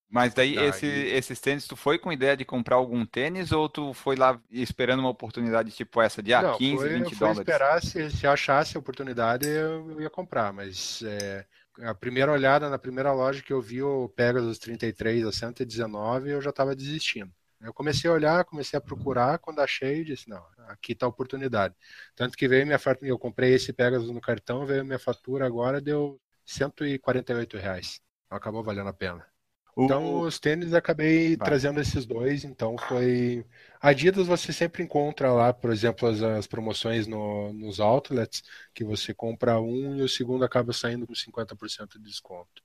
Mas 0.09 0.33
daí 0.33 0.55
Daí- 0.55 0.67
esse- 0.67 0.85
esses 0.87 1.39
tênis, 1.39 1.65
tu 1.67 1.75
foi 1.77 1.97
com 1.97 2.11
ideia 2.11 2.35
de 2.35 2.43
comprar 2.43 2.75
algum 2.75 3.05
tênis 3.05 3.51
ou 3.53 3.69
tu 3.69 3.93
foi 3.93 4.15
lá 4.17 4.41
esperando 4.51 4.99
uma 4.99 5.09
oportunidade 5.09 5.71
tipo 5.71 6.01
essa 6.01 6.21
de 6.21 6.33
ah, 6.33 6.43
Não, 6.43 6.57
15, 6.57 6.83
foi, 6.83 6.89
20 6.89 7.15
foi 7.15 7.27
dólares? 7.27 7.39
esperar, 7.39 7.81
se, 7.81 8.11
se 8.11 8.27
achasse 8.27 8.75
a 8.75 8.79
oportunidade, 8.79 9.47
eu, 9.47 9.89
eu 9.91 10.01
ia 10.01 10.09
comprar. 10.09 10.51
Mas 10.51 11.01
é, 11.03 11.45
a 11.83 11.95
primeira 11.95 12.31
olhada, 12.31 12.69
na 12.69 12.77
primeira 12.77 13.13
loja 13.13 13.41
que 13.41 13.53
eu 13.53 13.61
vi 13.61 13.81
o 13.81 14.09
Pegasus 14.09 14.57
33 14.59 15.25
a 15.25 15.31
119, 15.31 16.29
eu 16.31 16.41
já 16.41 16.49
estava 16.49 16.75
desistindo. 16.75 17.31
Eu 17.63 17.73
comecei 17.73 18.09
a 18.09 18.13
olhar, 18.13 18.45
comecei 18.45 18.77
a 18.77 18.81
procurar, 18.81 19.37
quando 19.39 19.59
achei, 19.59 20.03
disse, 20.03 20.27
não, 20.29 20.43
aqui 20.67 20.93
está 20.93 21.05
a 21.05 21.09
oportunidade. 21.09 21.75
Tanto 22.15 22.37
que 22.37 22.47
veio 22.47 22.65
minha 22.65 22.79
fatura, 22.79 23.09
eu 23.09 23.19
comprei 23.19 23.53
esse 23.53 23.71
Pegasus 23.71 24.09
no 24.09 24.21
cartão, 24.21 24.65
veio 24.65 24.83
minha 24.85 24.99
fatura 24.99 25.45
agora, 25.45 25.79
deu 25.79 26.19
148 26.45 27.57
reais. 27.57 28.01
Então, 28.25 28.37
acabou 28.37 28.63
valendo 28.63 28.89
a 28.89 28.93
pena. 28.93 29.30
O- 29.75 29.85
Então, 29.85 30.27
os 30.27 30.39
tênis 30.39 30.73
acabei 30.73 31.37
Vai. 31.37 31.55
trazendo 31.55 31.79
esses 31.79 32.05
dois, 32.05 32.43
então 32.43 32.77
foi. 32.77 33.45
Adidas 33.81 34.27
você 34.27 34.51
sempre 34.53 34.83
encontra 34.83 35.31
lá, 35.33 35.53
por 35.53 35.71
exemplo, 35.71 36.07
as, 36.09 36.21
as 36.21 36.45
promoções 36.47 37.07
no- 37.07 37.53
nos 37.53 37.79
outlets, 37.79 38.43
que 38.73 38.83
você 38.83 39.13
compra 39.13 39.59
um 39.59 39.95
e 39.97 40.01
o 40.03 40.09
segundo 40.09 40.43
acaba 40.45 40.73
saindo 40.73 41.07
com 41.07 41.15
50% 41.15 41.97
de 41.99 42.05
desconto. 42.05 42.61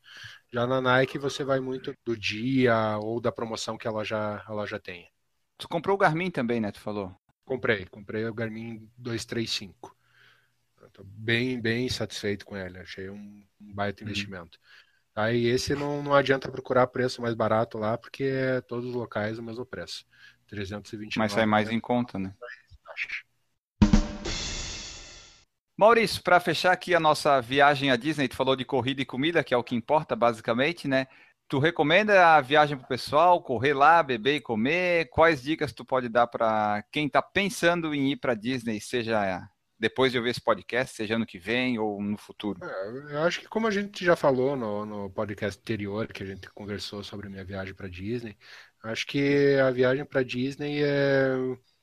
Já 0.53 0.67
na 0.67 0.81
Nike 0.81 1.19
você 1.19 1.45
vai 1.45 1.61
muito 1.61 1.95
do 2.05 2.17
dia 2.17 2.99
ou 2.99 3.21
da 3.21 3.33
promoção 3.33 3.79
que 3.79 3.87
ela 3.89 4.05
já, 4.05 4.45
ela 4.49 4.67
já 4.67 4.79
tem. 4.81 5.11
Tu 5.59 5.69
comprou 5.69 5.97
o 5.97 5.99
Garmin 5.99 6.31
também, 6.31 6.61
né? 6.63 6.73
Tu 6.73 6.81
falou. 6.81 7.15
Comprei, 7.45 7.87
comprei 7.87 8.25
o 8.27 8.35
Garmin 8.35 8.91
235. 8.97 9.97
Eu 10.81 10.91
tô 10.91 11.05
bem, 11.05 11.61
bem 11.61 11.89
satisfeito 11.89 12.45
com 12.47 12.57
ele, 12.57 12.79
achei 12.79 13.11
um, 13.11 13.45
um 13.61 13.75
baita 13.75 14.03
Uhum. 14.05 14.05
investimento. 14.05 14.59
Aí 15.17 15.47
esse 15.47 15.75
não, 15.75 16.03
não 16.03 16.15
adianta 16.15 16.51
procurar 16.51 16.87
preço 16.89 17.23
mais 17.23 17.35
barato 17.35 17.79
lá, 17.79 17.97
porque 17.97 18.25
é 18.25 18.61
todos 18.61 18.91
os 18.91 18.95
locais 18.95 19.39
o 19.39 19.43
mesmo 19.43 19.65
preço. 19.65 20.05
329. 20.47 21.19
Mas 21.19 21.33
sai 21.33 21.47
mais 21.47 21.71
em 21.71 21.81
conta, 21.81 22.19
né? 22.19 22.35
Maurício, 25.75 26.23
para 26.23 26.39
fechar 26.39 26.73
aqui 26.73 26.95
a 26.95 27.01
nossa 27.01 27.41
viagem 27.41 27.91
à 27.91 27.97
Disney, 27.97 28.29
tu 28.29 28.37
falou 28.37 28.55
de 28.55 28.65
corrida 28.65 29.01
e 29.01 29.07
comida, 29.07 29.43
que 29.43 29.55
é 29.55 29.57
o 29.57 29.65
que 29.65 29.75
importa 29.75 30.15
basicamente, 30.15 30.87
né? 30.87 31.07
Tu 31.49 31.59
recomenda 31.59 32.35
a 32.35 32.41
viagem 32.41 32.77
pro 32.77 32.87
pessoal, 32.87 33.43
correr 33.43 33.73
lá, 33.73 34.03
beber 34.03 34.37
e 34.37 34.41
comer? 34.41 35.09
Quais 35.11 35.43
dicas 35.43 35.73
tu 35.73 35.85
pode 35.85 36.09
dar 36.09 36.27
para 36.27 36.85
quem 36.93 37.07
está 37.07 37.23
pensando 37.23 37.95
em 37.95 38.13
ir 38.13 38.17
para 38.17 38.35
Disney, 38.35 38.81
seja 38.81 39.49
depois 39.79 40.11
de 40.11 40.19
ouvir 40.19 40.31
esse 40.31 40.41
podcast, 40.41 40.97
seja 40.97 41.17
ano 41.17 41.27
que 41.27 41.39
vem 41.39 41.79
ou 41.79 42.03
no 42.03 42.17
futuro? 42.17 42.59
É, 42.65 43.15
eu 43.15 43.23
acho 43.23 43.41
que 43.41 43.49
como 43.49 43.67
a 43.67 43.71
gente 43.71 44.05
já 44.05 44.17
falou 44.17 44.57
no, 44.57 44.87
no 44.87 45.11
podcast 45.11 45.61
anterior, 45.61 46.07
que 46.07 46.23
a 46.23 46.27
gente 46.27 46.49
conversou 46.51 47.05
sobre 47.05 47.27
a 47.27 47.31
minha 47.31 47.45
viagem 47.45 47.75
para 47.75 47.89
Disney, 47.89 48.37
acho 48.83 49.07
que 49.07 49.57
a 49.57 49.71
viagem 49.71 50.05
para 50.05 50.23
Disney 50.23 50.83
é. 50.83 51.29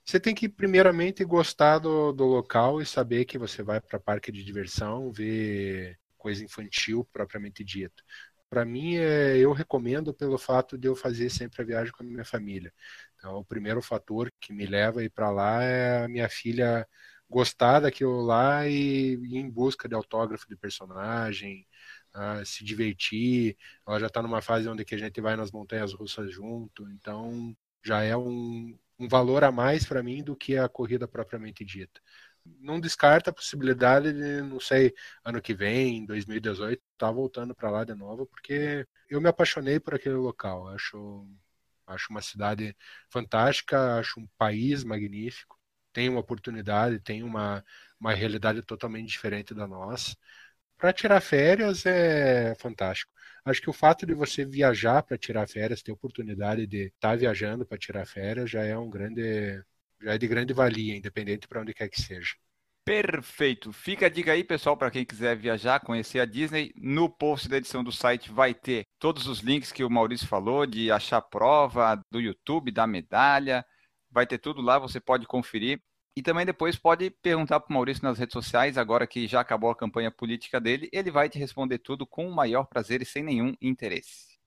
Você 0.06 0.20
tem 0.20 0.36
que 0.36 0.50
primeiramente 0.50 1.24
gostar 1.24 1.80
do, 1.80 2.12
do 2.12 2.26
local 2.26 2.82
e 2.82 2.86
saber 2.86 3.24
que 3.24 3.38
você 3.38 3.64
vai 3.64 3.80
para 3.80 3.98
parque 3.98 4.34
de 4.34 4.44
diversão, 4.44 5.10
ver 5.14 5.98
coisa 6.18 6.44
infantil 6.44 7.08
propriamente 7.14 7.64
dito. 7.64 8.04
Para 8.50 8.66
mim, 8.66 8.98
é, 8.98 9.38
eu 9.38 9.54
recomendo 9.54 10.14
pelo 10.14 10.38
fato 10.38 10.78
de 10.78 10.88
eu 10.90 10.96
fazer 10.96 11.30
sempre 11.30 11.62
a 11.62 11.66
viagem 11.66 11.92
com 11.94 12.04
a 12.04 12.06
minha 12.06 12.26
família. 12.26 12.72
Então, 13.16 13.38
o 13.38 13.46
primeiro 13.46 13.82
fator 13.82 14.30
que 14.42 14.52
me 14.52 14.66
leva 14.66 15.00
a 15.00 15.04
ir 15.04 15.10
para 15.10 15.32
lá 15.32 15.64
é 15.64 16.04
a 16.04 16.08
minha 16.10 16.28
filha 16.28 16.86
gostar 17.34 17.80
daquilo 17.82 18.22
lá 18.22 18.67
e 18.67 19.13
ir 19.15 19.38
em 19.38 19.50
busca 19.50 19.89
de 19.89 19.96
autógrafo 19.96 20.48
de 20.48 20.56
personagem, 20.56 21.67
ah, 22.13 22.43
se 22.46 22.63
divertir. 22.63 23.58
Ela 23.88 24.00
já 24.00 24.08
está 24.08 24.22
numa 24.22 24.41
fase 24.41 24.69
onde 24.69 24.86
que 24.86 24.96
a 24.96 24.98
gente 24.98 25.19
vai 25.22 25.36
nas 25.36 25.52
montanhas 25.52 25.93
russas 25.93 26.32
junto, 26.32 26.89
então 26.91 27.56
já 27.84 28.04
é 28.04 28.15
um, 28.15 28.78
um 29.00 29.08
valor 29.08 29.43
a 29.43 29.52
mais 29.52 29.86
para 29.86 30.04
mim 30.04 30.24
do 30.24 30.36
que 30.36 30.58
a 30.58 30.69
corrida 30.69 31.08
propriamente 31.08 31.65
dita. 31.65 32.00
Não 32.46 32.80
descarta 32.80 33.30
a 33.32 33.34
possibilidade 33.34 34.13
de, 34.13 34.41
não 34.41 34.60
sei, 34.60 34.93
ano 35.24 35.41
que 35.41 35.54
vem, 35.54 36.06
2018, 36.06 36.74
estar 36.74 37.08
tá 37.08 37.12
voltando 37.12 37.56
para 37.56 37.72
lá 37.72 37.84
de 37.84 37.96
novo, 37.96 38.26
porque 38.28 38.86
eu 39.10 39.22
me 39.22 39.30
apaixonei 39.30 39.80
por 39.80 39.96
aquele 39.96 40.15
local. 40.15 40.67
Acho, 40.69 41.28
acho 41.88 42.08
uma 42.12 42.22
cidade 42.22 42.76
fantástica, 43.10 43.98
acho 44.00 44.19
um 44.19 44.28
país 44.38 44.84
magnífico 44.84 45.62
tem 45.94 46.10
uma 46.10 46.20
oportunidade, 46.20 47.00
tem 47.00 47.24
uma, 47.24 47.64
uma 48.00 48.14
realidade 48.14 48.62
totalmente 48.64 49.10
diferente 49.10 49.54
da 49.54 49.68
nossa. 49.68 50.16
Para 50.78 50.92
tirar 50.92 51.22
férias 51.22 51.86
é 51.86 52.56
fantástico. 52.56 53.12
Acho 53.46 53.62
que 53.62 53.70
o 53.70 53.74
fato 53.74 54.06
de 54.06 54.14
você 54.14 54.46
viajar 54.46 55.04
para 55.04 55.18
tirar 55.18 55.48
férias, 55.48 55.82
ter 55.82 55.92
oportunidade 55.92 56.68
de 56.68 56.88
estar 56.88 57.12
tá 57.12 57.16
viajando 57.16 57.66
para 57.66 57.78
tirar 57.78 58.06
férias, 58.06 58.50
já 58.50 58.64
é 58.64 58.78
um 58.78 58.90
grande, 58.90 59.64
já 60.02 60.14
é 60.14 60.18
de 60.18 60.28
grande 60.28 60.54
valia, 60.54 60.96
independente 60.96 61.48
para 61.48 61.62
onde 61.62 61.74
quer 61.74 61.90
que 61.90 62.02
seja. 62.02 62.34
Perfeito. 62.86 63.72
Fica 63.72 64.08
a 64.08 64.10
dica 64.10 64.34
aí, 64.34 64.44
pessoal, 64.44 64.76
para 64.76 64.92
quem 64.92 65.06
quiser 65.06 65.38
viajar, 65.38 65.80
conhecer 65.80 66.20
a 66.20 66.26
Disney. 66.26 66.74
No 66.76 67.10
post 67.10 67.48
da 67.48 67.58
edição 67.58 67.82
do 67.82 67.92
site 67.94 68.30
vai 68.30 68.54
ter 68.54 68.86
todos 69.00 69.26
os 69.26 69.40
links 69.40 69.72
que 69.72 69.86
o 69.86 69.90
Maurício 69.90 70.28
falou, 70.28 70.66
de 70.66 70.92
achar 70.92 71.22
prova 71.22 72.02
do 72.12 72.20
YouTube, 72.20 72.72
da 72.72 72.86
medalha. 72.86 73.66
Vai 74.14 74.28
ter 74.28 74.38
tudo 74.38 74.61
lá, 74.61 74.78
você 74.78 74.99
pode 74.99 75.26
conferir. 75.26 75.82
E 76.16 76.22
também 76.22 76.45
depois 76.45 76.78
pode 76.78 77.09
perguntar 77.09 77.59
para 77.59 77.72
o 77.72 77.74
Maurício 77.74 78.03
nas 78.03 78.20
redes 78.20 78.34
sociais, 78.34 78.78
agora 78.78 79.07
que 79.07 79.28
já 79.28 79.41
acabou 79.41 79.72
a 79.72 79.76
campanha 79.76 80.11
política 80.11 80.61
dele, 80.61 80.88
ele 80.93 81.09
vai 81.09 81.28
te 81.28 81.39
responder 81.39 81.80
tudo 81.80 82.05
com 82.05 82.28
o 82.28 82.36
maior 82.36 82.66
prazer 82.66 83.01
e 83.01 83.05
sem 83.05 83.24
nenhum 83.24 83.55
interesse. 83.59 84.38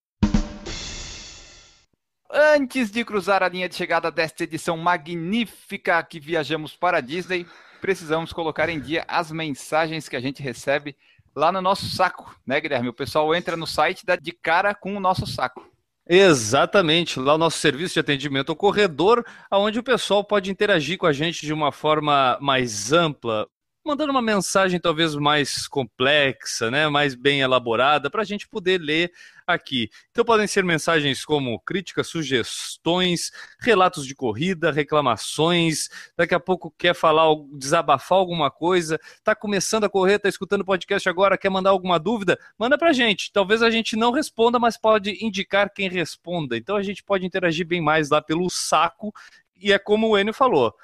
Antes 2.30 2.92
de 2.92 3.04
cruzar 3.04 3.42
a 3.42 3.48
linha 3.48 3.68
de 3.68 3.74
chegada 3.74 4.10
desta 4.10 4.44
edição 4.44 4.76
magnífica 4.76 6.00
que 6.04 6.20
viajamos 6.20 6.76
para 6.76 6.98
a 6.98 7.00
Disney, 7.00 7.44
precisamos 7.80 8.32
colocar 8.32 8.68
em 8.68 8.78
dia 8.78 9.04
as 9.08 9.32
mensagens 9.32 10.08
que 10.08 10.14
a 10.14 10.20
gente 10.20 10.40
recebe 10.40 10.96
lá 11.34 11.50
no 11.50 11.60
nosso 11.60 11.88
saco, 11.88 12.32
né, 12.46 12.60
Guilherme? 12.60 12.88
O 12.88 12.94
pessoal 12.94 13.34
entra 13.34 13.56
no 13.56 13.66
site 13.66 14.02
e 14.02 14.06
dá 14.06 14.14
de 14.14 14.30
cara 14.30 14.72
com 14.72 14.96
o 14.96 15.00
nosso 15.00 15.26
saco. 15.26 15.68
Exatamente, 16.08 17.18
lá 17.18 17.34
o 17.34 17.38
nosso 17.38 17.58
serviço 17.58 17.94
de 17.94 18.00
atendimento 18.00 18.50
ao 18.50 18.56
corredor, 18.56 19.24
onde 19.50 19.80
o 19.80 19.82
pessoal 19.82 20.22
pode 20.22 20.50
interagir 20.50 20.96
com 20.98 21.06
a 21.06 21.12
gente 21.12 21.44
de 21.44 21.52
uma 21.52 21.72
forma 21.72 22.38
mais 22.40 22.92
ampla. 22.92 23.46
mandando 23.84 24.10
uma 24.12 24.22
mensagem 24.22 24.80
talvez 24.80 25.14
mais 25.16 25.66
complexa, 25.68 26.70
né, 26.70 26.88
mais 26.88 27.14
bem 27.14 27.40
elaborada, 27.40 28.10
para 28.10 28.22
a 28.22 28.24
gente 28.24 28.48
poder 28.48 28.80
ler 28.80 29.10
aqui. 29.46 29.88
Então 30.10 30.24
podem 30.24 30.46
ser 30.46 30.64
mensagens 30.64 31.24
como 31.24 31.60
críticas, 31.60 32.08
sugestões, 32.08 33.30
relatos 33.60 34.06
de 34.06 34.14
corrida, 34.14 34.72
reclamações, 34.72 35.88
daqui 36.16 36.34
a 36.34 36.40
pouco 36.40 36.74
quer 36.76 36.94
falar, 36.94 37.26
desabafar 37.52 38.18
alguma 38.18 38.50
coisa, 38.50 38.98
está 39.14 39.34
começando 39.34 39.84
a 39.84 39.88
correr, 39.88 40.14
está 40.14 40.28
escutando 40.28 40.62
o 40.62 40.64
podcast 40.64 41.08
agora, 41.08 41.38
quer 41.38 41.50
mandar 41.50 41.70
alguma 41.70 41.98
dúvida, 41.98 42.38
manda 42.58 42.76
para 42.76 42.90
a 42.90 42.92
gente. 42.92 43.32
Talvez 43.32 43.62
a 43.62 43.70
gente 43.70 43.96
não 43.96 44.10
responda, 44.10 44.58
mas 44.58 44.76
pode 44.76 45.24
indicar 45.24 45.72
quem 45.72 45.88
responda. 45.88 46.56
Então 46.56 46.76
a 46.76 46.82
gente 46.82 47.02
pode 47.02 47.24
interagir 47.24 47.66
bem 47.66 47.80
mais 47.80 48.10
lá 48.10 48.20
pelo 48.20 48.50
saco, 48.50 49.12
e 49.56 49.72
é 49.72 49.78
como 49.78 50.08
o 50.08 50.18
Enio 50.18 50.34
falou 50.34 50.74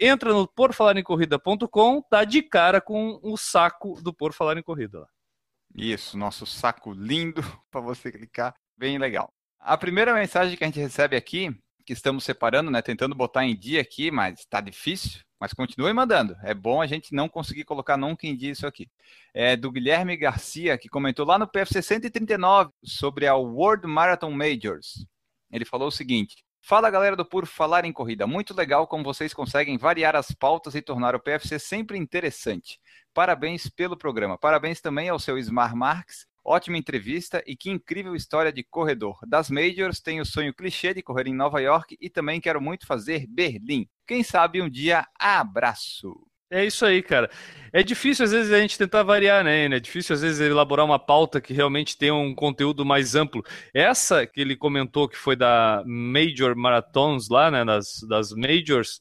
entra 0.00 0.32
no 0.32 0.48
porfalarencorrida.com, 0.48 2.04
dá 2.10 2.24
de 2.24 2.42
cara 2.42 2.80
com 2.80 3.20
o 3.22 3.36
saco 3.36 4.00
do 4.02 4.12
Por 4.12 4.32
Falar 4.32 4.58
em 4.58 4.62
Corrida. 4.62 5.06
Isso, 5.74 6.18
nosso 6.18 6.44
saco 6.46 6.92
lindo 6.92 7.42
para 7.70 7.80
você 7.80 8.12
clicar, 8.12 8.54
bem 8.76 8.98
legal. 8.98 9.32
A 9.58 9.76
primeira 9.76 10.12
mensagem 10.14 10.56
que 10.56 10.64
a 10.64 10.66
gente 10.66 10.80
recebe 10.80 11.16
aqui, 11.16 11.56
que 11.86 11.92
estamos 11.92 12.24
separando, 12.24 12.70
né, 12.70 12.82
tentando 12.82 13.14
botar 13.14 13.44
em 13.44 13.56
dia 13.56 13.80
aqui, 13.80 14.10
mas 14.10 14.40
está 14.40 14.60
difícil, 14.60 15.20
mas 15.40 15.52
continue 15.52 15.92
mandando. 15.92 16.36
É 16.42 16.54
bom 16.54 16.80
a 16.80 16.86
gente 16.86 17.14
não 17.14 17.28
conseguir 17.28 17.64
colocar 17.64 17.96
nunca 17.96 18.26
em 18.26 18.36
dia 18.36 18.52
isso 18.52 18.66
aqui. 18.66 18.88
É 19.34 19.56
do 19.56 19.70
Guilherme 19.72 20.16
Garcia, 20.16 20.78
que 20.78 20.88
comentou 20.88 21.26
lá 21.26 21.38
no 21.38 21.48
PFC 21.48 21.82
139 21.82 22.70
sobre 22.84 23.26
a 23.26 23.34
World 23.34 23.86
Marathon 23.86 24.30
Majors. 24.30 25.06
Ele 25.50 25.64
falou 25.64 25.88
o 25.88 25.92
seguinte: 25.92 26.36
Fala 26.64 26.90
galera 26.90 27.16
do 27.16 27.24
Puro 27.24 27.44
Falar 27.44 27.84
em 27.84 27.92
Corrida, 27.92 28.24
muito 28.24 28.54
legal 28.54 28.86
como 28.86 29.02
vocês 29.02 29.34
conseguem 29.34 29.76
variar 29.76 30.14
as 30.14 30.30
pautas 30.30 30.76
e 30.76 30.80
tornar 30.80 31.12
o 31.16 31.20
PFC 31.20 31.58
sempre 31.58 31.98
interessante. 31.98 32.78
Parabéns 33.14 33.68
pelo 33.68 33.96
programa. 33.96 34.38
Parabéns 34.38 34.80
também 34.80 35.08
ao 35.08 35.18
seu 35.18 35.38
Smar 35.38 35.76
Marques. 35.76 36.26
Ótima 36.44 36.76
entrevista 36.76 37.42
e 37.46 37.54
que 37.54 37.70
incrível 37.70 38.16
história 38.16 38.52
de 38.52 38.64
corredor. 38.64 39.18
Das 39.28 39.48
Majors, 39.48 40.00
tenho 40.00 40.22
o 40.22 40.26
sonho 40.26 40.52
clichê 40.52 40.92
de 40.92 41.02
correr 41.02 41.28
em 41.28 41.34
Nova 41.34 41.60
York 41.60 41.96
e 42.00 42.10
também 42.10 42.40
quero 42.40 42.60
muito 42.60 42.86
fazer 42.86 43.26
Berlim. 43.28 43.86
Quem 44.06 44.24
sabe 44.24 44.60
um 44.60 44.68
dia, 44.68 45.06
abraço. 45.20 46.12
É 46.50 46.66
isso 46.66 46.84
aí, 46.84 47.02
cara. 47.02 47.30
É 47.72 47.82
difícil 47.82 48.26
às 48.26 48.30
vezes 48.30 48.52
a 48.52 48.60
gente 48.60 48.76
tentar 48.76 49.02
variar, 49.02 49.42
né? 49.42 49.64
É 49.64 49.80
difícil 49.80 50.14
às 50.14 50.20
vezes 50.20 50.38
elaborar 50.38 50.84
uma 50.84 50.98
pauta 50.98 51.40
que 51.40 51.54
realmente 51.54 51.96
tenha 51.96 52.14
um 52.14 52.34
conteúdo 52.34 52.84
mais 52.84 53.14
amplo. 53.14 53.42
Essa 53.72 54.26
que 54.26 54.38
ele 54.38 54.54
comentou 54.54 55.08
que 55.08 55.16
foi 55.16 55.34
da 55.34 55.82
Major 55.86 56.54
Marathons 56.54 57.30
lá, 57.30 57.50
né? 57.50 57.64
Das, 57.64 58.00
das 58.06 58.32
Majors, 58.32 59.00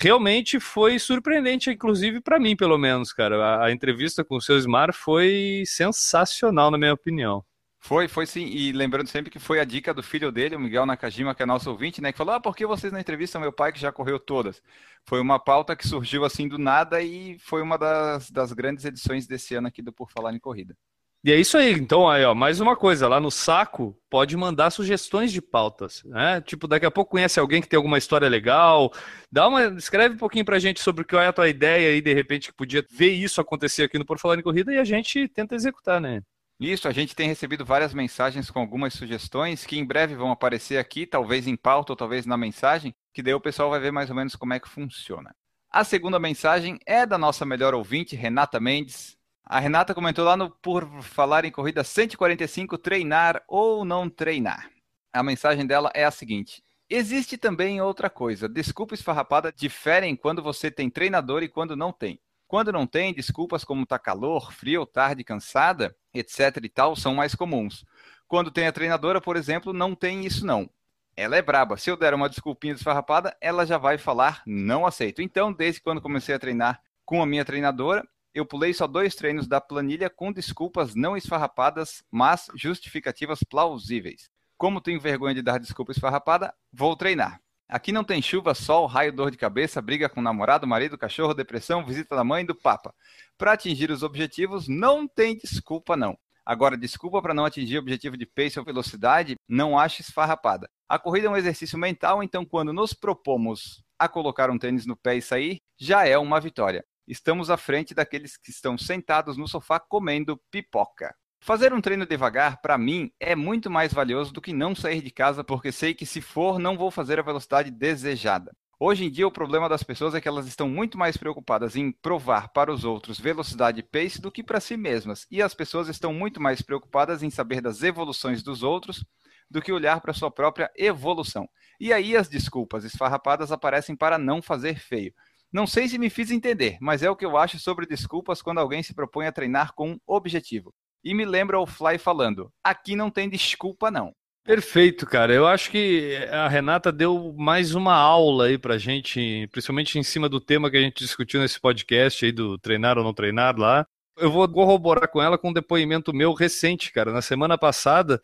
realmente 0.00 0.58
foi 0.58 0.98
surpreendente, 0.98 1.70
inclusive 1.70 2.20
para 2.20 2.40
mim, 2.40 2.56
pelo 2.56 2.78
menos, 2.78 3.12
cara. 3.12 3.36
A, 3.36 3.66
a 3.66 3.72
entrevista 3.72 4.24
com 4.24 4.36
o 4.36 4.40
seu 4.40 4.56
Smar 4.56 4.94
foi 4.94 5.62
sensacional, 5.66 6.70
na 6.70 6.78
minha 6.78 6.94
opinião. 6.94 7.44
Foi, 7.82 8.08
foi 8.08 8.26
sim. 8.26 8.44
E 8.46 8.72
lembrando 8.72 9.08
sempre 9.08 9.30
que 9.30 9.38
foi 9.38 9.58
a 9.58 9.64
dica 9.64 9.92
do 9.94 10.02
filho 10.02 10.30
dele, 10.30 10.54
o 10.54 10.60
Miguel 10.60 10.84
Nakajima, 10.84 11.34
que 11.34 11.42
é 11.42 11.46
nosso 11.46 11.70
ouvinte, 11.70 12.00
né? 12.00 12.12
Que 12.12 12.18
falou: 12.18 12.34
Ah, 12.34 12.40
por 12.40 12.54
que 12.54 12.66
vocês 12.66 12.92
não 12.92 13.00
entrevistam 13.00 13.40
meu 13.40 13.52
pai 13.52 13.72
que 13.72 13.80
já 13.80 13.90
correu 13.90 14.18
todas? 14.18 14.62
Foi 15.06 15.20
uma 15.20 15.38
pauta 15.38 15.74
que 15.74 15.88
surgiu 15.88 16.24
assim 16.24 16.46
do 16.46 16.58
nada 16.58 17.00
e 17.02 17.38
foi 17.38 17.62
uma 17.62 17.78
das, 17.78 18.30
das 18.30 18.52
grandes 18.52 18.84
edições 18.84 19.26
desse 19.26 19.54
ano 19.54 19.68
aqui 19.68 19.80
do 19.82 19.92
Por 19.92 20.10
Falar 20.10 20.34
em 20.34 20.38
Corrida. 20.38 20.76
E 21.22 21.30
é 21.30 21.36
isso 21.36 21.58
aí. 21.58 21.72
Então, 21.72 22.08
aí, 22.08 22.24
ó, 22.24 22.34
mais 22.34 22.60
uma 22.60 22.74
coisa, 22.74 23.06
lá 23.06 23.20
no 23.20 23.30
saco 23.30 23.94
pode 24.08 24.34
mandar 24.36 24.70
sugestões 24.70 25.30
de 25.30 25.42
pautas, 25.42 26.02
né? 26.04 26.40
Tipo, 26.40 26.66
daqui 26.66 26.86
a 26.86 26.90
pouco 26.90 27.10
conhece 27.10 27.38
alguém 27.38 27.60
que 27.60 27.68
tem 27.68 27.76
alguma 27.76 27.98
história 27.98 28.26
legal, 28.26 28.90
dá 29.30 29.46
uma, 29.46 29.64
escreve 29.76 30.14
um 30.14 30.18
pouquinho 30.18 30.46
pra 30.46 30.58
gente 30.58 30.80
sobre 30.80 31.04
qual 31.04 31.20
é 31.20 31.26
a 31.26 31.32
tua 31.32 31.48
ideia 31.48 31.90
aí, 31.90 32.00
de 32.00 32.14
repente, 32.14 32.48
que 32.48 32.56
podia 32.56 32.84
ver 32.90 33.10
isso 33.12 33.38
acontecer 33.38 33.82
aqui 33.82 33.98
no 33.98 34.06
Por 34.06 34.18
Falar 34.18 34.38
em 34.38 34.42
Corrida 34.42 34.72
e 34.72 34.78
a 34.78 34.84
gente 34.84 35.28
tenta 35.28 35.54
executar, 35.54 36.00
né? 36.00 36.22
Isso, 36.58 36.88
a 36.88 36.92
gente 36.92 37.14
tem 37.14 37.28
recebido 37.28 37.64
várias 37.64 37.92
mensagens 37.92 38.50
com 38.50 38.60
algumas 38.60 38.94
sugestões 38.94 39.64
que 39.64 39.78
em 39.78 39.84
breve 39.84 40.14
vão 40.14 40.30
aparecer 40.30 40.78
aqui, 40.78 41.06
talvez 41.06 41.46
em 41.46 41.56
pauta 41.56 41.92
ou 41.92 41.96
talvez 41.96 42.24
na 42.24 42.36
mensagem, 42.36 42.94
que 43.14 43.22
daí 43.22 43.34
o 43.34 43.40
pessoal 43.40 43.70
vai 43.70 43.80
ver 43.80 43.90
mais 43.90 44.08
ou 44.10 44.16
menos 44.16 44.36
como 44.36 44.54
é 44.54 44.60
que 44.60 44.68
funciona. 44.68 45.34
A 45.70 45.84
segunda 45.84 46.18
mensagem 46.18 46.78
é 46.84 47.06
da 47.06 47.16
nossa 47.16 47.46
melhor 47.46 47.74
ouvinte, 47.74 48.16
Renata 48.16 48.58
Mendes. 48.58 49.16
A 49.52 49.58
Renata 49.58 49.92
comentou 49.92 50.24
lá 50.24 50.36
no 50.36 50.48
Por 50.48 51.02
Falar 51.02 51.44
em 51.44 51.50
Corrida 51.50 51.82
145, 51.82 52.78
treinar 52.78 53.42
ou 53.48 53.84
não 53.84 54.08
treinar. 54.08 54.70
A 55.12 55.24
mensagem 55.24 55.66
dela 55.66 55.90
é 55.92 56.04
a 56.04 56.10
seguinte: 56.12 56.62
Existe 56.88 57.36
também 57.36 57.80
outra 57.80 58.08
coisa. 58.08 58.48
Desculpa 58.48 58.94
esfarrapada 58.94 59.50
diferem 59.52 60.14
quando 60.14 60.40
você 60.40 60.70
tem 60.70 60.88
treinador 60.88 61.42
e 61.42 61.48
quando 61.48 61.74
não 61.74 61.92
tem. 61.92 62.20
Quando 62.46 62.70
não 62.70 62.86
tem, 62.86 63.12
desculpas 63.12 63.64
como 63.64 63.84
tá 63.84 63.98
calor, 63.98 64.52
frio, 64.52 64.86
tarde, 64.86 65.24
cansada, 65.24 65.96
etc 66.14 66.58
e 66.62 66.68
tal, 66.68 66.94
são 66.94 67.16
mais 67.16 67.34
comuns. 67.34 67.84
Quando 68.28 68.52
tem 68.52 68.68
a 68.68 68.72
treinadora, 68.72 69.20
por 69.20 69.36
exemplo, 69.36 69.72
não 69.72 69.96
tem 69.96 70.24
isso 70.24 70.46
não. 70.46 70.70
Ela 71.16 71.36
é 71.36 71.42
braba. 71.42 71.76
Se 71.76 71.90
eu 71.90 71.96
der 71.96 72.14
uma 72.14 72.28
desculpinha 72.28 72.74
desfarrapada, 72.74 73.36
ela 73.40 73.66
já 73.66 73.78
vai 73.78 73.98
falar 73.98 74.44
não 74.46 74.86
aceito. 74.86 75.20
Então, 75.20 75.52
desde 75.52 75.80
quando 75.80 76.00
comecei 76.00 76.36
a 76.36 76.38
treinar 76.38 76.80
com 77.04 77.20
a 77.20 77.26
minha 77.26 77.44
treinadora, 77.44 78.06
eu 78.34 78.46
pulei 78.46 78.72
só 78.72 78.86
dois 78.86 79.14
treinos 79.14 79.46
da 79.46 79.60
planilha 79.60 80.08
com 80.08 80.32
desculpas 80.32 80.94
não 80.94 81.16
esfarrapadas, 81.16 82.02
mas 82.10 82.46
justificativas 82.54 83.40
plausíveis. 83.42 84.30
Como 84.56 84.80
tenho 84.80 85.00
vergonha 85.00 85.34
de 85.34 85.42
dar 85.42 85.58
desculpa 85.58 85.92
esfarrapada, 85.92 86.54
vou 86.72 86.94
treinar. 86.94 87.40
Aqui 87.68 87.92
não 87.92 88.04
tem 88.04 88.20
chuva, 88.20 88.52
sol, 88.52 88.86
raio, 88.86 89.12
dor 89.12 89.30
de 89.30 89.36
cabeça, 89.36 89.80
briga 89.80 90.08
com 90.08 90.20
o 90.20 90.22
namorado, 90.22 90.66
marido, 90.66 90.98
cachorro, 90.98 91.32
depressão, 91.32 91.84
visita 91.84 92.16
da 92.16 92.24
mãe 92.24 92.42
e 92.42 92.46
do 92.46 92.54
papa. 92.54 92.92
Para 93.38 93.52
atingir 93.52 93.90
os 93.90 94.02
objetivos, 94.02 94.66
não 94.68 95.06
tem 95.06 95.36
desculpa, 95.36 95.96
não. 95.96 96.18
Agora, 96.44 96.76
desculpa 96.76 97.22
para 97.22 97.32
não 97.32 97.44
atingir 97.44 97.76
o 97.76 97.80
objetivo 97.80 98.16
de 98.16 98.26
pace 98.26 98.58
ou 98.58 98.64
velocidade, 98.64 99.36
não 99.48 99.78
acho 99.78 100.00
esfarrapada. 100.00 100.68
A 100.88 100.98
corrida 100.98 101.28
é 101.28 101.30
um 101.30 101.36
exercício 101.36 101.78
mental, 101.78 102.22
então 102.22 102.44
quando 102.44 102.72
nos 102.72 102.92
propomos 102.92 103.84
a 103.96 104.08
colocar 104.08 104.50
um 104.50 104.58
tênis 104.58 104.84
no 104.84 104.96
pé 104.96 105.16
e 105.16 105.22
sair, 105.22 105.60
já 105.78 106.04
é 106.06 106.18
uma 106.18 106.40
vitória. 106.40 106.84
Estamos 107.06 107.50
à 107.50 107.56
frente 107.56 107.94
daqueles 107.94 108.36
que 108.36 108.50
estão 108.50 108.78
sentados 108.78 109.36
no 109.36 109.48
sofá 109.48 109.80
comendo 109.80 110.40
pipoca. 110.50 111.14
Fazer 111.42 111.72
um 111.72 111.80
treino 111.80 112.04
devagar, 112.04 112.60
para 112.60 112.76
mim, 112.76 113.10
é 113.18 113.34
muito 113.34 113.70
mais 113.70 113.92
valioso 113.92 114.32
do 114.32 114.42
que 114.42 114.52
não 114.52 114.74
sair 114.74 115.00
de 115.00 115.10
casa, 115.10 115.42
porque 115.42 115.72
sei 115.72 115.94
que 115.94 116.04
se 116.04 116.20
for, 116.20 116.58
não 116.58 116.76
vou 116.76 116.90
fazer 116.90 117.18
a 117.18 117.22
velocidade 117.22 117.70
desejada. 117.70 118.52
Hoje 118.78 119.04
em 119.04 119.10
dia, 119.10 119.26
o 119.26 119.32
problema 119.32 119.68
das 119.68 119.82
pessoas 119.82 120.14
é 120.14 120.20
que 120.20 120.28
elas 120.28 120.46
estão 120.46 120.68
muito 120.68 120.96
mais 120.96 121.16
preocupadas 121.16 121.76
em 121.76 121.92
provar 121.92 122.48
para 122.48 122.72
os 122.72 122.84
outros 122.84 123.18
velocidade 123.18 123.80
e 123.80 123.82
pace 123.82 124.20
do 124.20 124.30
que 124.30 124.42
para 124.42 124.60
si 124.60 124.76
mesmas, 124.76 125.26
e 125.30 125.42
as 125.42 125.54
pessoas 125.54 125.88
estão 125.88 126.12
muito 126.12 126.40
mais 126.40 126.62
preocupadas 126.62 127.22
em 127.22 127.30
saber 127.30 127.60
das 127.60 127.82
evoluções 127.82 128.42
dos 128.42 128.62
outros 128.62 129.04
do 129.50 129.60
que 129.60 129.72
olhar 129.72 130.00
para 130.00 130.12
sua 130.12 130.30
própria 130.30 130.70
evolução. 130.76 131.48
E 131.78 131.92
aí 131.92 132.16
as 132.16 132.28
desculpas 132.28 132.84
esfarrapadas 132.84 133.50
aparecem 133.50 133.96
para 133.96 134.16
não 134.16 134.40
fazer 134.40 134.78
feio. 134.78 135.12
Não 135.52 135.66
sei 135.66 135.88
se 135.88 135.98
me 135.98 136.08
fiz 136.08 136.30
entender, 136.30 136.78
mas 136.80 137.02
é 137.02 137.10
o 137.10 137.16
que 137.16 137.24
eu 137.24 137.36
acho 137.36 137.58
sobre 137.58 137.86
desculpas 137.86 138.40
quando 138.40 138.58
alguém 138.58 138.82
se 138.82 138.94
propõe 138.94 139.26
a 139.26 139.32
treinar 139.32 139.74
com 139.74 139.92
um 139.92 139.98
objetivo. 140.06 140.72
E 141.02 141.14
me 141.14 141.24
lembra 141.24 141.58
o 141.58 141.66
Fly 141.66 141.98
falando: 141.98 142.52
aqui 142.62 142.94
não 142.94 143.10
tem 143.10 143.28
desculpa, 143.28 143.90
não. 143.90 144.12
Perfeito, 144.44 145.06
cara. 145.06 145.34
Eu 145.34 145.46
acho 145.46 145.70
que 145.70 146.16
a 146.30 146.48
Renata 146.48 146.90
deu 146.90 147.34
mais 147.36 147.74
uma 147.74 147.94
aula 147.94 148.46
aí 148.46 148.58
pra 148.58 148.78
gente, 148.78 149.48
principalmente 149.52 149.98
em 149.98 150.02
cima 150.02 150.28
do 150.28 150.40
tema 150.40 150.70
que 150.70 150.76
a 150.76 150.80
gente 150.80 151.04
discutiu 151.04 151.40
nesse 151.40 151.60
podcast 151.60 152.24
aí 152.24 152.32
do 152.32 152.58
treinar 152.58 152.96
ou 152.96 153.04
não 153.04 153.12
treinar 153.12 153.56
lá. 153.58 153.86
Eu 154.16 154.30
vou 154.30 154.48
corroborar 154.48 155.08
com 155.08 155.20
ela 155.20 155.38
com 155.38 155.50
um 155.50 155.52
depoimento 155.52 156.12
meu 156.12 156.32
recente, 156.32 156.92
cara. 156.92 157.12
Na 157.12 157.22
semana 157.22 157.56
passada, 157.56 158.20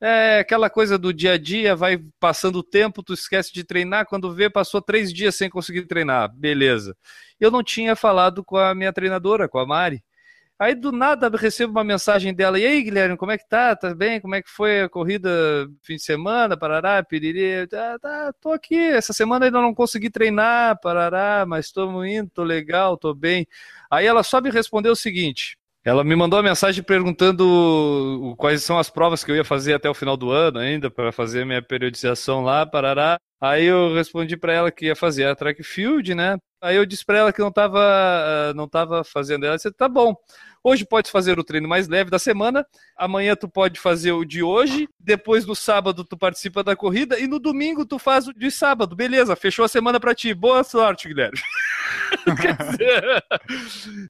é 0.00 0.38
aquela 0.40 0.70
coisa 0.70 0.98
do 0.98 1.12
dia 1.12 1.32
a 1.32 1.38
dia, 1.38 1.76
vai 1.76 1.98
passando 2.18 2.56
o 2.60 2.62
tempo, 2.62 3.02
tu 3.02 3.12
esquece 3.12 3.52
de 3.52 3.64
treinar, 3.64 4.06
quando 4.06 4.34
vê, 4.34 4.48
passou 4.48 4.80
três 4.80 5.12
dias 5.12 5.34
sem 5.36 5.50
conseguir 5.50 5.86
treinar. 5.86 6.34
Beleza. 6.34 6.96
Eu 7.38 7.50
não 7.50 7.62
tinha 7.62 7.94
falado 7.94 8.42
com 8.44 8.56
a 8.56 8.74
minha 8.74 8.92
treinadora, 8.92 9.48
com 9.48 9.58
a 9.58 9.66
Mari. 9.66 10.02
Aí 10.60 10.74
do 10.74 10.92
nada 10.92 11.30
recebo 11.34 11.72
uma 11.72 11.82
mensagem 11.82 12.34
dela, 12.34 12.58
e 12.58 12.66
aí 12.66 12.82
Guilherme, 12.82 13.16
como 13.16 13.32
é 13.32 13.38
que 13.38 13.48
tá? 13.48 13.74
Tá 13.74 13.94
bem? 13.94 14.20
Como 14.20 14.34
é 14.34 14.42
que 14.42 14.50
foi 14.50 14.82
a 14.82 14.90
corrida 14.90 15.30
fim 15.82 15.96
de 15.96 16.02
semana? 16.02 16.54
Parará, 16.54 17.02
piriri, 17.02 17.66
tá, 17.66 17.98
tá, 17.98 18.30
tô 18.38 18.52
aqui, 18.52 18.76
essa 18.76 19.14
semana 19.14 19.46
ainda 19.46 19.58
não 19.58 19.74
consegui 19.74 20.10
treinar, 20.10 20.78
parará, 20.82 21.46
mas 21.48 21.72
tô 21.72 22.04
indo, 22.04 22.28
tô 22.28 22.42
legal, 22.42 22.98
tô 22.98 23.14
bem. 23.14 23.46
Aí 23.90 24.04
ela 24.04 24.22
só 24.22 24.38
me 24.38 24.50
respondeu 24.50 24.92
o 24.92 24.96
seguinte, 24.96 25.56
ela 25.84 26.04
me 26.04 26.14
mandou 26.14 26.38
uma 26.38 26.48
mensagem 26.48 26.82
perguntando 26.84 28.34
quais 28.38 28.62
são 28.62 28.78
as 28.78 28.90
provas 28.90 29.24
que 29.24 29.30
eu 29.30 29.36
ia 29.36 29.44
fazer 29.44 29.74
até 29.74 29.88
o 29.88 29.94
final 29.94 30.16
do 30.16 30.30
ano 30.30 30.58
ainda, 30.58 30.90
para 30.90 31.10
fazer 31.12 31.44
minha 31.46 31.62
periodização 31.62 32.42
lá, 32.42 32.66
parará. 32.66 33.18
Aí 33.40 33.64
eu 33.64 33.94
respondi 33.94 34.36
para 34.36 34.52
ela 34.52 34.70
que 34.70 34.86
ia 34.86 34.96
fazer 34.96 35.26
a 35.26 35.34
track 35.34 35.62
field, 35.62 36.14
né? 36.14 36.36
Aí 36.60 36.76
eu 36.76 36.84
disse 36.84 37.04
para 37.04 37.18
ela 37.18 37.32
que 37.32 37.40
não 37.40 37.48
estava 37.48 37.80
ah, 37.80 38.54
não 38.54 38.68
tava 38.68 39.02
fazendo. 39.02 39.46
Ela 39.46 39.56
disse: 39.56 39.72
tá 39.72 39.88
bom. 39.88 40.14
Hoje 40.62 40.84
pode 40.84 41.10
fazer 41.10 41.38
o 41.38 41.44
treino 41.44 41.66
mais 41.66 41.88
leve 41.88 42.10
da 42.10 42.18
semana, 42.18 42.66
amanhã 42.94 43.34
tu 43.34 43.48
pode 43.48 43.80
fazer 43.80 44.12
o 44.12 44.26
de 44.26 44.42
hoje, 44.42 44.86
depois 44.98 45.46
no 45.46 45.54
sábado 45.54 46.04
tu 46.04 46.18
participa 46.18 46.62
da 46.62 46.76
corrida 46.76 47.18
e 47.18 47.26
no 47.26 47.38
domingo 47.38 47.86
tu 47.86 47.98
faz 47.98 48.28
o 48.28 48.34
de 48.34 48.50
sábado. 48.50 48.94
Beleza, 48.94 49.34
fechou 49.34 49.64
a 49.64 49.68
semana 49.68 49.98
para 49.98 50.14
ti. 50.14 50.34
Boa 50.34 50.62
sorte, 50.62 51.08
Guilherme. 51.08 51.40
Quer 52.40 52.56
dizer, 52.56 53.24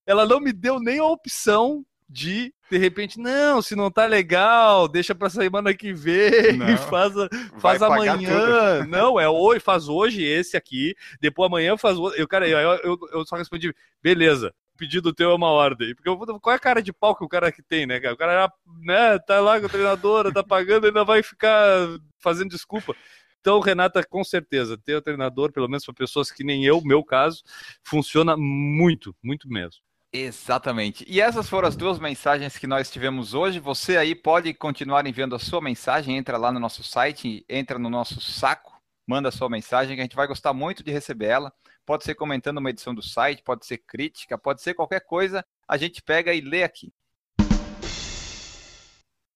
ela 0.05 0.27
não 0.27 0.41
me 0.41 0.53
deu 0.53 0.81
nem 0.81 0.99
a 0.99 1.05
opção 1.05 1.85
de, 2.09 2.53
de 2.69 2.77
repente, 2.77 3.21
não, 3.21 3.63
se 3.63 3.77
não 3.77 3.89
tá 3.89 4.05
legal, 4.05 4.89
deixa 4.89 5.15
pra 5.15 5.31
semana 5.31 5.73
que 5.73 5.93
vem, 5.93 6.57
Não. 6.57 6.77
faz, 6.91 7.15
faz 7.61 7.81
amanhã. 7.81 8.85
Não, 8.91 9.21
é 9.21 9.29
hoje, 9.29 9.61
faz 9.61 9.89
hoje 9.89 10.25
esse 10.25 10.57
aqui, 10.57 10.97
depois 11.21 11.47
amanhã 11.47 11.77
faz 11.77 11.97
outro. 11.97 12.19
Eu, 12.19 12.27
cara, 12.27 12.49
eu, 12.49 12.59
eu, 12.59 12.99
eu 13.13 13.25
só 13.25 13.37
respondi, 13.37 13.73
beleza. 14.03 14.53
Pedido 14.81 15.13
teu 15.13 15.31
é 15.31 15.35
uma 15.35 15.51
ordem. 15.51 15.95
Porque 15.95 16.09
qual 16.41 16.55
é 16.55 16.57
a 16.57 16.59
cara 16.59 16.83
de 16.83 16.91
pau 16.91 17.15
que 17.15 17.23
o 17.23 17.29
cara 17.29 17.53
que 17.53 17.63
tem, 17.63 17.85
né, 17.87 18.01
cara? 18.01 18.15
O 18.15 18.17
cara 18.17 18.51
né, 18.81 19.19
tá 19.19 19.39
lá 19.39 19.61
com 19.61 19.67
a 19.67 19.69
treinadora, 19.69 20.33
tá 20.33 20.43
pagando, 20.43 20.87
ainda 20.87 21.05
vai 21.05 21.23
ficar 21.23 21.87
fazendo 22.19 22.49
desculpa. 22.49 22.97
Então, 23.43 23.61
Renata, 23.61 24.03
com 24.03 24.25
certeza, 24.25 24.79
ter 24.79 24.95
o 24.95 25.03
treinador, 25.03 25.53
pelo 25.53 25.69
menos 25.69 25.85
para 25.85 25.93
pessoas 25.93 26.31
que 26.31 26.43
nem 26.43 26.65
eu, 26.65 26.81
meu 26.81 27.05
caso, 27.05 27.43
funciona 27.85 28.39
muito, 28.39 29.15
muito 29.23 29.51
mesmo. 29.51 29.83
Exatamente. 30.11 31.05
E 31.07 31.21
essas 31.21 31.47
foram 31.47 31.69
as 31.69 31.77
duas 31.77 31.99
mensagens 31.99 32.57
que 32.57 32.67
nós 32.67 32.91
tivemos 32.91 33.35
hoje. 33.35 33.61
Você 33.61 33.99
aí 33.99 34.15
pode 34.15 34.55
continuar 34.55 35.07
enviando 35.07 35.35
a 35.35 35.39
sua 35.39 35.61
mensagem. 35.61 36.17
Entra 36.17 36.39
lá 36.39 36.51
no 36.51 36.59
nosso 36.59 36.83
site, 36.83 37.45
entra 37.47 37.79
no 37.79 37.91
nosso 37.91 38.19
saco, 38.19 38.81
manda 39.07 39.29
a 39.29 39.33
sua 39.33 39.51
mensagem, 39.51 39.95
que 39.95 40.01
a 40.01 40.05
gente 40.05 40.17
vai 40.17 40.27
gostar 40.27 40.55
muito 40.55 40.83
de 40.83 40.91
receber 40.91 41.27
ela. 41.27 41.53
Pode 41.91 42.05
ser 42.05 42.15
comentando 42.15 42.59
uma 42.59 42.71
edição 42.71 42.95
do 42.95 43.03
site, 43.03 43.43
pode 43.43 43.67
ser 43.67 43.79
crítica, 43.79 44.39
pode 44.39 44.63
ser 44.63 44.75
qualquer 44.75 45.01
coisa. 45.01 45.45
A 45.67 45.77
gente 45.77 46.01
pega 46.01 46.33
e 46.33 46.41
lê 46.41 46.63
aqui. 46.63 46.93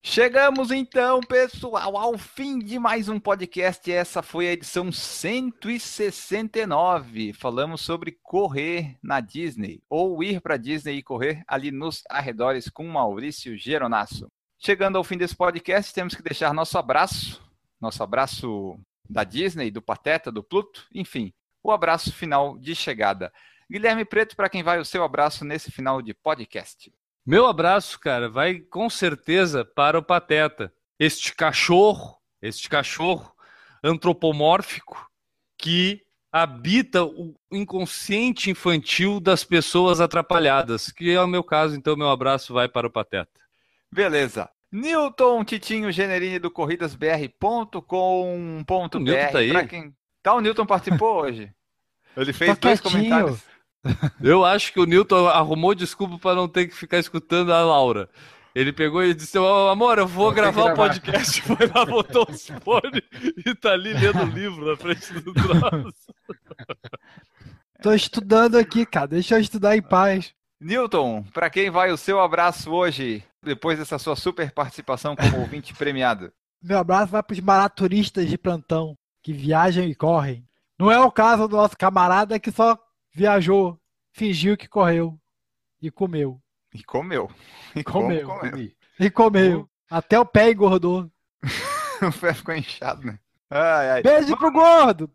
Chegamos 0.01 0.71
então, 0.71 1.19
pessoal, 1.19 1.97
ao 1.97 2.17
fim 2.17 2.61
de 2.61 2.79
mais 2.79 3.09
um 3.09 3.19
podcast. 3.19 3.91
Essa 3.91 4.23
foi 4.23 4.47
a 4.47 4.53
edição 4.53 4.93
169. 4.93 7.33
Falamos 7.33 7.81
sobre 7.81 8.17
correr 8.23 8.97
na 9.03 9.19
Disney 9.19 9.83
ou 9.91 10.23
ir 10.23 10.41
para 10.41 10.57
Disney 10.57 10.99
e 10.99 11.03
correr 11.03 11.43
ali 11.49 11.73
nos 11.73 12.05
arredores 12.09 12.69
com 12.69 12.87
Maurício 12.87 13.59
Geronasso. 13.59 14.31
Chegando 14.61 14.97
ao 14.97 15.03
fim 15.03 15.19
desse 15.19 15.35
podcast, 15.35 15.93
temos 15.93 16.15
que 16.15 16.23
deixar 16.23 16.55
nosso 16.55 16.79
abraço, 16.79 17.43
nosso 17.81 18.01
abraço 18.01 18.79
da 19.11 19.25
Disney, 19.25 19.73
do 19.73 19.83
Pateta, 19.83 20.31
do 20.31 20.45
Pluto, 20.45 20.87
enfim, 20.95 21.35
o 21.65 21.73
abraço 21.73 22.13
final 22.13 22.59
de 22.59 22.75
chegada. 22.75 23.33
Guilherme 23.71 24.05
Preto, 24.05 24.37
para 24.37 24.51
quem 24.51 24.63
vai 24.63 24.79
o 24.79 24.85
seu 24.85 25.03
abraço 25.03 25.45
nesse 25.45 25.73
final 25.73 26.03
de 26.03 26.13
podcast? 26.13 26.93
Meu 27.27 27.47
abraço, 27.47 27.99
cara, 27.99 28.29
vai 28.29 28.59
com 28.59 28.91
certeza 28.91 29.65
para 29.65 29.99
o 29.99 30.03
Pateta. 30.03 30.71
Este 30.99 31.35
cachorro, 31.35 32.19
este 32.43 32.69
cachorro 32.69 33.35
antropomórfico 33.83 35.11
que 35.57 36.03
habita 36.31 37.03
o 37.03 37.35
inconsciente 37.51 38.51
infantil 38.51 39.19
das 39.19 39.43
pessoas 39.43 40.01
atrapalhadas, 40.01 40.93
que 40.93 41.11
é 41.11 41.21
o 41.21 41.27
meu 41.27 41.43
caso, 41.43 41.75
então 41.75 41.97
meu 41.97 42.11
abraço 42.11 42.53
vai 42.53 42.69
para 42.69 42.87
o 42.87 42.91
Pateta. 42.91 43.41
Beleza. 43.91 44.51
Newton 44.71 45.45
Titinho 45.45 45.91
Generini 45.93 46.39
do 46.39 46.51
corridasbr.com.br. 46.51 49.33
Tá 49.33 49.39
aí? 49.39 49.51
Pra 49.51 49.67
quem... 49.67 49.95
Tá, 50.25 50.35
o 50.35 50.41
Newton 50.41 50.65
participou 50.65 51.21
hoje. 51.23 51.53
Ele 52.17 52.33
fez 52.33 52.59
Tá 52.59 52.69
dois 52.69 52.81
comentários. 52.81 53.43
Eu 54.23 54.43
acho 54.43 54.73
que 54.73 54.81
o 54.81 54.87
Newton 54.87 55.29
arrumou 55.29 55.75
desculpa 55.75 56.19
para 56.19 56.35
não 56.35 56.49
ter 56.49 56.67
que 56.67 56.75
ficar 56.75 56.99
escutando 56.99 57.53
a 57.53 57.63
Laura. 57.63 58.09
Ele 58.55 58.73
pegou 58.73 59.05
e 59.05 59.13
disse: 59.13 59.37
"Ô, 59.37 59.69
Amor, 59.69 59.99
eu 59.99 60.07
vou 60.07 60.27
Vou 60.27 60.33
gravar 60.33 60.63
o 60.63 60.65
gravar." 60.75 60.89
podcast. 60.89 61.43
Foi 61.45 61.67
lá, 61.67 61.85
botou 61.85 62.27
os 62.31 62.47
fones 62.63 63.03
e 63.45 63.55
tá 63.55 63.73
ali 63.73 63.93
lendo 63.93 64.23
o 64.23 64.31
livro 64.31 64.65
na 64.65 64.77
frente 64.77 65.13
do 65.13 65.35
troço. 65.35 66.15
Tô 67.83 67.93
estudando 67.93 68.57
aqui, 68.57 68.87
cara. 68.87 69.09
Deixa 69.09 69.35
eu 69.35 69.41
estudar 69.41 69.77
em 69.77 69.83
paz. 69.83 70.33
Newton, 70.59 71.23
para 71.35 71.51
quem 71.51 71.69
vai 71.69 71.91
o 71.91 71.99
seu 71.99 72.19
abraço 72.21 72.71
hoje, 72.71 73.23
depois 73.43 73.79
dessa 73.79 73.99
sua 73.99 74.17
super 74.17 74.51
participação 74.53 75.15
como 75.15 75.41
ouvinte 75.41 75.75
premiado? 75.75 76.33
Meu 76.63 76.79
abraço 76.79 77.13
vai 77.13 77.23
pros 77.23 77.41
maraturistas 77.41 78.27
de 78.27 78.39
plantão 78.39 78.97
que 79.25 79.33
viajam 79.33 79.85
e 79.85 79.95
correm. 79.95 80.47
Não 80.79 80.93
é 80.93 81.01
o 81.01 81.11
caso 81.11 81.49
do 81.49 81.57
nosso 81.57 81.77
camarada 81.79 82.39
que 82.39 82.53
só 82.53 82.79
viajou, 83.11 83.81
fingiu 84.13 84.55
que 84.55 84.69
correu 84.69 85.19
e 85.81 85.91
comeu. 85.91 86.39
E 86.75 86.85
comeu. 86.85 87.31
E 87.75 87.83
Comeu. 87.83 88.29
comeu. 88.29 88.71
E 89.01 89.11
comeu. 89.11 89.69
Até 89.91 90.21
o 90.21 90.27
pé 90.27 90.51
engordou. 90.53 91.11
O 92.03 92.13
pé 92.21 92.35
ficou 92.35 92.55
inchado, 92.55 93.07
né? 93.07 93.19
Ai, 93.49 93.91
ai. 93.93 94.03
Beijo 94.03 94.37
pro 94.37 94.53
gordo! 94.53 95.11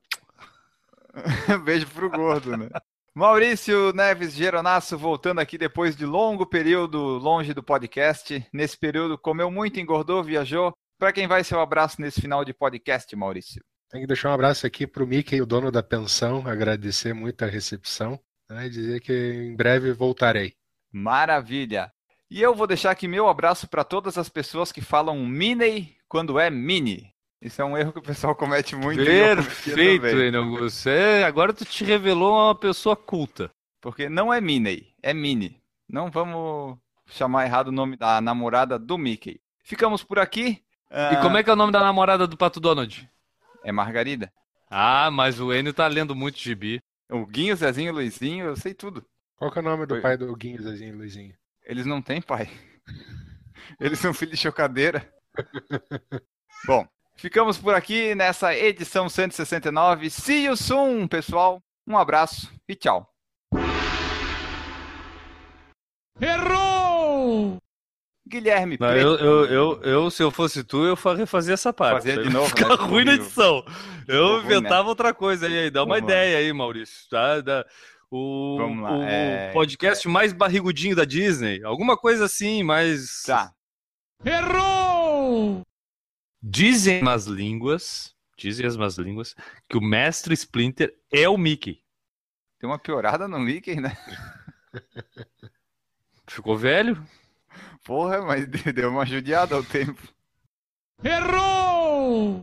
Beijo 1.64 1.86
pro 1.88 2.10
gordo, 2.10 2.58
né? 2.58 2.68
Maurício 3.14 3.92
Neves 3.94 4.34
Geronasso 4.34 4.98
voltando 4.98 5.40
aqui 5.40 5.56
depois 5.58 5.96
de 5.96 6.06
longo 6.06 6.48
período 6.48 6.98
longe 6.98 7.54
do 7.54 7.62
podcast. 7.62 8.44
Nesse 8.52 8.76
período 8.78 9.20
comeu 9.20 9.52
muito, 9.52 9.80
engordou, 9.80 10.24
viajou. 10.24 10.74
Para 10.98 11.12
quem 11.14 11.28
vai 11.28 11.44
seu 11.44 11.60
abraço 11.60 12.02
nesse 12.02 12.22
final 12.22 12.44
de 12.44 12.54
podcast, 12.54 13.14
Maurício? 13.16 13.62
Tem 13.90 14.02
que 14.02 14.08
deixar 14.08 14.30
um 14.30 14.34
abraço 14.34 14.68
aqui 14.68 14.86
pro 14.86 15.08
Mickey, 15.08 15.42
o 15.42 15.46
dono 15.46 15.72
da 15.72 15.82
pensão, 15.82 16.46
agradecer 16.46 17.14
muito 17.14 17.44
a 17.44 17.48
recepção 17.48 18.20
né, 18.48 18.68
e 18.68 18.70
dizer 18.70 19.02
que 19.02 19.14
em 19.14 19.56
breve 19.56 19.92
voltarei. 19.94 20.54
Maravilha. 20.92 21.92
E 22.30 22.40
eu 22.40 22.54
vou 22.54 22.68
deixar 22.68 22.92
aqui 22.92 23.08
meu 23.08 23.28
abraço 23.28 23.68
para 23.68 23.84
todas 23.84 24.16
as 24.16 24.30
pessoas 24.30 24.72
que 24.72 24.82
falam 24.82 25.26
Minnie 25.26 25.98
quando 26.08 26.40
é 26.40 26.52
Mini. 26.52 27.12
Isso 27.42 27.62
é 27.62 27.66
um 27.66 27.76
erro 27.76 27.92
que 27.92 28.00
o 28.00 28.04
pessoal 28.04 28.36
comete 28.36 28.76
muito. 28.76 29.04
Perfeito. 29.04 30.06
Enel. 30.06 30.58
Você 30.58 31.24
agora 31.26 31.54
tu 31.54 31.66
te 31.66 31.84
revelou 31.84 32.34
uma 32.34 32.54
pessoa 32.54 32.96
culta. 32.96 33.50
Porque 33.82 34.08
não 34.08 34.32
é 34.32 34.40
Minnie, 34.40 34.94
é 35.02 35.14
Mini. 35.14 35.60
Não 35.88 36.12
vamos 36.12 36.78
chamar 37.08 37.46
errado 37.46 37.70
o 37.70 37.72
nome 37.72 37.98
da 37.98 38.22
namorada 38.22 38.78
do 38.78 38.98
Mickey. 38.98 39.40
Ficamos 39.64 40.04
por 40.04 40.20
aqui. 40.20 40.62
E 40.92 41.22
como 41.22 41.38
é 41.38 41.44
que 41.44 41.50
é 41.50 41.54
o 41.54 41.56
nome 41.56 41.72
da 41.72 41.80
namorada 41.80 42.28
do 42.28 42.38
Pato 42.38 42.60
Donald? 42.60 43.10
É 43.64 43.72
Margarida. 43.72 44.32
Ah, 44.70 45.10
mas 45.12 45.40
o 45.40 45.54
Enio 45.54 45.74
tá 45.74 45.88
lendo 45.88 46.16
muito 46.16 46.38
gibi. 46.38 46.82
O 47.10 47.26
Guinho, 47.26 47.56
Zezinho, 47.56 47.94
Luizinho, 47.94 48.46
eu 48.46 48.56
sei 48.56 48.74
tudo. 48.74 49.06
Qual 49.36 49.52
que 49.52 49.58
é 49.58 49.62
o 49.62 49.66
nome 49.66 49.86
do 49.86 49.96
Oi. 49.96 50.02
pai 50.02 50.18
do 50.18 50.36
Guinho, 50.36 50.62
Zezinho 50.62 50.94
e 50.94 50.98
Luizinho? 50.98 51.36
Eles 51.66 51.86
não 51.86 52.02
têm 52.02 52.22
pai. 52.22 52.50
Eles 53.80 54.00
são 54.00 54.14
filhos 54.14 54.36
de 54.36 54.42
chocadeira. 54.42 55.12
Bom, 56.66 56.88
ficamos 57.16 57.58
por 57.58 57.74
aqui 57.74 58.14
nessa 58.14 58.56
edição 58.56 59.10
169. 59.10 60.10
See 60.10 60.46
you 60.46 60.56
soon, 60.56 61.08
pessoal. 61.08 61.62
Um 61.88 61.98
abraço 61.98 62.52
e 62.68 62.76
tchau. 62.76 63.12
Errou! 66.22 66.79
Guilherme 68.30 68.78
Não, 68.80 68.88
Preto. 68.88 69.02
eu, 69.06 69.18
eu, 69.18 69.46
eu, 69.46 69.82
eu, 69.84 70.12
se 70.12 70.22
eu 70.24 70.30
fosse 70.32 70.64
tu, 70.64 70.86
eu 70.86 70.96
fa- 70.96 71.16
refazer 71.16 71.54
essa 71.54 71.74
parte. 71.74 72.04
Fazia 72.08 72.22
de 72.24 72.30
novo, 72.30 72.48
Ficar 72.50 72.70
né? 72.70 72.76
ruim 72.86 73.04
na 73.06 73.14
edição. 73.16 73.66
Eu 74.08 74.28
ruim, 74.28 74.38
né? 74.40 74.46
inventava 74.46 74.88
outra 74.88 75.14
coisa 75.14 75.48
aí, 75.48 75.58
aí. 75.60 75.70
Dá 75.72 75.84
uma 75.84 75.96
Vamos 75.96 76.10
lá. 76.10 76.16
ideia 76.16 76.38
aí, 76.38 76.54
Maurício. 76.54 77.10
Tá? 77.10 77.42
Da- 77.42 77.66
o, 78.12 78.58
Vamos 78.58 78.84
lá, 78.84 78.98
o 78.98 79.04
é- 79.04 79.52
podcast 79.52 80.08
mais 80.08 80.32
barrigudinho 80.34 80.96
da 80.96 81.06
Disney. 81.06 81.64
Alguma 81.64 81.98
coisa 81.98 82.26
assim, 82.26 82.64
mas. 82.64 83.24
Tá. 83.26 83.52
Errou! 84.26 85.62
Dizem 86.42 87.08
as 87.08 87.26
línguas. 87.26 88.14
Dizem 88.38 88.66
as 88.66 88.78
más 88.78 88.98
línguas 88.98 89.36
que 89.70 89.78
o 89.78 89.82
mestre 89.82 90.34
Splinter 90.34 90.94
é 91.12 91.28
o 91.28 91.38
Mickey. 91.38 91.82
Tem 92.60 92.70
uma 92.70 92.80
piorada 92.80 93.28
no 93.28 93.38
Mickey, 93.38 93.76
né? 93.76 93.98
Ficou 96.28 96.58
velho? 96.58 97.04
Porra, 97.86 98.22
mas 98.22 98.46
deu 98.74 98.90
uma 98.90 99.06
judiada 99.06 99.56
ao 99.56 99.64
tempo. 99.64 100.02
Errou! 101.04 102.42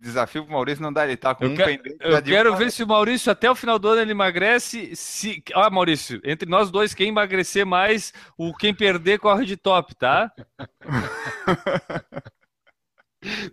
Desafio 0.00 0.42
pro 0.44 0.52
Maurício 0.54 0.82
não 0.82 0.92
dá, 0.92 1.04
ele 1.04 1.16
tá 1.16 1.32
com 1.32 1.44
Eu 1.44 1.50
um 1.50 1.54
quero- 1.54 1.80
pendente. 1.82 1.96
já 2.02 2.08
Eu 2.18 2.22
quero 2.22 2.50
uma- 2.50 2.58
ver 2.58 2.72
se 2.72 2.82
o 2.82 2.86
Maurício 2.88 3.30
até 3.30 3.48
o 3.48 3.54
final 3.54 3.78
do 3.78 3.86
ano 3.88 4.00
ele 4.00 4.10
emagrece. 4.10 4.96
Se... 4.96 5.40
Ah, 5.54 5.70
Maurício, 5.70 6.20
entre 6.24 6.48
nós 6.48 6.72
dois, 6.72 6.92
quem 6.92 7.08
emagrecer 7.10 7.64
mais, 7.64 8.12
o 8.36 8.52
quem 8.52 8.74
perder 8.74 9.20
corre 9.20 9.44
de 9.46 9.56
top, 9.56 9.94
tá? 9.94 10.32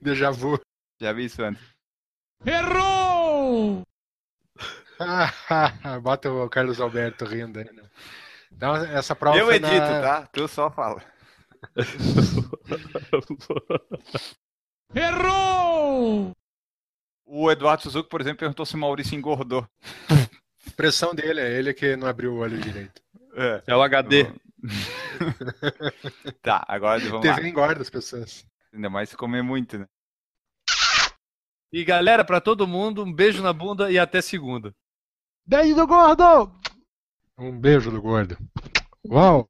Déjà 0.02 0.32
vu. 0.32 0.60
Já 1.00 1.14
vi 1.14 1.26
isso 1.26 1.42
antes. 1.44 1.62
Errou! 2.46 3.84
Bota 6.02 6.32
o 6.32 6.50
Carlos 6.50 6.82
Alberto 6.82 7.26
rindo 7.26 7.60
aí. 7.60 7.66
Né? 7.72 7.84
Então, 8.60 8.76
essa 8.76 9.16
prova 9.16 9.38
Eu 9.38 9.50
edito, 9.54 9.72
na... 9.72 10.02
tá? 10.02 10.28
Tu 10.34 10.46
só 10.50 10.70
fala. 10.70 11.02
Errou! 14.94 16.34
O 17.26 17.50
Eduardo 17.50 17.84
Suzuki, 17.84 18.10
por 18.10 18.20
exemplo, 18.20 18.40
perguntou 18.40 18.66
se 18.66 18.76
o 18.76 18.78
Maurício 18.78 19.16
engordou. 19.16 19.66
Pressão 20.76 21.16
dele, 21.16 21.40
é 21.40 21.58
ele 21.58 21.74
que 21.74 21.96
não 21.96 22.06
abriu 22.06 22.34
o 22.34 22.40
olho 22.40 22.60
direito. 22.60 23.02
É. 23.34 23.64
É 23.66 23.76
o 23.76 23.82
HD. 23.82 24.28
Tá, 26.42 26.66
agora 26.68 27.00
vamos 27.00 27.22
TV 27.22 27.42
lá. 27.42 27.48
engorda 27.48 27.82
as 27.82 27.90
pessoas. 27.90 28.46
Ainda 28.74 28.90
mais 28.90 29.10
se 29.10 29.18
comer 29.18 29.42
muito, 29.42 29.78
né? 29.78 29.86
E 31.72 31.84
galera, 31.86 32.26
pra 32.26 32.42
todo 32.42 32.68
mundo, 32.68 33.04
um 33.06 33.14
beijo 33.14 33.42
na 33.42 33.54
bunda 33.54 33.90
e 33.92 33.98
até 33.98 34.22
segunda. 34.22 34.74
Beijo 35.46 35.76
do 35.76 35.88
gordo! 35.88 36.59
Um 37.40 37.58
beijo 37.58 37.90
do 37.90 38.02
gordo. 38.02 38.38
Uau! 39.08 39.50